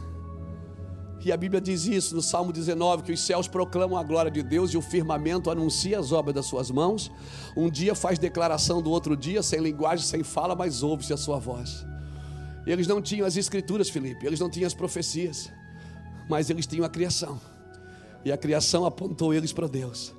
[1.25, 4.41] E a Bíblia diz isso no Salmo 19: que os céus proclamam a glória de
[4.41, 7.11] Deus e o firmamento anuncia as obras das suas mãos.
[7.53, 11.37] Um dia faz declaração do outro dia, sem linguagem, sem fala, mas ouve-se a sua
[11.37, 11.85] voz.
[12.65, 15.51] Eles não tinham as escrituras, Felipe, eles não tinham as profecias,
[16.29, 17.41] mas eles tinham a criação.
[18.23, 20.17] E a criação apontou eles para Deus.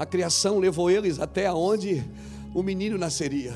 [0.00, 2.02] A criação levou eles até onde
[2.54, 3.54] o menino nasceria.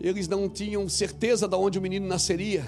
[0.00, 2.64] Eles não tinham certeza de onde o menino nasceria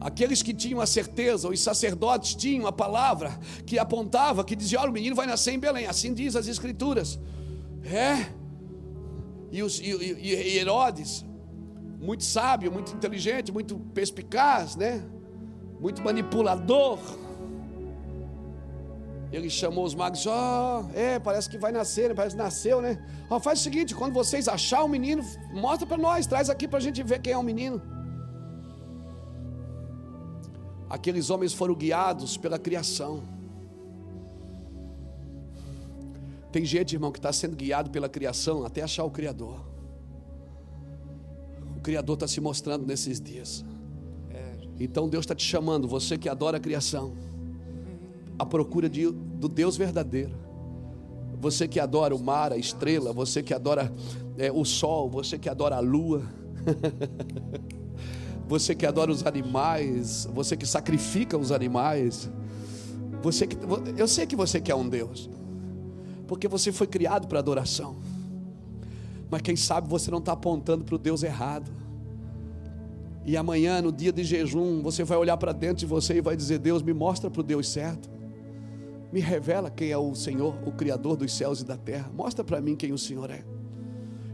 [0.00, 3.36] Aqueles que tinham a certeza, os sacerdotes tinham a palavra
[3.66, 7.18] que apontava, que dizia: Olha, o menino vai nascer em Belém, assim diz as Escrituras.
[7.84, 8.26] É.
[9.50, 11.24] E, os, e, e Herodes,
[12.00, 15.02] muito sábio, muito inteligente, muito perspicaz, né?
[15.80, 17.00] Muito manipulador.
[19.30, 22.14] Ele chamou os magos, ó, oh, é, parece que vai nascer, né?
[22.14, 23.04] parece que nasceu, né?
[23.28, 25.22] Oh, faz o seguinte, quando vocês achar o menino,
[25.52, 27.82] mostra para nós, traz aqui para a gente ver quem é o menino.
[30.88, 33.22] Aqueles homens foram guiados pela criação.
[36.50, 39.60] Tem gente, irmão, que está sendo guiado pela criação até achar o Criador.
[41.76, 43.62] O Criador está se mostrando nesses dias.
[44.80, 47.12] Então Deus está te chamando, você que adora a criação,
[48.38, 50.34] à procura de, do Deus verdadeiro.
[51.40, 53.92] Você que adora o mar, a estrela, você que adora
[54.36, 56.22] é, o sol, você que adora a lua.
[58.48, 62.30] você que adora os animais, você que sacrifica os animais,
[63.22, 63.56] você que
[63.96, 65.28] eu sei que você quer um Deus,
[66.26, 67.96] porque você foi criado para adoração.
[69.30, 71.70] Mas quem sabe você não está apontando para o Deus errado.
[73.26, 76.34] E amanhã, no dia de jejum, você vai olhar para dentro de você e vai
[76.34, 78.08] dizer: Deus, me mostra para o Deus certo.
[79.12, 82.10] Me revela quem é o Senhor, o Criador dos céus e da terra.
[82.14, 83.44] Mostra para mim quem o Senhor é.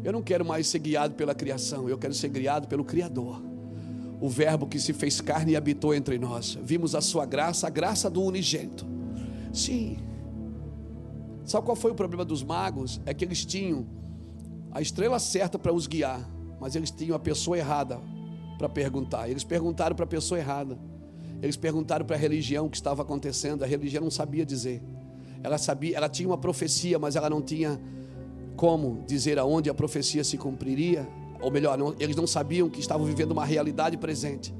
[0.03, 3.55] Eu não quero mais ser guiado pela criação, eu quero ser guiado pelo Criador
[4.25, 6.59] o Verbo que se fez carne e habitou entre nós.
[6.63, 8.87] Vimos a sua graça, a graça do unigênito.
[9.53, 9.99] Sim.
[11.45, 13.03] Sabe qual foi o problema dos magos?
[13.05, 13.87] É que eles tinham
[14.73, 16.27] a estrela certa para os guiar,
[16.59, 18.01] mas eles tinham a pessoa errada
[18.57, 19.29] para perguntar.
[19.29, 20.79] Eles perguntaram para a pessoa errada.
[21.45, 23.63] Eles perguntaram para a religião o que estava acontecendo.
[23.63, 24.83] A religião não sabia dizer.
[25.43, 27.79] Ela sabia, ela tinha uma profecia, mas ela não tinha
[28.57, 31.07] como dizer aonde a profecia se cumpriria
[31.45, 34.55] ou melhor, não, eles não sabiam que estavam vivendo uma realidade presente.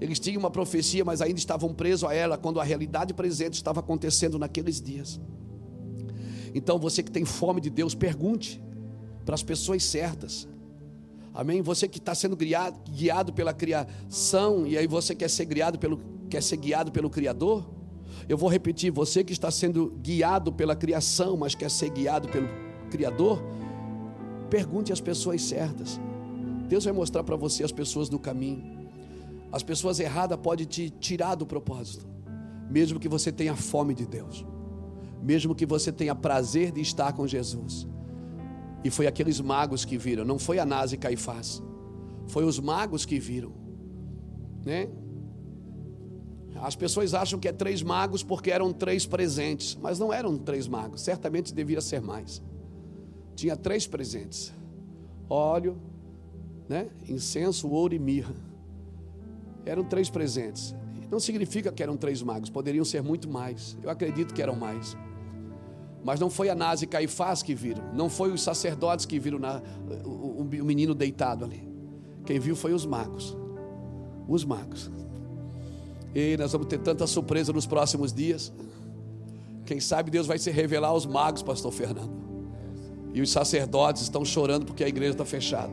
[0.00, 3.80] Eles tinham uma profecia, mas ainda estavam presos a ela quando a realidade presente estava
[3.80, 5.20] acontecendo naqueles dias.
[6.54, 8.62] Então você que tem fome de Deus, pergunte
[9.26, 10.48] para as pessoas certas.
[11.34, 11.60] Amém?
[11.60, 15.98] Você que está sendo guiado, guiado pela criação e aí você quer ser guiado pelo
[16.32, 17.62] quer ser guiado pelo Criador?
[18.26, 22.48] Eu vou repetir, você que está sendo guiado pela criação, mas quer ser guiado pelo
[22.90, 23.42] Criador,
[24.48, 26.00] pergunte às pessoas certas.
[26.68, 28.88] Deus vai mostrar para você as pessoas do caminho.
[29.52, 32.06] As pessoas erradas podem te tirar do propósito,
[32.70, 34.46] mesmo que você tenha fome de Deus,
[35.22, 37.86] mesmo que você tenha prazer de estar com Jesus.
[38.82, 41.62] E foi aqueles magos que viram, não foi Anás e Caifás,
[42.26, 43.52] foi os magos que viram,
[44.64, 44.88] né?
[46.62, 50.68] As pessoas acham que é três magos porque eram três presentes, mas não eram três
[50.68, 52.40] magos, certamente devia ser mais.
[53.34, 54.52] Tinha três presentes:
[55.28, 55.76] óleo,
[56.68, 56.88] né?
[57.08, 58.36] incenso, ouro e mirra.
[59.66, 60.72] Eram três presentes.
[61.10, 63.76] Não significa que eram três magos, poderiam ser muito mais.
[63.82, 64.96] Eu acredito que eram mais.
[66.04, 69.60] Mas não foi Anás e Caifás que viram, não foi os sacerdotes que viram na,
[70.04, 71.68] o, o, o menino deitado ali.
[72.24, 73.36] Quem viu foi os magos.
[74.28, 74.88] Os magos.
[76.14, 78.52] E nós vamos ter tanta surpresa nos próximos dias.
[79.64, 82.12] Quem sabe Deus vai se revelar aos magos, pastor Fernando.
[83.14, 85.72] E os sacerdotes estão chorando porque a igreja está fechada.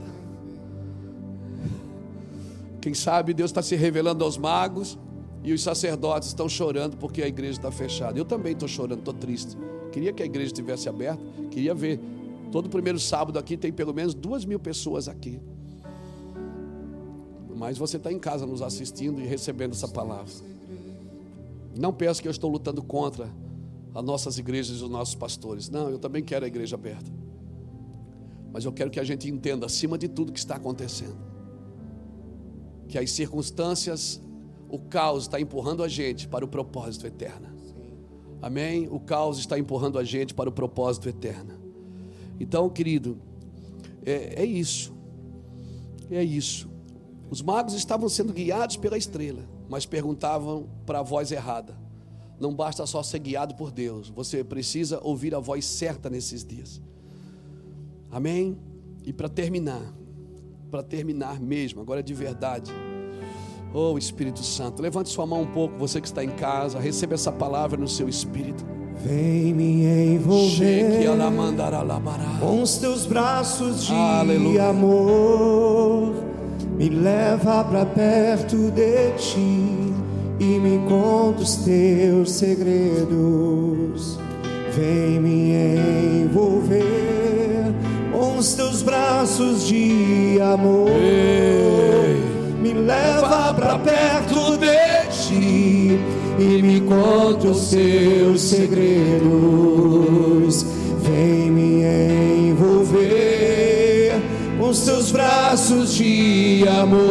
[2.82, 4.98] Quem sabe Deus está se revelando aos magos
[5.44, 8.18] e os sacerdotes estão chorando porque a igreja está fechada.
[8.18, 9.58] Eu também estou chorando, estou triste.
[9.92, 12.00] Queria que a igreja estivesse aberta, queria ver.
[12.52, 15.40] Todo primeiro sábado aqui tem pelo menos duas mil pessoas aqui.
[17.60, 20.34] Mas você está em casa nos assistindo e recebendo essa palavra.
[21.78, 23.30] Não pense que eu estou lutando contra
[23.94, 25.70] as nossas igrejas e os nossos pastores.
[25.70, 27.12] Não, eu também quero a igreja aberta.
[28.52, 31.30] Mas eu quero que a gente entenda, acima de tudo, o que está acontecendo
[32.90, 34.20] que as circunstâncias,
[34.68, 37.48] o caos está empurrando a gente para o propósito eterno.
[38.42, 38.88] Amém?
[38.90, 41.54] O caos está empurrando a gente para o propósito eterno.
[42.40, 43.18] Então, querido,
[44.04, 44.92] é, é isso.
[46.10, 46.68] É isso.
[47.30, 51.78] Os magos estavam sendo guiados pela estrela, mas perguntavam para a voz errada.
[52.40, 56.82] Não basta só ser guiado por Deus, você precisa ouvir a voz certa nesses dias.
[58.10, 58.58] Amém?
[59.04, 59.94] E para terminar,
[60.72, 62.72] para terminar mesmo, agora de verdade.
[63.74, 67.32] Oh Espírito Santo, levante sua mão um pouco, você que está em casa, receba essa
[67.32, 68.66] palavra no seu espírito.
[68.96, 69.86] Vem me
[70.16, 71.06] envolver
[72.40, 74.70] com os teus braços de Aleluia.
[74.70, 76.39] amor.
[76.80, 79.94] Me leva para perto de ti
[80.40, 84.18] e me conta os teus segredos.
[84.74, 85.52] Vem me
[86.24, 87.74] envolver
[88.14, 90.90] com os teus braços de amor.
[90.92, 92.24] Ei
[92.62, 96.00] me leva para perto de ti
[96.40, 99.26] e me conta os teus segredos.
[101.04, 102.39] Vem me envolver
[104.70, 107.02] com os teus braços de amor.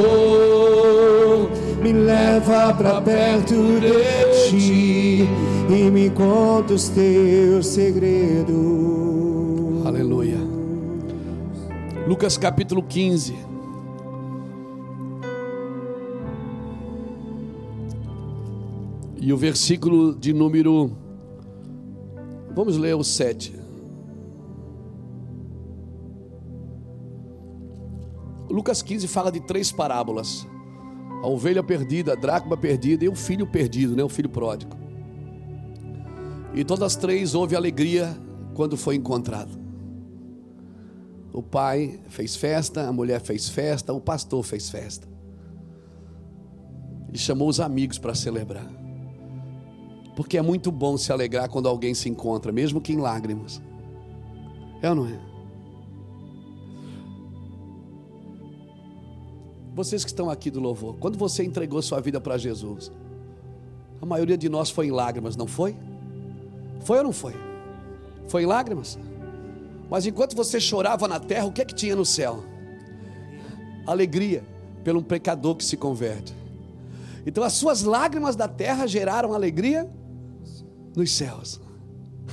[1.83, 5.29] Me leva para perto de ti
[5.69, 8.55] e me conta os teus segredos.
[9.85, 10.39] Aleluia.
[12.07, 13.35] Lucas capítulo 15.
[19.21, 20.93] E o versículo de número.
[22.55, 23.58] Vamos ler o 7.
[28.51, 30.47] Lucas 15 fala de três parábolas:
[31.23, 34.03] a ovelha perdida, a dracma perdida e o filho perdido, né?
[34.03, 34.77] o filho pródigo.
[36.55, 38.17] E todas as três houve alegria
[38.55, 39.51] quando foi encontrado.
[41.33, 45.07] O pai fez festa, a mulher fez festa, o pastor fez festa.
[47.13, 48.69] E chamou os amigos para celebrar.
[50.17, 53.63] Porque é muito bom se alegrar quando alguém se encontra, mesmo que em lágrimas.
[54.83, 55.28] É ou não é?
[59.79, 62.91] Vocês que estão aqui do louvor, quando você entregou sua vida para Jesus,
[64.03, 65.77] a maioria de nós foi em lágrimas, não foi?
[66.81, 67.33] Foi ou não foi?
[68.27, 68.99] Foi em lágrimas?
[69.89, 72.43] Mas enquanto você chorava na terra, o que é que tinha no céu?
[73.87, 74.43] Alegria
[74.83, 76.35] pelo um pecador que se converte.
[77.25, 79.89] Então as suas lágrimas da terra geraram alegria
[80.97, 81.61] nos céus.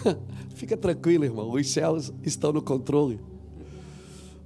[0.55, 3.19] Fica tranquilo, irmão, os céus estão no controle.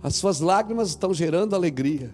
[0.04, 2.14] As suas lágrimas estão gerando alegria.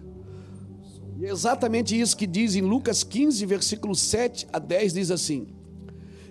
[1.18, 5.48] E é exatamente isso que diz em Lucas 15, versículo 7 a 10, diz assim: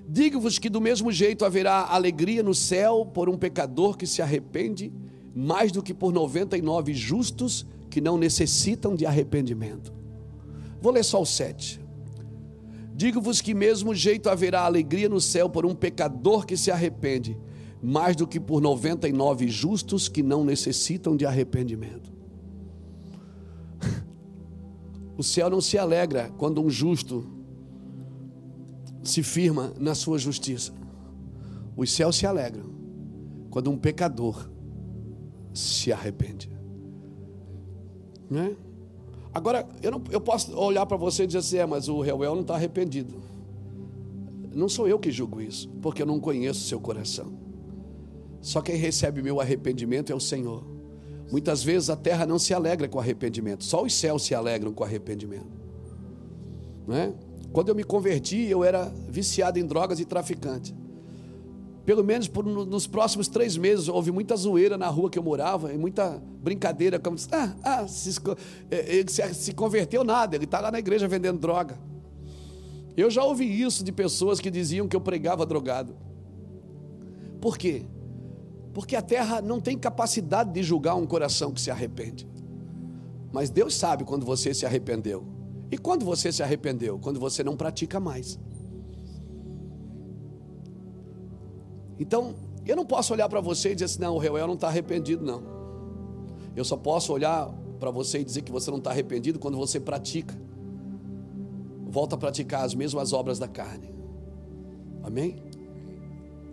[0.07, 4.93] Digo-vos que do mesmo jeito haverá alegria no céu por um pecador que se arrepende,
[5.35, 9.93] mais do que por 99 justos que não necessitam de arrependimento.
[10.83, 11.81] Vou ler só o 7.
[12.95, 17.37] Digo-vos que mesmo jeito haverá alegria no céu por um pecador que se arrepende,
[17.83, 22.14] mais do que por 99 justos que não necessitam de arrependimento.
[25.17, 27.27] O céu não se alegra quando um justo
[29.03, 30.73] se firma na sua justiça.
[31.77, 32.65] Os céus se alegram
[33.51, 34.51] quando um pecador
[35.53, 36.51] se arrepende.
[38.29, 38.57] Né?
[39.33, 42.35] Agora, eu, não, eu posso olhar para você e dizer assim, é, mas o Reuel
[42.35, 43.23] não está arrependido.
[44.53, 47.33] Não sou eu que julgo isso, porque eu não conheço seu coração.
[48.41, 50.74] Só quem recebe meu arrependimento é o Senhor.
[51.31, 54.85] Muitas vezes a terra não se alegra com arrependimento, só os céus se alegram com
[54.85, 55.47] arrependimento.
[56.87, 57.13] Não é?
[57.53, 60.75] Quando eu me converti, eu era viciado em drogas e traficante
[61.85, 65.73] pelo menos por, nos próximos três meses, houve muita zoeira na rua que eu morava,
[65.73, 68.19] e muita brincadeira, como ah, ah se,
[68.71, 71.79] é, ele se, se converteu nada, ele está lá na igreja vendendo droga.
[72.97, 75.95] Eu já ouvi isso de pessoas que diziam que eu pregava drogado.
[77.41, 77.85] Por quê?
[78.75, 82.29] Porque a terra não tem capacidade de julgar um coração que se arrepende.
[83.33, 85.25] Mas Deus sabe quando você se arrependeu.
[85.71, 86.99] E quando você se arrependeu?
[86.99, 88.39] Quando você não pratica mais.
[91.99, 92.35] Então,
[92.67, 95.25] eu não posso olhar para você e dizer assim, não, o Reuel não está arrependido,
[95.25, 95.43] não.
[96.57, 97.49] Eu só posso olhar
[97.79, 100.37] para você e dizer que você não está arrependido quando você pratica.
[101.87, 103.95] Volta a praticar as mesmas obras da carne.
[105.03, 105.37] Amém?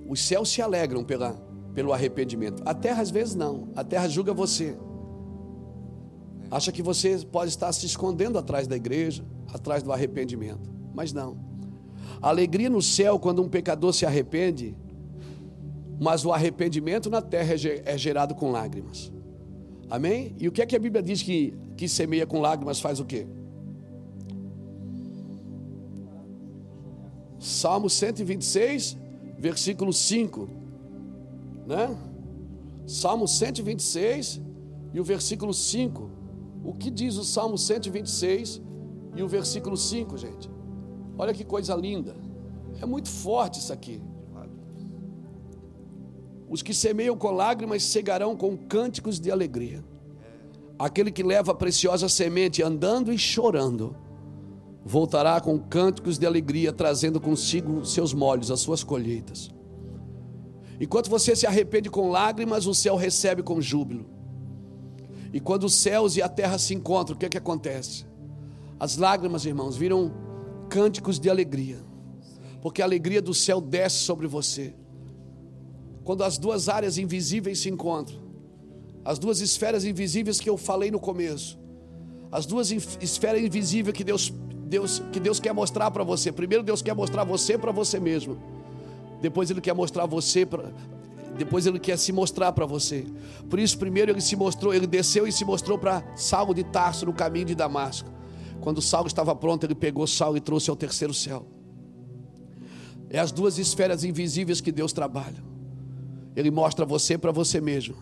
[0.07, 2.61] Os céus se alegram pela, pelo arrependimento.
[2.65, 3.69] A terra às vezes não.
[3.76, 4.76] A terra julga você.
[6.49, 9.23] Acha que você pode estar se escondendo atrás da igreja,
[9.53, 10.69] atrás do arrependimento.
[10.93, 11.38] Mas não.
[12.22, 14.76] A alegria no céu quando um pecador se arrepende
[16.02, 19.14] mas o arrependimento na terra é, é gerado com lágrimas.
[19.88, 20.35] Amém?
[20.39, 23.06] E o que é que a Bíblia diz que, que semeia com lágrimas faz o
[23.06, 23.27] quê?
[27.39, 28.98] Salmo 126,
[29.38, 30.49] versículo 5.
[31.72, 31.98] Né?
[32.85, 34.41] Salmo 126
[34.93, 36.11] e o versículo 5.
[36.65, 38.61] O que diz o Salmo 126
[39.15, 40.49] e o versículo 5, gente?
[41.18, 42.14] Olha que coisa linda.
[42.81, 44.02] É muito forte isso aqui.
[46.49, 49.81] Os que semeiam com lágrimas cegarão com cânticos de alegria.
[50.77, 53.95] Aquele que leva a preciosa semente andando e chorando,
[54.84, 59.49] voltará com cânticos de alegria, trazendo consigo seus molhos, as suas colheitas.
[60.81, 64.09] Enquanto você se arrepende com lágrimas, o céu recebe com júbilo.
[65.31, 68.03] E quando os céus e a terra se encontram, o que é que acontece?
[68.79, 70.11] As lágrimas, irmãos, viram
[70.69, 71.77] cânticos de alegria,
[72.63, 74.73] porque a alegria do céu desce sobre você.
[76.03, 78.19] Quando as duas áreas invisíveis se encontram,
[79.05, 81.59] as duas esferas invisíveis que eu falei no começo,
[82.31, 84.33] as duas esferas invisíveis que Deus,
[84.65, 86.31] Deus, que Deus quer mostrar para você.
[86.31, 88.51] Primeiro, Deus quer mostrar você para você mesmo.
[89.22, 90.72] Depois, Ele quer mostrar você para.
[91.38, 93.06] Depois ele quer se mostrar para você.
[93.49, 97.06] Por isso, primeiro ele se mostrou, ele desceu e se mostrou para Saulo de Tarso
[97.06, 98.10] no caminho de Damasco.
[98.60, 101.48] Quando Saulo estava pronto, ele pegou Saulo e trouxe ao terceiro céu.
[103.10, 105.43] É as duas esferas invisíveis que Deus trabalha.
[106.35, 107.95] Ele mostra você para você mesmo.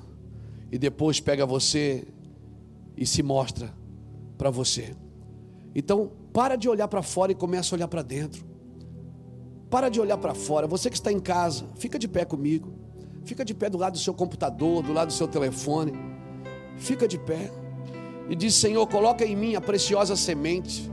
[0.72, 2.06] E depois pega você
[2.96, 3.74] e se mostra
[4.38, 4.96] para você.
[5.74, 8.49] Então, para de olhar para fora e começa a olhar para dentro.
[9.70, 10.66] Para de olhar para fora.
[10.66, 12.74] Você que está em casa, fica de pé comigo.
[13.24, 15.94] Fica de pé do lado do seu computador, do lado do seu telefone.
[16.78, 17.52] Fica de pé.
[18.28, 20.90] E diz: Senhor, coloca em mim a preciosa semente.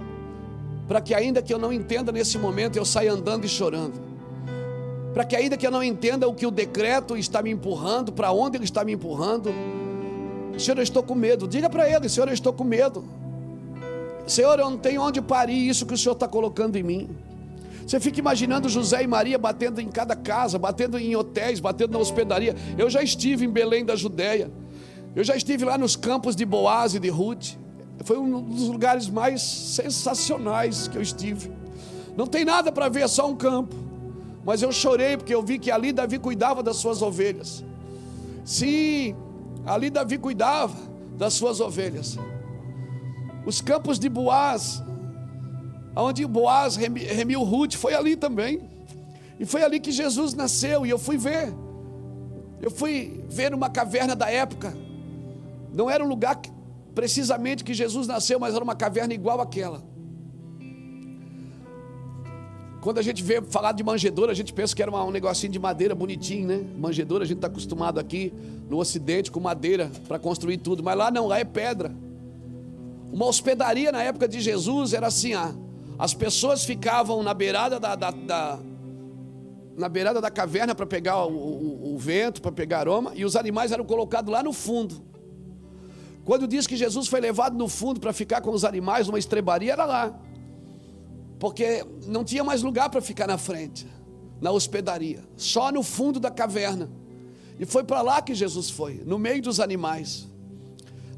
[0.87, 4.01] Para que ainda que eu não entenda nesse momento, eu saia andando e chorando.
[5.15, 8.31] Para que ainda que eu não entenda o que o decreto está me empurrando, para
[8.31, 9.51] onde ele está me empurrando.
[10.59, 11.49] Senhor, eu estou com medo.
[11.49, 13.05] Diga para ele: Senhor, eu estou com medo.
[14.27, 17.09] Senhor, eu não tenho onde parir isso que o Senhor está colocando em mim.
[17.87, 21.99] Você fica imaginando José e Maria batendo em cada casa, batendo em hotéis, batendo na
[22.01, 22.57] hospedaria.
[22.77, 24.51] Eu já estive em Belém da Judéia.
[25.15, 27.55] Eu já estive lá nos campos de Boaz e de Ruth.
[28.05, 31.53] Foi um dos lugares mais sensacionais que eu estive.
[32.17, 33.75] Não tem nada para ver, é só um campo.
[34.45, 37.65] Mas eu chorei porque eu vi que ali Davi cuidava das suas ovelhas.
[38.45, 39.15] Sim,
[39.65, 40.77] ali Davi cuidava
[41.17, 42.19] das suas ovelhas.
[43.45, 44.83] Os campos de Boaz,
[45.97, 48.61] onde Boaz remiu Ruth, foi ali também.
[49.41, 51.53] E foi ali que Jesus nasceu, e eu fui ver.
[52.61, 54.77] Eu fui ver uma caverna da época.
[55.73, 56.51] Não era um lugar que,
[56.95, 59.83] precisamente que Jesus nasceu, mas era uma caverna igual àquela.
[62.81, 65.59] Quando a gente vê falar de manjedoura, a gente pensa que era um negocinho de
[65.59, 66.65] madeira bonitinho, né?
[66.79, 68.33] Manjedoura, a gente está acostumado aqui
[68.71, 71.93] no Ocidente com madeira para construir tudo, mas lá não, lá é pedra.
[73.13, 75.53] Uma hospedaria na época de Jesus era assim: ah,
[75.99, 78.59] as pessoas ficavam na beirada da, da, da
[79.77, 83.37] na beirada da caverna para pegar o, o, o vento, para pegar aroma, e os
[83.37, 85.03] animais eram colocados lá no fundo.
[86.25, 89.73] Quando diz que Jesus foi levado no fundo para ficar com os animais numa estrebaria,
[89.73, 90.19] era lá.
[91.39, 93.87] Porque não tinha mais lugar para ficar na frente,
[94.41, 96.91] na hospedaria, só no fundo da caverna.
[97.61, 100.27] E foi para lá que Jesus foi, no meio dos animais.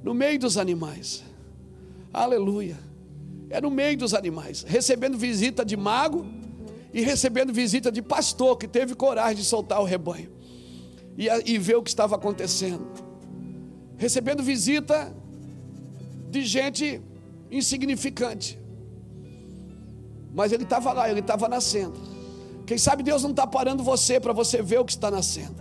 [0.03, 1.23] No meio dos animais.
[2.13, 2.88] Aleluia.
[3.51, 6.27] É no meio dos animais, recebendo visita de mago
[6.93, 10.31] e recebendo visita de pastor que teve coragem de soltar o rebanho
[11.17, 12.87] e, e ver o que estava acontecendo.
[13.97, 15.15] Recebendo visita
[16.31, 17.01] de gente
[17.51, 18.59] insignificante.
[20.35, 21.99] Mas ele estava lá, ele estava nascendo.
[22.67, 25.57] Quem sabe Deus não está parando você para você ver o que está nascendo.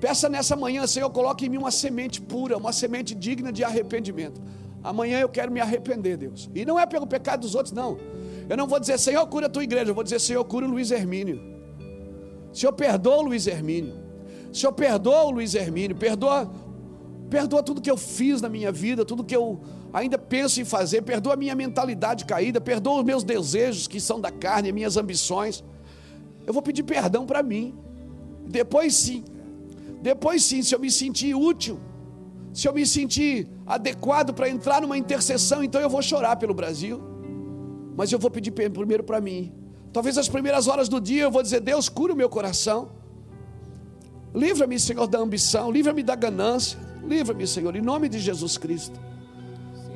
[0.00, 4.40] Peça nessa manhã, Senhor, coloque em mim uma semente pura, uma semente digna de arrependimento.
[4.84, 6.50] Amanhã eu quero me arrepender, Deus.
[6.54, 7.96] E não é pelo pecado dos outros, não.
[8.46, 9.90] Eu não vou dizer, Senhor, cura a tua igreja.
[9.90, 11.40] Eu vou dizer, Senhor, cura o Luiz Hermínio.
[12.52, 13.94] Senhor, perdoa o Luiz Hermínio.
[14.52, 15.96] Senhor, perdoa o Luiz Hermínio.
[15.96, 16.52] Perdoa,
[17.30, 19.58] perdoa tudo que eu fiz na minha vida, tudo que eu
[19.90, 21.00] ainda penso em fazer.
[21.00, 22.60] Perdoa a minha mentalidade caída.
[22.60, 25.64] Perdoa os meus desejos que são da carne, as minhas ambições.
[26.46, 27.74] Eu vou pedir perdão para mim.
[28.46, 29.24] Depois sim.
[30.02, 31.80] Depois sim, se eu me sentir útil
[32.54, 37.02] se eu me sentir adequado para entrar numa intercessão, então eu vou chorar pelo Brasil.
[37.96, 39.52] Mas eu vou pedir primeiro para mim.
[39.92, 42.92] Talvez as primeiras horas do dia eu vou dizer: Deus, cura o meu coração.
[44.32, 45.68] Livra-me, Senhor, da ambição.
[45.68, 46.78] Livra-me da ganância.
[47.02, 49.00] Livra-me, Senhor, em nome de Jesus Cristo.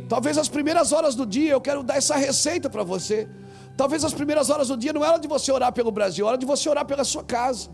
[0.08, 3.28] Talvez as primeiras horas do dia eu quero dar essa receita para você.
[3.76, 6.28] Talvez as primeiras horas do dia não é hora de você orar pelo Brasil, é
[6.30, 7.68] hora de você orar pela sua casa.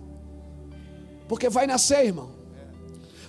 [1.27, 2.34] Porque vai nascer, irmão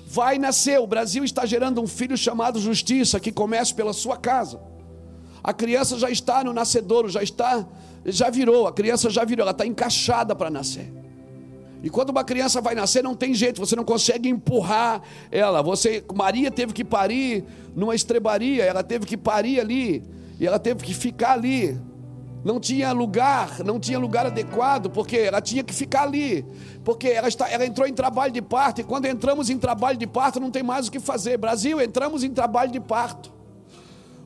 [0.06, 0.80] vai nascer.
[0.80, 4.60] O Brasil está gerando um filho chamado justiça que começa pela sua casa.
[5.44, 7.66] A criança já está no nascedouro, já está,
[8.06, 10.92] já virou, a criança já virou, ela está encaixada para nascer.
[11.84, 15.62] E quando uma criança vai nascer, não tem jeito, você não consegue empurrar ela.
[15.62, 17.44] Você, Maria teve que parir
[17.76, 20.04] numa estrebaria, ela teve que parir ali,
[20.40, 21.80] e ela teve que ficar ali
[22.46, 26.46] não tinha lugar, não tinha lugar adequado, porque ela tinha que ficar ali,
[26.84, 30.06] porque ela, está, ela entrou em trabalho de parto, e quando entramos em trabalho de
[30.06, 31.40] parto, não tem mais o que fazer.
[31.40, 33.34] Brasil, entramos em trabalho de parto.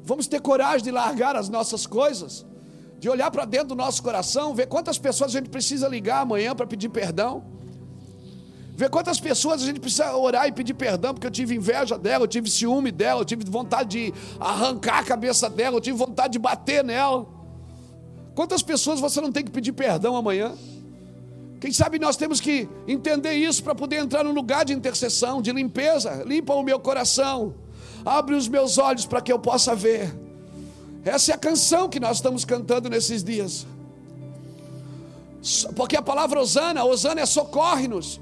[0.04, 2.46] Vamos ter coragem de largar as nossas coisas,
[3.00, 6.54] de olhar para dentro do nosso coração, ver quantas pessoas a gente precisa ligar amanhã
[6.54, 7.46] para pedir perdão.
[8.76, 12.26] Ver quantas pessoas a gente precisa orar e pedir perdão, porque eu tive inveja dela,
[12.26, 16.34] eu tive ciúme dela, eu tive vontade de arrancar a cabeça dela, eu tive vontade
[16.34, 17.39] de bater nela.
[18.40, 20.56] Quantas pessoas você não tem que pedir perdão amanhã?
[21.60, 25.52] Quem sabe nós temos que entender isso para poder entrar no lugar de intercessão, de
[25.52, 26.24] limpeza.
[26.26, 27.53] Limpa o meu coração,
[28.06, 30.18] abre os meus olhos para que eu possa ver.
[31.03, 33.68] Essa é a canção que nós estamos cantando nesses dias.
[35.76, 38.22] Porque a palavra Osana, Osana é socorre-nos.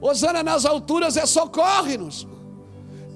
[0.00, 2.26] Osana nas alturas é socorre-nos.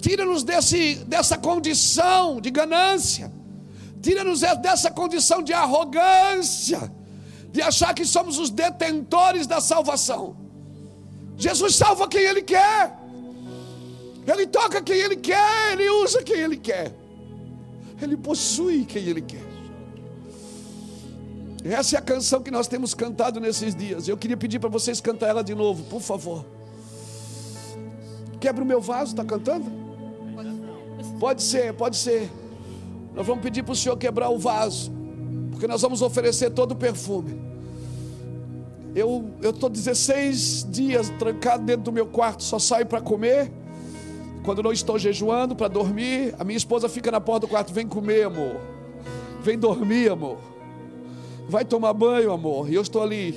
[0.00, 3.36] Tira-nos dessa condição de ganância.
[4.00, 6.90] Tira-nos dessa condição de arrogância
[7.50, 10.36] de achar que somos os detentores da salvação.
[11.36, 12.96] Jesus salva quem Ele quer,
[14.26, 16.92] Ele toca quem Ele quer, Ele usa quem Ele quer,
[18.00, 19.46] Ele possui quem Ele quer.
[21.64, 24.06] Essa é a canção que nós temos cantado nesses dias.
[24.06, 26.44] Eu queria pedir para vocês cantar ela de novo, por favor.
[28.40, 29.70] Quebra o meu vaso, está cantando?
[31.18, 32.30] Pode ser, pode ser.
[33.14, 34.98] Nós vamos pedir para o Senhor quebrar o vaso
[35.58, 37.36] porque nós vamos oferecer todo o perfume.
[38.94, 43.50] Eu estou 16 dias trancado dentro do meu quarto, só saio para comer.
[44.44, 47.88] Quando não estou jejuando para dormir, a minha esposa fica na porta do quarto: vem
[47.88, 48.54] comer, amor.
[49.42, 50.38] Vem dormir, amor.
[51.48, 52.70] Vai tomar banho, amor.
[52.70, 53.34] E eu estou ali.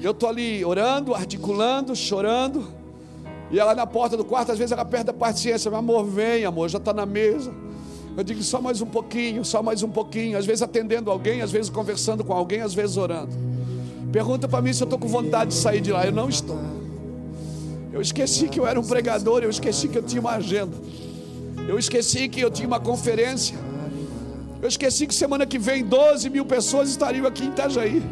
[0.00, 2.66] Eu estou ali orando, articulando, chorando.
[3.50, 5.70] E ela na porta do quarto, às vezes ela perde a paciência.
[5.70, 7.52] Meu amor, vem, amor, já está na mesa.
[8.16, 10.38] Eu digo só mais um pouquinho, só mais um pouquinho.
[10.38, 13.32] Às vezes atendendo alguém, às vezes conversando com alguém, às vezes orando.
[14.12, 16.06] Pergunta para mim se eu estou com vontade de sair de lá.
[16.06, 16.58] Eu não estou.
[17.92, 20.76] Eu esqueci que eu era um pregador, eu esqueci que eu tinha uma agenda.
[21.68, 23.56] Eu esqueci que eu tinha uma conferência.
[24.62, 28.02] Eu esqueci que semana que vem 12 mil pessoas estariam aqui em Itajaí.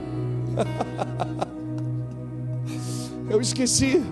[3.31, 4.03] eu esqueci.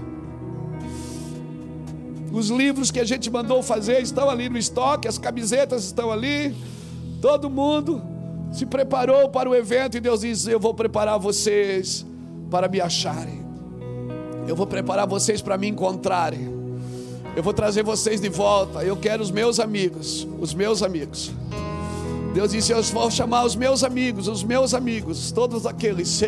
[2.33, 6.55] Os livros que a gente mandou fazer estão ali no estoque, as camisetas estão ali.
[7.21, 8.03] Todo mundo
[8.53, 12.07] se preparou para o evento e Deus diz: Eu vou preparar vocês
[12.51, 13.45] para me acharem.
[14.47, 16.49] Eu vou preparar vocês para me encontrarem.
[17.37, 18.83] Eu vou trazer vocês de volta.
[18.83, 21.33] Eu quero os meus amigos, os meus amigos.
[22.33, 26.21] Deus disse: Eu vou chamar os meus amigos, os meus amigos, todos aqueles.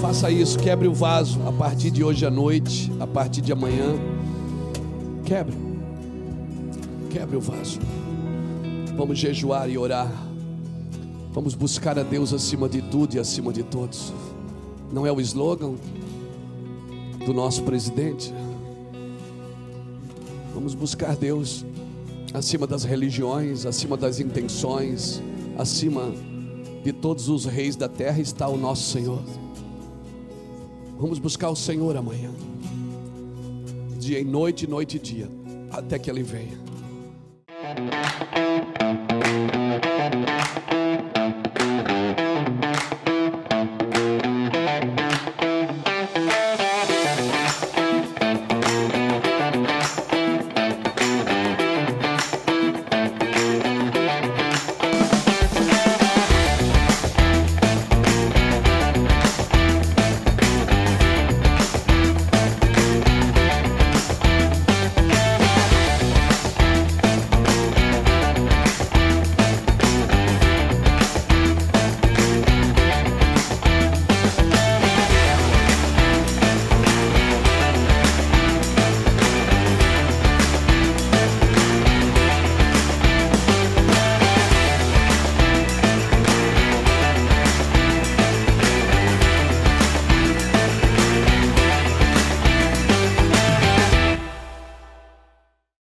[0.00, 3.94] Faça isso, quebre o vaso a partir de hoje à noite, a partir de amanhã.
[5.24, 5.54] Quebre,
[7.10, 7.78] quebre o vaso.
[8.96, 10.10] Vamos jejuar e orar.
[11.32, 14.12] Vamos buscar a Deus acima de tudo e acima de todos.
[14.90, 15.74] Não é o slogan
[17.26, 18.32] do nosso presidente?
[20.54, 21.62] Vamos buscar Deus
[22.32, 25.22] acima das religiões, acima das intenções,
[25.58, 26.12] acima
[26.82, 29.22] de todos os reis da terra está o nosso Senhor.
[30.98, 32.30] Vamos buscar o Senhor amanhã,
[33.98, 35.28] dia e noite, noite e dia,
[35.70, 36.56] até que Ele venha.